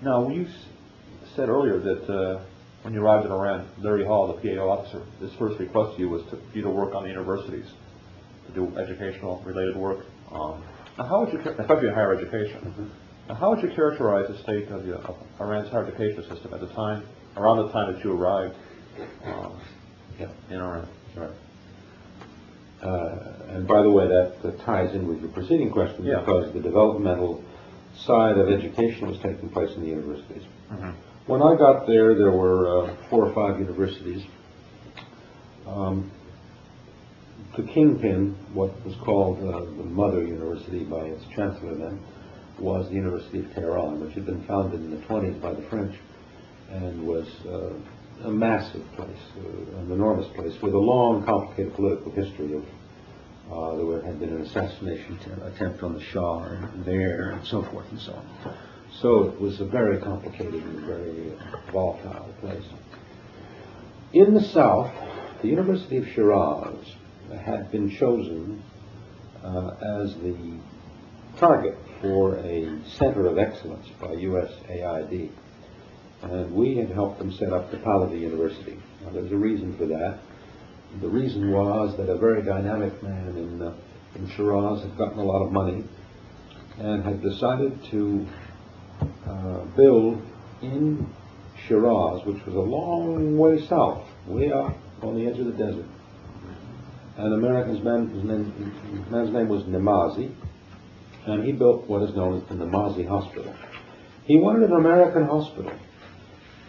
now, 0.03 0.29
you 0.29 0.47
said 1.35 1.49
earlier 1.49 1.79
that 1.79 2.05
uh, 2.13 2.45
when 2.83 2.93
you 2.93 3.01
arrived 3.03 3.25
in 3.25 3.33
Iran, 3.33 3.67
Larry 3.79 4.05
Hall, 4.05 4.27
the 4.27 4.35
PAO 4.35 4.69
officer, 4.69 5.03
his 5.21 5.33
first 5.39 5.59
request 5.59 5.97
to 5.97 6.03
you 6.03 6.11
was 6.11 6.23
to, 6.25 6.31
for 6.37 6.43
you 6.57 6.63
to 6.63 6.69
work 6.69 6.95
on 6.95 7.05
the 7.05 7.09
universities, 7.09 7.65
to 8.47 8.53
do 8.53 8.77
educational 8.77 9.43
related 9.47 9.75
work. 9.75 10.05
Um, 10.31 10.63
now, 10.99 11.05
how 11.07 11.25
would 11.25 11.33
you, 11.33 11.39
especially 11.41 11.89
in 11.89 11.95
higher 11.95 12.15
education, 12.15 12.91
now, 13.27 13.37
how 13.37 13.51
would 13.55 13.63
you 13.63 13.71
characterize 13.75 14.29
the 14.29 14.37
state 14.43 14.69
of, 14.69 14.85
the, 14.85 14.97
of 14.97 15.17
Iran's 15.41 15.71
higher 15.71 15.87
education 15.87 16.23
system 16.29 16.53
at 16.53 16.61
the 16.61 16.69
time 16.75 17.05
around 17.39 17.59
the 17.67 17.73
time 17.73 17.95
that 17.95 18.05
you 18.05 18.13
arrived 18.13 18.55
um, 19.25 19.59
Yeah. 20.21 20.29
in 20.51 20.57
Iran. 20.57 20.89
Right. 21.17 21.31
Uh, 22.83 23.55
and 23.55 23.67
by 23.67 23.81
the 23.81 23.91
way, 23.91 24.09
that, 24.09 24.43
that 24.43 24.61
ties 24.67 24.95
in 24.95 25.07
with 25.07 25.21
your 25.21 25.31
preceding 25.31 25.71
question 25.71 26.05
Yeah. 26.05 26.19
because 26.21 26.53
the 26.53 26.61
developmental 26.61 27.43
side 27.97 28.39
of 28.39 28.49
education 28.49 29.09
was 29.09 29.19
taking 29.19 29.49
place 29.49 29.71
in 29.77 29.83
the 29.83 29.89
universities. 29.89 30.43
Mhm. 30.73 30.95
When 31.27 31.43
I 31.43 31.55
got 31.57 31.87
there, 31.87 32.15
there 32.15 32.33
were 32.33 32.85
uh, 32.85 32.97
four 33.09 33.27
or 33.27 33.33
five 33.35 33.61
universities. 33.61 34.25
Um, 35.67 36.11
the 37.57 37.63
kingpin, 37.63 38.35
what 38.55 38.71
was 38.85 38.97
called 39.05 39.39
uh, 39.39 39.61
the 39.61 39.85
Mother 39.85 40.23
University 40.25 40.85
by 40.85 41.05
its 41.05 41.25
chancellor 41.37 41.75
then, 41.75 42.01
was 42.59 42.89
the 42.89 42.95
University 42.95 43.41
of 43.41 43.55
Tehran, 43.55 44.01
which 44.01 44.15
had 44.15 44.27
been 44.27 44.43
founded 44.45 44.81
in 44.81 44.91
the 44.91 45.07
20s 45.07 45.41
by 45.41 45.53
the 45.53 45.63
French 45.63 45.95
and 46.71 47.07
was 47.07 47.27
uh, 47.47 48.29
a 48.29 48.31
massive 48.31 48.83
place, 48.97 49.09
uh, 49.39 49.79
an 49.81 49.93
enormous 49.93 50.27
place, 50.35 50.55
with 50.63 50.75
a 50.75 50.79
long, 50.79 51.25
complicated 51.25 51.75
political 51.75 52.11
history 52.13 52.55
of 52.55 52.65
uh, 53.51 53.77
there 53.77 54.03
had 54.03 54.21
been 54.21 54.31
an 54.31 54.43
assassination 54.43 55.19
att- 55.27 55.55
attempt 55.55 55.83
on 55.83 55.95
the 55.95 56.03
Shah 56.03 56.57
there, 56.85 57.31
and 57.31 57.47
so 57.47 57.63
forth 57.63 57.91
and 57.91 58.01
so 58.01 58.13
on. 58.13 58.57
So 59.01 59.25
it 59.25 59.41
was 59.41 59.61
a 59.61 59.65
very 59.65 59.99
complicated 59.99 60.63
and 60.63 60.81
very 60.81 61.33
volatile 61.73 62.33
place. 62.41 62.65
In 64.13 64.35
the 64.35 64.43
south, 64.43 64.93
the 65.41 65.49
University 65.49 65.97
of 65.97 66.07
Shiraz 66.09 66.77
had 67.45 67.71
been 67.73 67.91
chosen 67.91 68.63
uh, 69.43 70.01
as 70.03 70.15
the 70.17 70.59
target 71.39 71.77
for 72.01 72.37
a 72.37 72.79
center 72.99 73.27
of 73.27 73.39
excellence 73.39 73.89
by 74.01 74.09
USAID. 74.09 75.31
And 76.23 76.55
we 76.55 76.77
had 76.77 76.91
helped 76.91 77.19
them 77.19 77.33
set 77.33 77.53
up 77.53 77.71
the 77.71 77.79
Pahlavi 77.79 78.21
University. 78.21 78.79
Now, 79.03 79.11
there's 79.11 79.33
a 79.33 79.37
reason 79.37 79.77
for 79.77 79.87
that. 79.87 80.19
The 81.01 81.09
reason 81.09 81.51
was 81.51 81.97
that 81.97 82.11
a 82.11 82.19
very 82.19 82.43
dynamic 82.43 83.03
man 83.03 83.29
in, 83.37 83.63
uh, 83.63 83.75
in 84.15 84.29
Shiraz 84.29 84.83
had 84.83 84.97
gotten 84.99 85.19
a 85.19 85.25
lot 85.25 85.45
of 85.45 85.51
money 85.51 85.85
and 86.79 87.03
had 87.03 87.23
decided 87.23 87.79
to 87.91 88.27
uh, 89.27 89.65
build 89.77 90.23
in 90.61 91.07
Shiraz, 91.67 92.25
which 92.27 92.45
was 92.45 92.55
a 92.55 92.61
long 92.61 93.39
way 93.39 93.67
south, 93.67 94.07
way 94.27 94.53
up 94.53 94.77
on 95.03 95.15
the 95.15 95.27
edge 95.27 95.39
of 95.39 95.47
the 95.47 95.53
desert. 95.53 95.87
An 97.17 97.33
American's 97.33 97.83
man, 97.83 98.09
his 98.09 98.25
name, 98.25 99.07
man's 99.11 99.33
name 99.33 99.49
was 99.49 99.65
Namazi, 99.65 100.35
and 101.27 101.45
he 101.45 101.53
built 101.53 101.89
what 101.89 102.03
is 102.03 102.15
known 102.15 102.41
as 102.41 102.49
the 102.49 102.55
Namazi 102.55 103.07
Hospital. 103.07 103.55
He 104.25 104.39
wanted 104.39 104.71
an 104.71 104.77
American 104.77 105.25
hospital, 105.25 105.73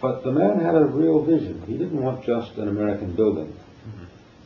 but 0.00 0.22
the 0.24 0.32
man 0.32 0.60
had 0.60 0.74
a 0.74 0.84
real 0.84 1.24
vision. 1.24 1.62
He 1.66 1.74
didn't 1.74 2.02
want 2.02 2.24
just 2.24 2.52
an 2.58 2.68
American 2.68 3.14
building. 3.14 3.56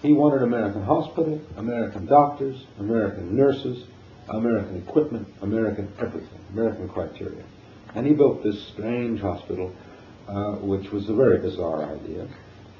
He 0.00 0.12
wanted 0.12 0.42
American 0.42 0.82
hospital, 0.82 1.40
American 1.56 2.06
doctors, 2.06 2.56
American 2.78 3.36
nurses, 3.36 3.84
American 4.28 4.76
equipment, 4.76 5.26
American 5.42 5.92
everything, 5.98 6.38
American 6.52 6.88
criteria. 6.88 7.44
And 7.94 8.06
he 8.06 8.14
built 8.14 8.44
this 8.44 8.68
strange 8.74 9.20
hospital, 9.20 9.74
uh, 10.28 10.56
which 10.56 10.90
was 10.92 11.08
a 11.08 11.14
very 11.14 11.38
bizarre 11.38 11.96
idea, 11.96 12.28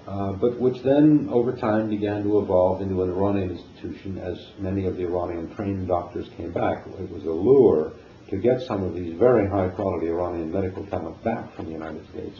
uh, 0.07 0.33
but 0.35 0.61
which 0.61 0.83
then, 0.85 1.29
over 1.31 1.57
time, 1.57 1.91
began 1.91 2.23
to 2.23 2.39
evolve 2.39 2.83
into 2.83 3.03
an 3.03 3.11
Iranian 3.11 3.51
institution 3.51 4.19
as 4.19 4.39
many 4.59 4.87
of 4.87 4.97
the 4.97 5.03
Iranian 5.03 5.55
trained 5.57 5.89
doctors 5.89 6.29
came 6.37 6.53
back. 6.53 6.87
It 6.87 7.11
was 7.11 7.25
a 7.25 7.31
lure 7.31 7.95
to 8.31 8.37
get 8.37 8.61
some 8.63 8.83
of 8.85 8.95
these 8.95 9.19
very 9.19 9.49
high 9.49 9.69
quality 9.69 10.09
Iranian 10.09 10.53
medical 10.53 10.87
talent 10.87 11.23
back 11.25 11.55
from 11.57 11.67
the 11.67 11.73
United 11.73 12.07
States 12.11 12.39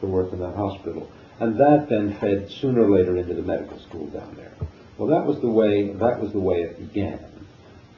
to 0.00 0.06
work 0.06 0.32
in 0.32 0.38
that 0.38 0.54
hospital. 0.54 1.10
And 1.40 1.58
that 1.58 1.86
then 1.88 2.16
fed 2.20 2.50
sooner 2.60 2.82
or 2.82 2.90
later 2.90 3.16
into 3.16 3.34
the 3.34 3.42
medical 3.42 3.78
school 3.80 4.06
down 4.08 4.34
there. 4.36 4.52
Well, 4.98 5.08
that 5.08 5.26
was 5.26 5.40
the 5.40 5.50
way, 5.50 5.92
that 5.92 6.20
was 6.20 6.32
the 6.32 6.40
way 6.40 6.62
it 6.62 6.78
began. 6.78 7.32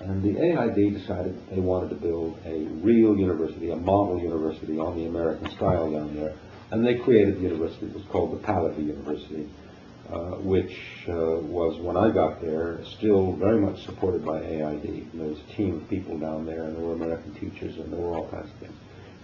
And 0.01 0.22
the 0.22 0.39
AID 0.39 0.95
decided 0.95 1.39
they 1.51 1.61
wanted 1.61 1.89
to 1.91 1.95
build 1.97 2.39
a 2.45 2.64
real 2.82 3.16
university, 3.16 3.70
a 3.70 3.76
model 3.76 4.20
university 4.20 4.78
on 4.78 4.97
the 4.97 5.07
American 5.07 5.51
style 5.53 5.91
down 5.91 6.14
there. 6.14 6.35
And 6.70 6.85
they 6.85 6.97
created 6.97 7.37
the 7.37 7.43
university. 7.43 7.87
It 7.87 7.95
was 7.95 8.05
called 8.11 8.39
the 8.39 8.47
Pahlavi 8.47 8.87
University, 8.87 9.49
uh, 10.11 10.37
which 10.43 10.76
uh, 11.09 11.41
was, 11.41 11.80
when 11.80 11.97
I 11.97 12.11
got 12.11 12.41
there, 12.41 12.80
still 12.99 13.32
very 13.37 13.61
much 13.61 13.82
supported 13.85 14.24
by 14.24 14.41
AID. 14.41 14.85
And 14.85 15.20
there 15.20 15.28
was 15.28 15.39
a 15.49 15.57
team 15.57 15.80
of 15.80 15.89
people 15.89 16.18
down 16.18 16.45
there, 16.45 16.64
and 16.64 16.76
there 16.76 16.85
were 16.85 16.95
American 16.95 17.35
teachers, 17.35 17.76
and 17.76 17.93
there 17.93 18.01
were 18.01 18.14
all 18.14 18.28
kinds 18.28 18.51
of 18.51 18.59
things. 18.59 18.74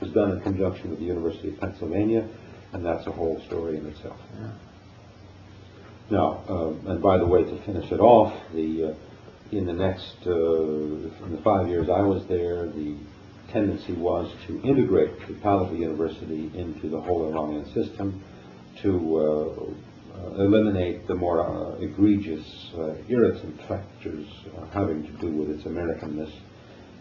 It 0.01 0.05
was 0.05 0.13
done 0.13 0.33
in 0.33 0.41
conjunction 0.41 0.91
with 0.91 0.99
the 0.99 1.05
University 1.05 1.49
of 1.51 1.61
Pennsylvania, 1.61 2.27
and 2.73 2.85
that's 2.85 3.07
a 3.07 3.13
whole 3.13 3.41
story 3.47 3.77
in 3.79 3.87
itself. 3.87 4.19
Now, 6.11 6.45
uh, 6.49 6.91
and 6.91 7.03
by 7.03 7.19
the 7.19 7.27
way, 7.27 7.45
to 7.45 7.65
finish 7.65 7.91
it 7.93 8.01
off, 8.01 8.33
the 8.53 8.91
uh, 8.91 9.57
in 9.57 9.67
the 9.67 9.73
next 9.73 10.17
uh, 10.27 10.33
in 10.33 11.37
the 11.37 11.41
five 11.43 11.69
years 11.69 11.89
I 11.89 12.01
was 12.03 12.27
there, 12.29 12.67
the 12.67 12.97
tendency 13.53 13.95
was 13.95 14.33
to 14.47 14.61
integrate 14.63 15.19
the 15.27 15.35
Pahlavi 15.35 15.79
University 15.79 16.51
into 16.55 16.89
the 16.89 17.01
whole 17.01 17.29
Iranian 17.29 17.65
system, 17.75 18.23
to 18.83 19.19
uh, 19.19 20.21
uh, 20.21 20.43
eliminate 20.43 21.07
the 21.07 21.15
more 21.15 21.41
uh, 21.41 21.77
egregious 21.79 22.45
irritant 23.09 23.59
factors 23.69 24.27
having 24.73 25.03
to 25.05 25.13
do 25.21 25.33
with 25.33 25.51
its 25.51 25.65
Americanness, 25.65 26.33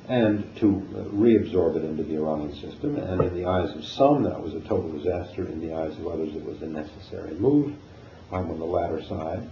and 0.10 0.56
to 0.58 0.66
reabsorb 1.14 1.78
it 1.78 1.86
into 1.86 2.04
the 2.04 2.16
Iranian 2.16 2.54
system. 2.56 2.98
And 2.98 3.22
in 3.22 3.34
the 3.36 3.46
eyes 3.46 3.70
of 3.76 3.86
some, 3.86 4.24
that 4.24 4.42
was 4.42 4.56
a 4.56 4.60
total 4.62 4.92
disaster. 4.92 5.46
In 5.46 5.62
the 5.62 5.76
eyes 5.76 5.98
of 6.00 6.08
others, 6.08 6.36
it 6.36 6.44
was 6.44 6.62
a 6.64 6.66
necessary 6.66 7.36
move. 7.36 7.76
I'm 8.32 8.50
on 8.50 8.60
the 8.60 8.66
latter 8.66 9.04
side. 9.04 9.48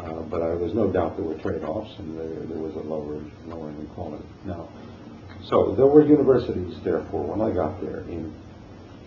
Uh, 0.00 0.22
but 0.22 0.40
I, 0.40 0.54
there's 0.56 0.74
no 0.74 0.90
doubt 0.90 1.16
there 1.16 1.26
were 1.26 1.38
trade-offs, 1.38 1.98
and 1.98 2.16
there, 2.16 2.46
there 2.46 2.58
was 2.58 2.74
a 2.76 2.80
lower, 2.80 3.20
lowering 3.46 3.78
in 3.80 3.86
quality. 3.88 4.24
Now, 4.44 4.68
so 5.44 5.74
there 5.74 5.86
were 5.86 6.06
universities, 6.06 6.78
therefore, 6.84 7.24
when 7.24 7.40
I 7.40 7.52
got 7.52 7.80
there, 7.80 8.00
in 8.02 8.32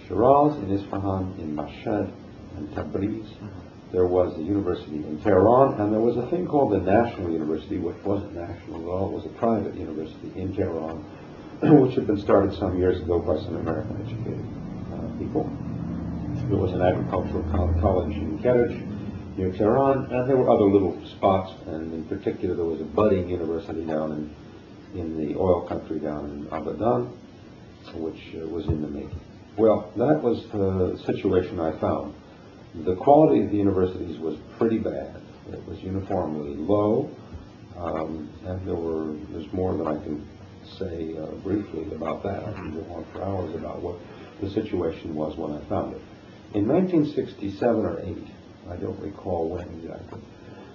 Shiraz, 0.07 0.55
in 0.57 0.69
Isfahan, 0.71 1.39
in 1.39 1.55
Mashhad, 1.55 2.11
and 2.57 2.69
Tabriz. 2.75 3.27
There 3.91 4.05
was 4.05 4.37
a 4.37 4.41
university 4.41 4.97
in 4.97 5.19
Tehran, 5.21 5.79
and 5.81 5.91
there 5.91 5.99
was 5.99 6.15
a 6.15 6.25
thing 6.29 6.47
called 6.47 6.71
the 6.71 6.79
National 6.79 7.29
University, 7.29 7.77
which 7.77 7.97
wasn't 8.05 8.33
national 8.35 8.81
at 8.81 8.87
all. 8.87 9.09
It 9.09 9.13
was 9.13 9.25
a 9.25 9.35
private 9.37 9.75
university 9.75 10.31
in 10.39 10.55
Tehran, 10.55 11.03
which 11.83 11.95
had 11.95 12.07
been 12.07 12.21
started 12.21 12.53
some 12.57 12.77
years 12.77 13.01
ago 13.01 13.19
by 13.19 13.35
some 13.43 13.57
American 13.57 13.99
educated 13.99 14.47
uh, 14.95 15.11
people. 15.19 15.43
There 16.47 16.57
was 16.57 16.71
an 16.71 16.81
agricultural 16.81 17.43
college 17.81 18.15
in 18.15 18.39
Kerech, 18.39 18.79
near 19.37 19.51
Tehran, 19.51 20.07
and 20.11 20.29
there 20.29 20.37
were 20.37 20.49
other 20.49 20.65
little 20.65 20.95
spots, 21.17 21.51
and 21.67 21.93
in 21.93 22.05
particular 22.05 22.55
there 22.55 22.65
was 22.65 22.79
a 22.79 22.85
budding 22.85 23.29
university 23.29 23.83
down 23.85 24.11
in, 24.93 24.99
in 24.99 25.17
the 25.17 25.37
oil 25.37 25.67
country 25.67 25.99
down 25.99 26.25
in 26.29 26.47
Abadan, 26.47 27.11
which 27.95 28.35
uh, 28.35 28.47
was 28.47 28.65
in 28.67 28.81
the 28.81 28.87
making. 28.87 29.19
Well, 29.57 29.91
that 29.97 30.21
was 30.23 30.47
the 30.51 30.97
situation 31.05 31.59
I 31.59 31.77
found. 31.79 32.15
The 32.73 32.95
quality 32.95 33.43
of 33.43 33.51
the 33.51 33.57
universities 33.57 34.17
was 34.19 34.37
pretty 34.57 34.77
bad. 34.77 35.21
It 35.51 35.67
was 35.67 35.79
uniformly 35.79 36.55
low, 36.55 37.09
um, 37.77 38.29
and 38.45 38.65
there 38.65 38.75
were, 38.75 39.13
there's 39.31 39.51
more 39.51 39.75
than 39.75 39.87
I 39.87 40.01
can 40.01 40.25
say 40.79 41.17
uh, 41.17 41.25
briefly 41.43 41.93
about 41.93 42.23
that. 42.23 42.43
I 42.47 42.53
can 42.53 42.71
go 42.73 42.93
on 42.93 43.05
for 43.11 43.23
hours 43.23 43.53
about 43.55 43.81
what 43.81 43.97
the 44.39 44.49
situation 44.49 45.13
was 45.15 45.35
when 45.35 45.51
I 45.51 45.59
found 45.65 45.95
it. 45.95 46.01
In 46.53 46.67
1967 46.67 47.85
or 47.85 47.99
8, 47.99 48.17
I 48.69 48.75
don't 48.77 48.99
recall 48.99 49.49
when 49.49 49.67
exactly, 49.79 50.21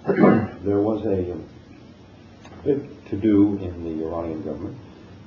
there 0.63 0.79
was 0.79 1.03
a 1.05 1.31
um, 1.33 1.49
big 2.63 3.09
to-do 3.09 3.57
in 3.61 3.83
the 3.83 4.05
Iranian 4.05 4.43
government. 4.43 4.77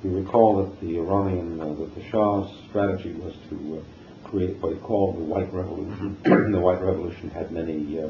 You 0.03 0.17
recall 0.17 0.63
that 0.63 0.79
the 0.79 0.97
Iranian, 0.99 1.59
uh, 1.59 1.73
that 1.73 1.95
the 1.95 2.03
Shah's 2.09 2.49
strategy 2.69 3.13
was 3.13 3.33
to 3.49 3.79
uh, 3.79 4.00
create 4.31 4.57
what 4.61 4.73
he 4.73 4.79
called 4.79 5.17
the 5.17 5.23
White 5.23 5.53
Revolution. 5.53 6.17
the 6.23 6.59
White 6.59 6.81
Revolution 6.81 7.29
had 7.29 7.51
many 7.51 7.99
uh, 7.99 8.09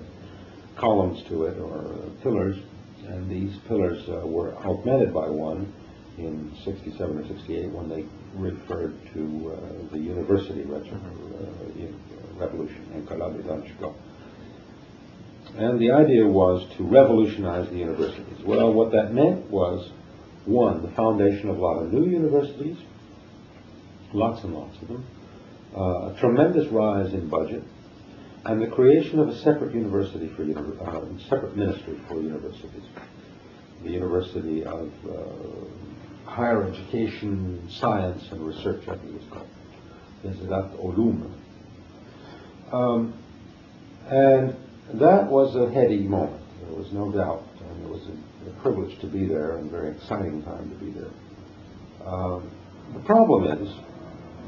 columns 0.77 1.23
to 1.27 1.45
it, 1.45 1.57
or 1.59 1.93
uh, 1.93 2.23
pillars, 2.23 2.57
and 3.07 3.29
these 3.29 3.57
pillars 3.67 4.07
uh, 4.07 4.25
were 4.25 4.55
augmented 4.57 5.13
by 5.13 5.27
one 5.27 5.73
in 6.17 6.55
67 6.63 7.17
or 7.17 7.27
68 7.27 7.71
when 7.71 7.89
they 7.89 8.05
referred 8.35 8.95
to 9.13 9.53
uh, 9.53 9.91
the 9.91 9.97
university 9.97 10.63
reg- 10.63 10.87
uh, 10.93 12.37
revolution, 12.37 12.85
Enqilab-i 12.95 13.93
And 15.57 15.79
the 15.79 15.91
idea 15.91 16.25
was 16.25 16.67
to 16.77 16.83
revolutionize 16.83 17.69
the 17.69 17.77
universities. 17.77 18.43
Well, 18.45 18.73
what 18.73 18.91
that 18.91 19.13
meant 19.13 19.49
was, 19.49 19.91
one, 20.45 20.83
the 20.83 20.91
foundation 20.95 21.49
of 21.49 21.57
a 21.57 21.61
lot 21.61 21.83
of 21.83 21.91
new 21.91 22.05
universities, 22.05 22.77
lots 24.13 24.43
and 24.43 24.53
lots 24.53 24.79
of 24.81 24.87
them, 24.87 25.05
uh, 25.75 26.11
a 26.11 26.17
tremendous 26.19 26.67
rise 26.71 27.13
in 27.13 27.29
budget, 27.29 27.63
and 28.45 28.61
the 28.61 28.67
creation 28.67 29.19
of 29.19 29.29
a 29.29 29.37
separate 29.39 29.73
university 29.73 30.29
for 30.35 30.43
uh, 30.43 31.05
separate 31.29 31.55
ministry 31.55 31.99
for 32.07 32.21
universities. 32.21 32.83
The 33.83 33.91
University 33.91 34.63
of 34.63 34.91
uh, 35.09 36.29
Higher 36.29 36.63
Education, 36.67 37.67
Science, 37.79 38.23
and 38.31 38.41
Research, 38.45 38.83
I 38.87 38.95
think 38.97 39.15
it 39.15 39.21
was 39.21 39.29
called. 39.31 39.47
Nizrat 40.23 40.75
Olum. 40.79 41.31
Um, 42.71 43.13
and 44.07 44.55
that 44.99 45.27
was 45.27 45.55
a 45.55 45.73
heady 45.73 45.99
moment. 45.99 46.43
There 46.61 46.77
was 46.77 46.91
no 46.91 47.11
doubt, 47.11 47.43
and 47.59 47.85
it 47.85 47.89
was 47.89 48.07
a, 48.07 48.49
a 48.49 48.61
privilege 48.61 48.99
to 49.01 49.07
be 49.07 49.25
there 49.25 49.57
and 49.57 49.67
a 49.67 49.71
very 49.71 49.91
exciting 49.95 50.43
time 50.43 50.69
to 50.69 50.75
be 50.75 50.91
there. 50.91 51.11
Um, 52.05 52.49
the 52.93 52.99
problem 53.01 53.45
is 53.61 53.73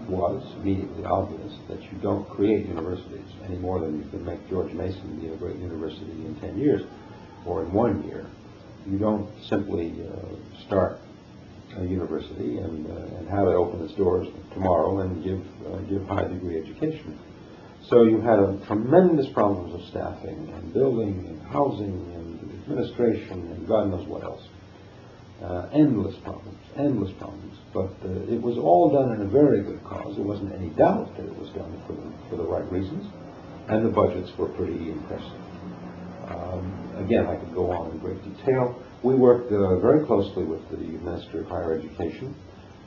was 0.08 0.44
immediately 0.62 1.04
obvious 1.06 1.54
that 1.70 1.82
you 1.84 1.98
don't 2.02 2.28
create 2.30 2.66
universities 2.68 3.28
any 3.44 3.58
more 3.58 3.80
than 3.80 3.98
you 3.98 4.10
can 4.10 4.26
make 4.26 4.48
George 4.50 4.72
Mason 4.74 5.20
be 5.20 5.28
a 5.30 5.38
great 5.38 5.58
university 5.58 6.26
in 6.26 6.38
10 6.40 6.58
years 6.58 6.82
or 7.46 7.64
in 7.64 7.74
one 7.74 8.04
year. 8.08 8.26
You 8.88 8.98
don't 8.98 9.30
simply 9.50 9.96
uh, 10.04 10.66
start 10.66 11.00
a 11.78 11.84
university 11.84 12.58
and, 12.58 12.86
uh, 12.86 13.18
and 13.18 13.30
have 13.30 13.48
it 13.48 13.56
open 13.56 13.84
its 13.84 13.94
doors 13.96 14.28
tomorrow 14.54 15.00
and 15.00 15.24
give, 15.24 15.42
uh, 15.68 15.78
give 15.90 16.06
high 16.08 16.28
degree 16.28 16.60
education. 16.60 17.18
So 17.90 18.04
you 18.04 18.22
had 18.22 18.40
a 18.40 18.60
tremendous 18.68 19.28
problems 19.34 19.74
of 19.74 19.90
staffing 19.90 20.52
and 20.54 20.74
building 20.74 21.26
and 21.28 21.42
housing 21.48 22.12
and 22.16 22.64
administration 22.64 23.52
and 23.52 23.68
God 23.68 23.90
knows 23.90 24.08
what 24.08 24.24
else. 24.24 24.44
Uh, 25.42 25.68
endless 25.74 26.16
problems, 26.24 26.60
endless 26.78 27.12
problems. 27.18 27.58
But 27.74 27.92
uh, 28.06 28.32
it 28.32 28.42
was 28.42 28.58
all 28.58 28.94
done 28.94 29.20
in 29.20 29.28
a 29.28 29.30
very 29.30 29.62
good 29.64 29.84
cause. 29.84 30.16
There 30.16 30.24
wasn't 30.24 30.54
any 30.54 30.70
doubt 30.70 31.18
that 31.18 31.26
it 31.26 31.36
was 31.36 31.50
done 31.50 31.82
for 31.86 31.94
the, 31.94 32.30
for 32.30 32.38
the 32.38 32.48
right 32.48 32.70
reasons, 32.72 33.12
and 33.68 33.86
the 33.86 33.90
budgets 33.90 34.32
were 34.38 34.48
pretty 34.50 34.92
impressive. 34.92 35.42
Um, 36.30 37.04
again, 37.04 37.28
I 37.28 37.36
could 37.36 37.54
go 37.54 37.72
on 37.72 37.92
in 37.92 37.98
great 37.98 38.24
detail. 38.24 38.82
We 39.04 39.16
worked 39.16 39.52
uh, 39.52 39.80
very 39.80 40.06
closely 40.06 40.46
with 40.46 40.62
the 40.70 40.78
Ministry 40.78 41.42
of 41.42 41.48
Higher 41.48 41.74
Education. 41.78 42.36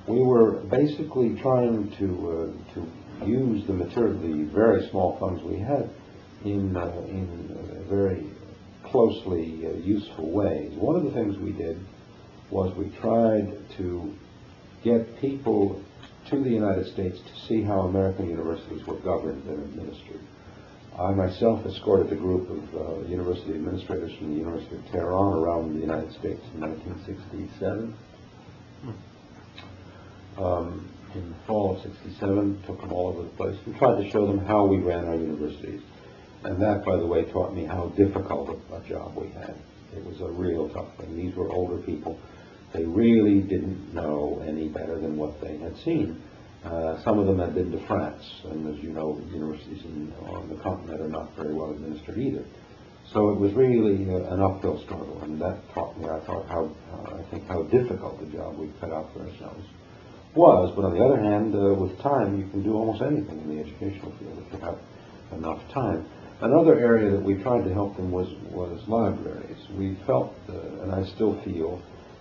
We 0.08 0.20
were 0.20 0.62
basically 0.70 1.36
trying 1.42 1.90
to 1.98 2.06
uh, 2.30 2.74
to 2.74 3.26
use 3.28 3.66
the 3.66 3.74
material, 3.74 4.18
the 4.20 4.50
very 4.54 4.88
small 4.90 5.18
funds 5.18 5.42
we 5.42 5.58
had, 5.58 5.90
in 6.44 6.74
uh, 6.74 6.88
in 7.08 7.84
very 7.90 8.30
closely 8.90 9.66
uh, 9.66 9.72
useful 9.76 10.30
ways. 10.30 10.72
One 10.76 10.96
of 10.96 11.04
the 11.04 11.10
things 11.10 11.36
we 11.38 11.52
did 11.52 11.84
was 12.50 12.74
we 12.76 12.90
tried 13.00 13.52
to 13.76 14.14
get 14.84 15.20
people 15.20 15.82
to 16.30 16.42
the 16.42 16.50
United 16.50 16.92
States 16.92 17.18
to 17.18 17.46
see 17.46 17.62
how 17.62 17.80
American 17.80 18.28
universities 18.28 18.84
were 18.86 18.98
governed 19.00 19.44
and 19.48 19.62
administered. 19.64 20.20
I 20.98 21.10
myself 21.12 21.64
escorted 21.66 22.12
a 22.12 22.16
group 22.16 22.48
of 22.48 22.74
uh, 22.74 23.06
university 23.06 23.50
administrators 23.50 24.12
from 24.18 24.32
the 24.32 24.38
University 24.38 24.76
of 24.76 24.84
Tehran 24.86 25.34
around 25.34 25.74
the 25.74 25.80
United 25.80 26.10
States 26.12 26.40
in 26.54 26.60
1967. 26.60 27.94
Um, 30.38 30.90
in 31.14 31.30
the 31.30 31.36
fall 31.46 31.76
of 31.76 31.82
67, 31.82 32.62
took 32.66 32.80
them 32.80 32.92
all 32.92 33.08
over 33.08 33.22
the 33.22 33.36
place 33.36 33.56
and 33.66 33.76
tried 33.76 34.02
to 34.02 34.10
show 34.10 34.26
them 34.26 34.38
how 34.38 34.66
we 34.66 34.78
ran 34.78 35.06
our 35.06 35.16
universities. 35.16 35.80
And 36.44 36.60
that, 36.62 36.84
by 36.84 36.96
the 36.96 37.06
way, 37.06 37.24
taught 37.32 37.54
me 37.54 37.64
how 37.64 37.88
difficult 37.96 38.50
a, 38.50 38.76
a 38.76 38.88
job 38.88 39.16
we 39.16 39.28
had. 39.28 39.56
It 39.94 40.04
was 40.04 40.20
a 40.20 40.30
real 40.30 40.68
tough 40.68 40.96
thing. 40.98 41.16
These 41.16 41.34
were 41.34 41.50
older 41.50 41.78
people. 41.78 42.18
They 42.76 42.84
really 42.84 43.40
didn't 43.40 43.94
know 43.94 44.44
any 44.46 44.68
better 44.68 45.00
than 45.00 45.16
what 45.16 45.40
they 45.40 45.56
had 45.56 45.74
seen. 45.78 46.22
Uh, 46.62 47.02
some 47.04 47.18
of 47.18 47.26
them 47.26 47.38
had 47.38 47.54
been 47.54 47.70
to 47.72 47.86
France, 47.86 48.22
and 48.44 48.76
as 48.76 48.82
you 48.82 48.90
know, 48.90 49.18
universities 49.32 49.82
in, 49.84 50.12
on 50.28 50.48
the 50.48 50.56
continent 50.56 51.00
are 51.00 51.08
not 51.08 51.34
very 51.36 51.54
well 51.54 51.70
administered 51.70 52.18
either. 52.18 52.44
So 53.14 53.30
it 53.30 53.38
was 53.38 53.52
really 53.54 54.04
uh, 54.10 54.34
an 54.34 54.42
uphill 54.42 54.82
struggle, 54.84 55.22
and 55.22 55.40
that 55.40 55.62
taught 55.72 55.96
me, 55.98 56.04
I 56.06 56.20
thought, 56.26 56.46
how 56.48 56.70
uh, 56.92 57.16
I 57.16 57.30
think 57.30 57.46
how 57.46 57.62
difficult 57.62 58.20
the 58.20 58.26
job 58.26 58.58
we 58.58 58.68
cut 58.80 58.92
out 58.92 59.12
for 59.14 59.20
ourselves 59.20 59.64
was. 60.34 60.72
But 60.76 60.84
on 60.84 60.98
the 60.98 61.04
other 61.04 61.22
hand, 61.22 61.54
uh, 61.54 61.80
with 61.80 61.96
time, 62.02 62.36
you 62.38 62.50
can 62.50 62.62
do 62.62 62.74
almost 62.74 63.00
anything 63.00 63.40
in 63.40 63.56
the 63.56 63.62
educational 63.62 64.12
field 64.18 64.44
if 64.44 64.52
you 64.52 64.58
have 64.58 64.78
enough 65.32 65.62
time. 65.72 66.04
Another 66.40 66.78
area 66.78 67.10
that 67.12 67.22
we 67.22 67.40
tried 67.42 67.64
to 67.64 67.72
help 67.72 67.96
them 67.96 68.10
was 68.10 68.28
was 68.50 68.82
libraries. 68.88 69.56
We 69.78 69.96
felt, 70.04 70.34
uh, 70.48 70.82
and 70.82 70.92
I 70.92 71.04
still 71.14 71.40
feel, 71.42 71.80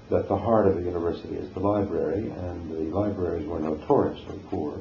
that 0.10 0.28
the 0.28 0.38
heart 0.38 0.68
of 0.68 0.76
the 0.76 0.82
university 0.82 1.36
is 1.36 1.52
the 1.54 1.60
library, 1.60 2.30
and 2.30 2.72
the 2.72 2.96
libraries 2.96 3.48
were 3.48 3.60
notoriously 3.60 4.40
poor. 4.50 4.80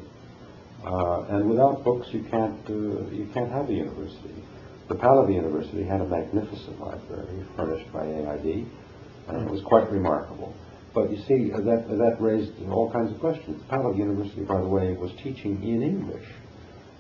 Uh, 0.84 1.22
and 1.30 1.48
without 1.48 1.82
books, 1.82 2.08
you 2.12 2.22
can't 2.30 2.60
uh, 2.68 3.08
you 3.10 3.28
can't 3.32 3.50
have 3.50 3.68
a 3.70 3.72
university. 3.72 4.34
The 4.88 4.94
Pahlavi 4.94 5.34
University 5.34 5.82
had 5.82 6.02
a 6.02 6.04
magnificent 6.04 6.78
library 6.78 7.42
furnished 7.56 7.90
by 7.90 8.04
AID, 8.04 8.66
and 9.28 9.46
it 9.46 9.50
was 9.50 9.62
quite 9.62 9.90
remarkable. 9.90 10.54
But 10.92 11.10
you 11.10 11.16
see, 11.26 11.52
uh, 11.52 11.60
that 11.62 11.88
that 11.88 12.16
raised 12.20 12.52
all 12.68 12.92
kinds 12.92 13.10
of 13.10 13.18
questions. 13.18 13.62
Pahlavi 13.70 13.96
University, 13.96 14.42
by 14.42 14.60
the 14.60 14.68
way, 14.68 14.92
was 14.92 15.10
teaching 15.22 15.62
in 15.64 15.82
English, 15.82 16.26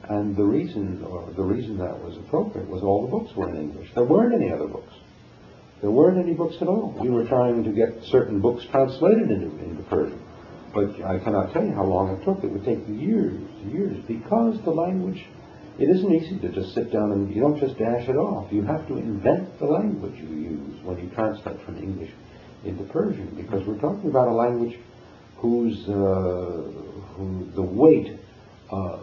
and 0.08 0.34
the 0.34 0.44
reason 0.44 1.02
the 1.36 1.44
reason 1.44 1.76
that 1.76 2.02
was 2.02 2.16
appropriate 2.16 2.68
was 2.70 2.82
all 2.82 3.02
the 3.02 3.10
books 3.10 3.36
were 3.36 3.50
in 3.50 3.56
English. 3.56 3.90
There 3.94 4.04
weren't 4.04 4.34
any 4.34 4.50
other 4.50 4.66
books. 4.66 4.94
There 5.84 5.90
weren't 5.90 6.16
any 6.16 6.32
books 6.32 6.56
at 6.62 6.66
all. 6.66 6.96
We 6.98 7.10
were 7.10 7.26
trying 7.26 7.62
to 7.62 7.70
get 7.70 8.02
certain 8.04 8.40
books 8.40 8.64
translated 8.70 9.30
into, 9.30 9.54
into 9.62 9.82
Persian. 9.82 10.18
But 10.72 11.04
I 11.04 11.18
cannot 11.18 11.52
tell 11.52 11.62
you 11.62 11.74
how 11.74 11.84
long 11.84 12.08
it 12.16 12.24
took. 12.24 12.42
It 12.42 12.50
would 12.50 12.64
take 12.64 12.88
years, 12.88 13.42
years, 13.70 14.02
because 14.08 14.58
the 14.64 14.70
language, 14.70 15.22
it 15.78 15.90
isn't 15.90 16.10
easy 16.10 16.38
to 16.38 16.48
just 16.48 16.72
sit 16.74 16.90
down 16.90 17.12
and 17.12 17.34
you 17.34 17.42
don't 17.42 17.60
just 17.60 17.76
dash 17.76 18.08
it 18.08 18.16
off. 18.16 18.50
You 18.50 18.62
have 18.62 18.88
to 18.88 18.96
invent 18.96 19.58
the 19.58 19.66
language 19.66 20.14
you 20.16 20.28
use 20.28 20.82
when 20.84 21.00
you 21.00 21.10
translate 21.14 21.60
from 21.66 21.76
English 21.76 22.12
into 22.64 22.84
Persian, 22.84 23.34
because 23.36 23.66
we're 23.66 23.78
talking 23.78 24.08
about 24.08 24.28
a 24.28 24.32
language 24.32 24.78
whose, 25.36 25.86
uh, 25.86 25.92
who 27.12 27.50
the 27.54 27.60
weight, 27.60 28.18
uh, 28.72 29.02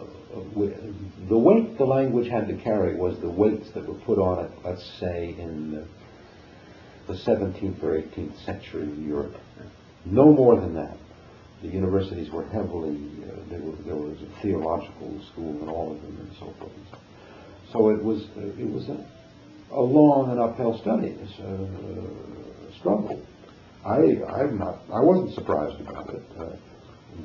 the 1.28 1.38
weight 1.38 1.78
the 1.78 1.84
language 1.84 2.28
had 2.28 2.48
to 2.48 2.56
carry 2.56 2.96
was 2.96 3.20
the 3.20 3.30
weights 3.30 3.70
that 3.70 3.86
were 3.86 4.00
put 4.00 4.18
on 4.18 4.46
it, 4.46 4.50
let's 4.64 4.84
say, 4.98 5.36
in 5.38 5.86
the 7.06 7.14
17th 7.14 7.82
or 7.82 8.00
18th 8.00 8.44
century 8.44 8.82
of 8.82 8.98
Europe. 8.98 9.36
No 10.04 10.32
more 10.32 10.60
than 10.60 10.74
that. 10.74 10.96
The 11.62 11.68
universities 11.68 12.30
were 12.30 12.44
heavily, 12.46 12.96
uh, 13.22 13.48
there, 13.48 13.60
were, 13.60 13.76
there, 13.84 13.96
was 13.96 14.18
a 14.20 14.42
theological 14.42 15.20
school 15.32 15.62
in 15.62 15.68
all 15.68 15.92
of 15.92 16.02
them 16.02 16.18
and 16.20 16.30
so 16.38 16.52
forth 16.58 16.72
so. 17.72 17.88
It 17.88 18.02
was, 18.02 18.22
uh, 18.36 18.40
it 18.40 18.70
was 18.70 18.88
a, 18.88 19.04
a, 19.74 19.80
long 19.80 20.30
and 20.30 20.40
uphill 20.40 20.78
study, 20.78 21.08
a 21.08 22.78
struggle. 22.78 23.24
I, 23.84 23.96
I'm 24.40 24.58
not, 24.58 24.82
I 24.92 25.00
wasn't 25.00 25.34
surprised 25.34 25.80
about 25.80 26.10
it. 26.10 26.22
Uh, 26.38 26.56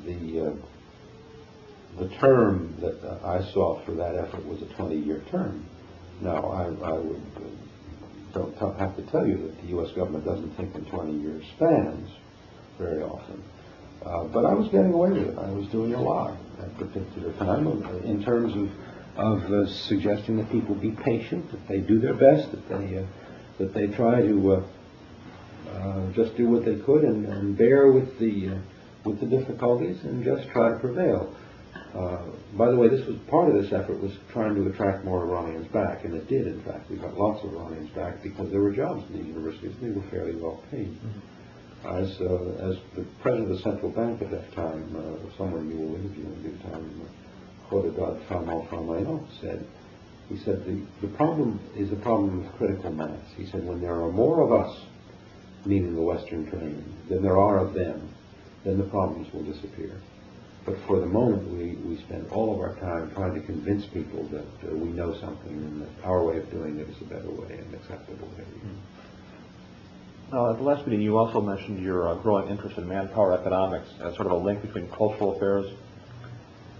the, 0.04 0.46
uh, 0.46 2.02
the 2.02 2.08
term 2.16 2.76
that 2.80 3.20
I 3.24 3.40
saw 3.52 3.84
for 3.84 3.92
that 3.92 4.16
effort 4.16 4.44
was 4.46 4.62
a 4.62 4.66
20-year 4.66 5.24
term. 5.30 5.66
Now, 6.20 6.50
I, 6.50 6.64
I 6.64 6.98
would 6.98 7.22
don't 8.32 8.78
have 8.78 8.96
to 8.96 9.02
tell 9.10 9.26
you 9.26 9.36
that 9.38 9.60
the 9.62 9.68
U.S. 9.68 9.92
government 9.92 10.24
doesn't 10.24 10.56
think 10.56 10.74
in 10.74 10.84
20-year 10.86 11.40
spans 11.56 12.10
very 12.78 13.02
often. 13.02 13.42
Uh, 14.04 14.24
but 14.24 14.44
I 14.44 14.54
was 14.54 14.68
getting 14.68 14.92
away 14.92 15.10
with 15.10 15.28
it. 15.28 15.38
I 15.38 15.50
was 15.50 15.66
doing 15.68 15.94
a 15.94 16.00
lot 16.00 16.36
at 16.60 16.78
the 16.78 16.86
particular 16.86 17.32
time 17.34 17.66
in 18.04 18.22
terms 18.22 18.54
of 18.54 18.70
of 19.18 19.42
uh, 19.52 19.66
suggesting 19.66 20.36
that 20.36 20.50
people 20.50 20.76
be 20.76 20.92
patient, 20.92 21.50
that 21.50 21.66
they 21.68 21.78
do 21.78 21.98
their 21.98 22.14
best, 22.14 22.50
that 22.52 22.68
they 22.68 22.98
uh, 22.98 23.02
that 23.58 23.74
they 23.74 23.88
try 23.88 24.22
to 24.22 24.52
uh, 24.52 24.66
uh, 25.70 26.12
just 26.12 26.36
do 26.36 26.48
what 26.48 26.64
they 26.64 26.76
could 26.76 27.02
and, 27.02 27.26
and 27.26 27.58
bear 27.58 27.90
with 27.90 28.18
the 28.20 28.50
uh, 28.50 28.58
with 29.04 29.18
the 29.18 29.26
difficulties 29.26 29.98
and 30.04 30.24
just 30.24 30.48
try 30.50 30.70
to 30.70 30.78
prevail. 30.78 31.34
Uh, 31.98 32.22
by 32.56 32.70
the 32.70 32.76
way, 32.76 32.88
this 32.88 33.04
was 33.06 33.16
part 33.28 33.48
of 33.48 33.60
this 33.60 33.72
effort 33.72 34.00
was 34.00 34.12
trying 34.32 34.54
to 34.54 34.66
attract 34.68 35.04
more 35.04 35.24
Iranians 35.24 35.66
back, 35.72 36.04
and 36.04 36.14
it 36.14 36.28
did. 36.28 36.46
In 36.46 36.62
fact, 36.62 36.88
we 36.88 36.96
got 36.96 37.18
lots 37.18 37.44
of 37.44 37.52
Iranians 37.52 37.90
back 37.90 38.22
because 38.22 38.50
there 38.50 38.60
were 38.60 38.72
jobs 38.72 39.02
in 39.10 39.18
the 39.18 39.24
universities. 39.24 39.74
and 39.80 39.90
They 39.90 40.00
were 40.00 40.08
fairly 40.08 40.36
well 40.36 40.62
paid. 40.70 40.94
Mm-hmm. 40.94 41.18
As 41.86 42.20
uh, 42.20 42.70
as 42.70 42.76
the 42.94 43.04
president 43.20 43.50
of 43.50 43.56
the 43.56 43.62
central 43.62 43.90
bank 43.90 44.22
at 44.22 44.30
that 44.30 44.52
time, 44.54 44.94
uh, 44.96 45.36
someone 45.36 45.68
you 45.70 45.76
will 45.76 45.94
interview 45.96 46.26
in 46.26 46.42
due 46.42 46.58
time, 46.70 47.08
Khodadad 47.70 48.26
Farmal 48.28 49.28
said, 49.40 49.66
he 50.28 50.36
said 50.38 50.64
the, 50.64 50.82
the 51.00 51.12
problem 51.16 51.60
is 51.76 51.92
a 51.92 51.96
problem 51.96 52.44
of 52.44 52.52
critical 52.56 52.92
mass. 52.92 53.20
He 53.36 53.46
said 53.46 53.64
when 53.64 53.80
there 53.80 54.00
are 54.02 54.10
more 54.10 54.40
of 54.40 54.52
us, 54.52 54.84
meaning 55.64 55.94
the 55.94 56.02
Western 56.02 56.50
training, 56.50 56.84
than 57.08 57.22
there 57.22 57.38
are 57.38 57.58
of 57.58 57.74
them, 57.74 58.08
then 58.64 58.78
the 58.78 58.84
problems 58.84 59.32
will 59.32 59.44
disappear. 59.44 60.00
But 60.68 60.76
for 60.86 61.00
the 61.00 61.06
moment, 61.06 61.48
we, 61.50 61.76
we 61.88 61.96
spend 62.02 62.28
all 62.30 62.52
of 62.52 62.60
our 62.60 62.74
time 62.74 63.10
trying 63.14 63.34
to 63.34 63.40
convince 63.40 63.86
people 63.86 64.24
that 64.24 64.70
uh, 64.70 64.74
we 64.74 64.90
know 64.90 65.18
something 65.18 65.50
and 65.50 65.80
that 65.80 65.88
our 66.04 66.22
way 66.22 66.36
of 66.36 66.50
doing 66.50 66.78
it 66.78 66.90
is 66.90 67.00
a 67.00 67.04
better 67.04 67.30
way 67.30 67.56
and 67.56 67.74
acceptable 67.74 68.28
way. 68.28 68.44
Hmm. 68.44 70.36
Uh, 70.36 70.50
at 70.50 70.58
the 70.58 70.62
last 70.62 70.86
meeting, 70.86 71.00
you 71.00 71.16
also 71.16 71.40
mentioned 71.40 71.82
your 71.82 72.08
uh, 72.08 72.16
growing 72.16 72.50
interest 72.50 72.76
in 72.76 72.86
manpower 72.86 73.32
economics 73.32 73.88
as 74.04 74.14
sort 74.14 74.26
of 74.26 74.32
a 74.32 74.36
link 74.36 74.60
between 74.60 74.88
cultural 74.90 75.36
affairs 75.36 75.72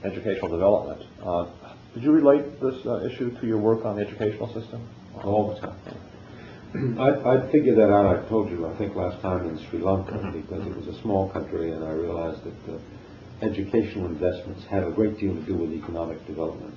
and 0.02 0.12
educational 0.12 0.50
development. 0.50 1.02
Uh, 1.24 1.46
did 1.94 2.02
you 2.02 2.12
relate 2.12 2.60
this 2.60 2.84
uh, 2.84 3.02
issue 3.06 3.30
to 3.40 3.46
your 3.46 3.56
work 3.56 3.86
on 3.86 3.96
the 3.96 4.02
educational 4.06 4.52
system? 4.52 4.86
All 5.24 5.54
the 5.54 5.60
time. 5.60 6.98
I, 7.00 7.36
I 7.36 7.50
figured 7.50 7.78
that 7.78 7.90
out, 7.90 8.04
I 8.04 8.28
told 8.28 8.50
you, 8.50 8.66
I 8.66 8.76
think 8.76 8.94
last 8.94 9.22
time 9.22 9.48
in 9.48 9.58
Sri 9.70 9.78
Lanka, 9.78 10.30
because 10.30 10.66
it 10.66 10.76
was 10.76 10.88
a 10.88 11.00
small 11.00 11.30
country 11.30 11.72
and 11.72 11.82
I 11.82 11.92
realized 11.92 12.44
that 12.44 12.74
uh, 12.74 12.78
educational 13.42 14.06
investments 14.06 14.64
have 14.70 14.84
a 14.86 14.90
great 14.90 15.18
deal 15.18 15.34
to 15.34 15.42
do 15.42 15.54
with 15.54 15.72
economic 15.72 16.24
development. 16.26 16.74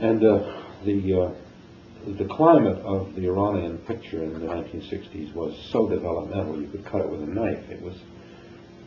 And 0.00 0.24
uh, 0.24 0.62
the, 0.84 1.20
uh, 1.20 2.12
the 2.18 2.28
climate 2.30 2.78
of 2.78 3.14
the 3.14 3.26
Iranian 3.26 3.78
picture 3.78 4.22
in 4.22 4.34
the 4.34 4.46
1960s 4.46 5.34
was 5.34 5.54
so 5.72 5.88
developmental 5.88 6.60
you 6.60 6.68
could 6.68 6.84
cut 6.84 7.00
it 7.00 7.10
with 7.10 7.22
a 7.22 7.26
knife. 7.26 7.68
It 7.70 7.82
was 7.82 7.96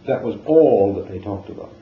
That 0.08 0.22
was 0.22 0.36
all 0.45 0.93
that 0.95 1.12
they 1.12 1.20
talked 1.20 1.49
about. 1.49 1.74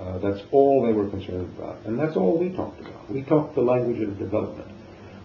Uh, 0.00 0.18
that's 0.18 0.44
all 0.52 0.84
they 0.86 0.92
were 0.92 1.08
concerned 1.08 1.48
about, 1.56 1.84
and 1.86 1.98
that's 1.98 2.16
all 2.16 2.38
we 2.38 2.50
talked 2.50 2.80
about. 2.80 3.10
We 3.10 3.22
talked 3.22 3.54
the 3.54 3.62
language 3.62 4.02
of 4.02 4.18
development. 4.18 4.70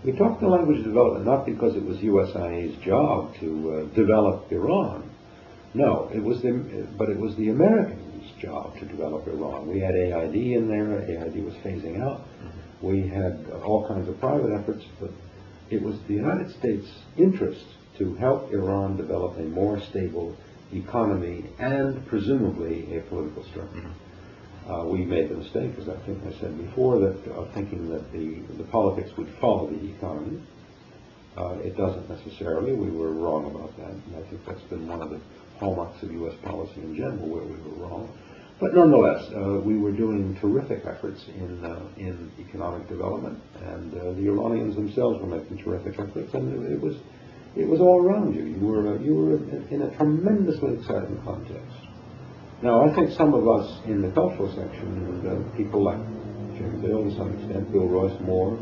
We 0.05 0.13
talked 0.13 0.39
the 0.39 0.47
language 0.47 0.79
of 0.79 0.85
development 0.85 1.25
not 1.25 1.45
because 1.45 1.75
it 1.75 1.83
was 1.83 1.97
USIA's 1.97 2.81
job 2.83 3.35
to 3.41 3.47
uh, 3.91 3.95
develop 3.95 4.49
Iran. 4.51 5.09
No, 5.73 6.09
it 6.13 6.23
was 6.23 6.41
the, 6.41 6.87
but 6.97 7.09
it 7.09 7.17
was 7.17 7.35
the 7.35 7.49
Americans' 7.49 8.10
job 8.41 8.77
to 8.79 8.85
develop 8.85 9.27
Iran. 9.27 9.67
We 9.67 9.79
had 9.79 9.95
AID 9.95 10.35
in 10.35 10.67
there. 10.67 11.01
AID 11.01 11.43
was 11.45 11.53
phasing 11.63 12.01
out. 12.01 12.21
We 12.81 13.07
had 13.07 13.45
all 13.63 13.87
kinds 13.87 14.09
of 14.09 14.19
private 14.19 14.51
efforts, 14.51 14.83
but 14.99 15.11
it 15.69 15.81
was 15.81 15.95
the 16.07 16.15
United 16.15 16.51
States' 16.57 16.87
interest 17.17 17.65
to 17.97 18.15
help 18.15 18.51
Iran 18.51 18.97
develop 18.97 19.37
a 19.37 19.43
more 19.43 19.79
stable 19.89 20.35
economy 20.73 21.45
and 21.59 22.05
presumably 22.07 22.97
a 22.97 23.01
political 23.01 23.43
structure. 23.45 23.91
Uh, 24.67 24.85
we 24.85 25.03
made 25.03 25.29
the 25.29 25.35
mistake, 25.35 25.73
as 25.79 25.89
I 25.89 25.97
think 26.05 26.19
I 26.25 26.39
said 26.39 26.57
before, 26.57 26.99
that 26.99 27.31
uh, 27.31 27.45
thinking 27.53 27.89
that 27.89 28.11
the, 28.13 28.41
the 28.57 28.63
politics 28.65 29.09
would 29.17 29.29
follow 29.39 29.67
the 29.67 29.91
economy. 29.91 30.41
Uh, 31.37 31.55
it 31.63 31.75
doesn't 31.77 32.09
necessarily. 32.09 32.73
We 32.73 32.89
were 32.91 33.11
wrong 33.11 33.45
about 33.45 33.75
that, 33.77 33.91
and 33.91 34.15
I 34.15 34.29
think 34.29 34.45
that's 34.45 34.61
been 34.63 34.87
one 34.87 35.01
of 35.01 35.09
the 35.09 35.19
hallmarks 35.59 36.01
of 36.03 36.11
U.S. 36.11 36.35
policy 36.43 36.81
in 36.81 36.95
general, 36.95 37.27
where 37.27 37.43
we 37.43 37.55
were 37.55 37.87
wrong. 37.87 38.09
But 38.61 38.75
nonetheless, 38.75 39.25
uh, 39.33 39.59
we 39.65 39.75
were 39.75 39.91
doing 39.91 40.37
terrific 40.39 40.85
efforts 40.85 41.25
in 41.33 41.65
uh, 41.65 41.81
in 41.97 42.31
economic 42.37 42.87
development, 42.87 43.41
and 43.59 43.91
uh, 43.91 44.13
the 44.13 44.29
Iranians 44.29 44.75
themselves 44.75 45.19
were 45.19 45.25
making 45.25 45.57
terrific 45.57 45.99
efforts, 45.99 46.31
and 46.35 46.71
it, 46.71 46.79
was 46.79 46.93
it 47.55 47.67
was 47.67 47.81
all 47.81 48.05
around 48.05 48.35
you. 48.35 48.45
You 48.45 48.61
were 48.63 48.93
uh, 48.93 48.99
you 48.99 49.15
were 49.15 49.37
in, 49.73 49.81
a 49.81 49.89
tremendously 49.97 50.75
exciting 50.75 51.19
context. 51.25 51.73
Now, 52.61 52.85
I 52.85 52.93
think 52.93 53.09
some 53.17 53.33
of 53.33 53.49
us 53.49 53.81
in 53.85 54.03
the 54.03 54.11
cultural 54.11 54.53
section, 54.53 54.93
and 55.09 55.25
uh, 55.25 55.57
people 55.57 55.83
like 55.83 55.97
Jim 56.53 56.81
Bill 56.85 57.03
to 57.03 57.17
some 57.17 57.33
extent, 57.33 57.71
Bill 57.71 57.89
Royce 57.89 58.21
Moore, 58.21 58.59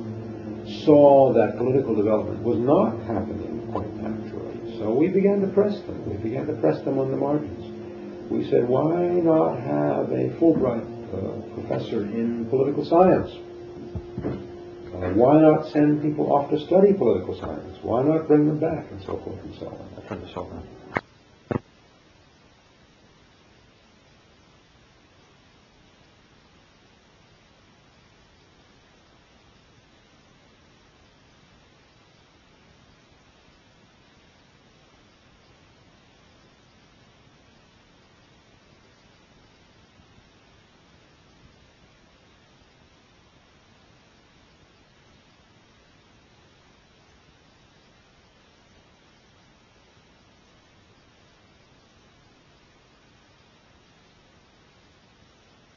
saw 0.88 1.34
that 1.34 1.58
political 1.58 1.94
development 1.94 2.42
was 2.42 2.58
not 2.58 2.96
happening 3.04 3.68
quite 3.74 3.94
naturally. 4.00 4.80
So 4.80 4.96
we 4.96 5.10
began 5.10 5.42
to 5.42 5.48
press 5.48 5.76
them. 5.82 6.08
We 6.10 6.16
began 6.24 6.48
to 6.48 6.54
press 6.54 6.80
them 6.86 7.00
on 7.00 7.12
the 7.12 7.18
margins. 7.18 7.59
We 8.30 8.50
said, 8.50 8.68
why 8.68 9.08
not 9.08 9.60
have 9.60 10.12
a 10.12 10.30
Fulbright 10.40 10.86
uh, 11.14 11.54
professor 11.56 12.06
in 12.06 12.46
political 12.50 12.86
science? 12.86 13.32
Uh, 14.24 15.14
why 15.14 15.42
not 15.42 15.68
send 15.72 16.02
people 16.02 16.32
off 16.32 16.50
to 16.52 16.60
study 16.66 16.94
political 16.94 17.40
science? 17.40 17.78
Why 17.82 18.04
not 18.04 18.28
bring 18.28 18.46
them 18.48 18.60
back, 18.60 18.92
and 18.92 19.02
so 19.02 19.18
forth 19.18 19.40
and 19.44 19.56
so 19.56 19.68
on. 19.68 20.79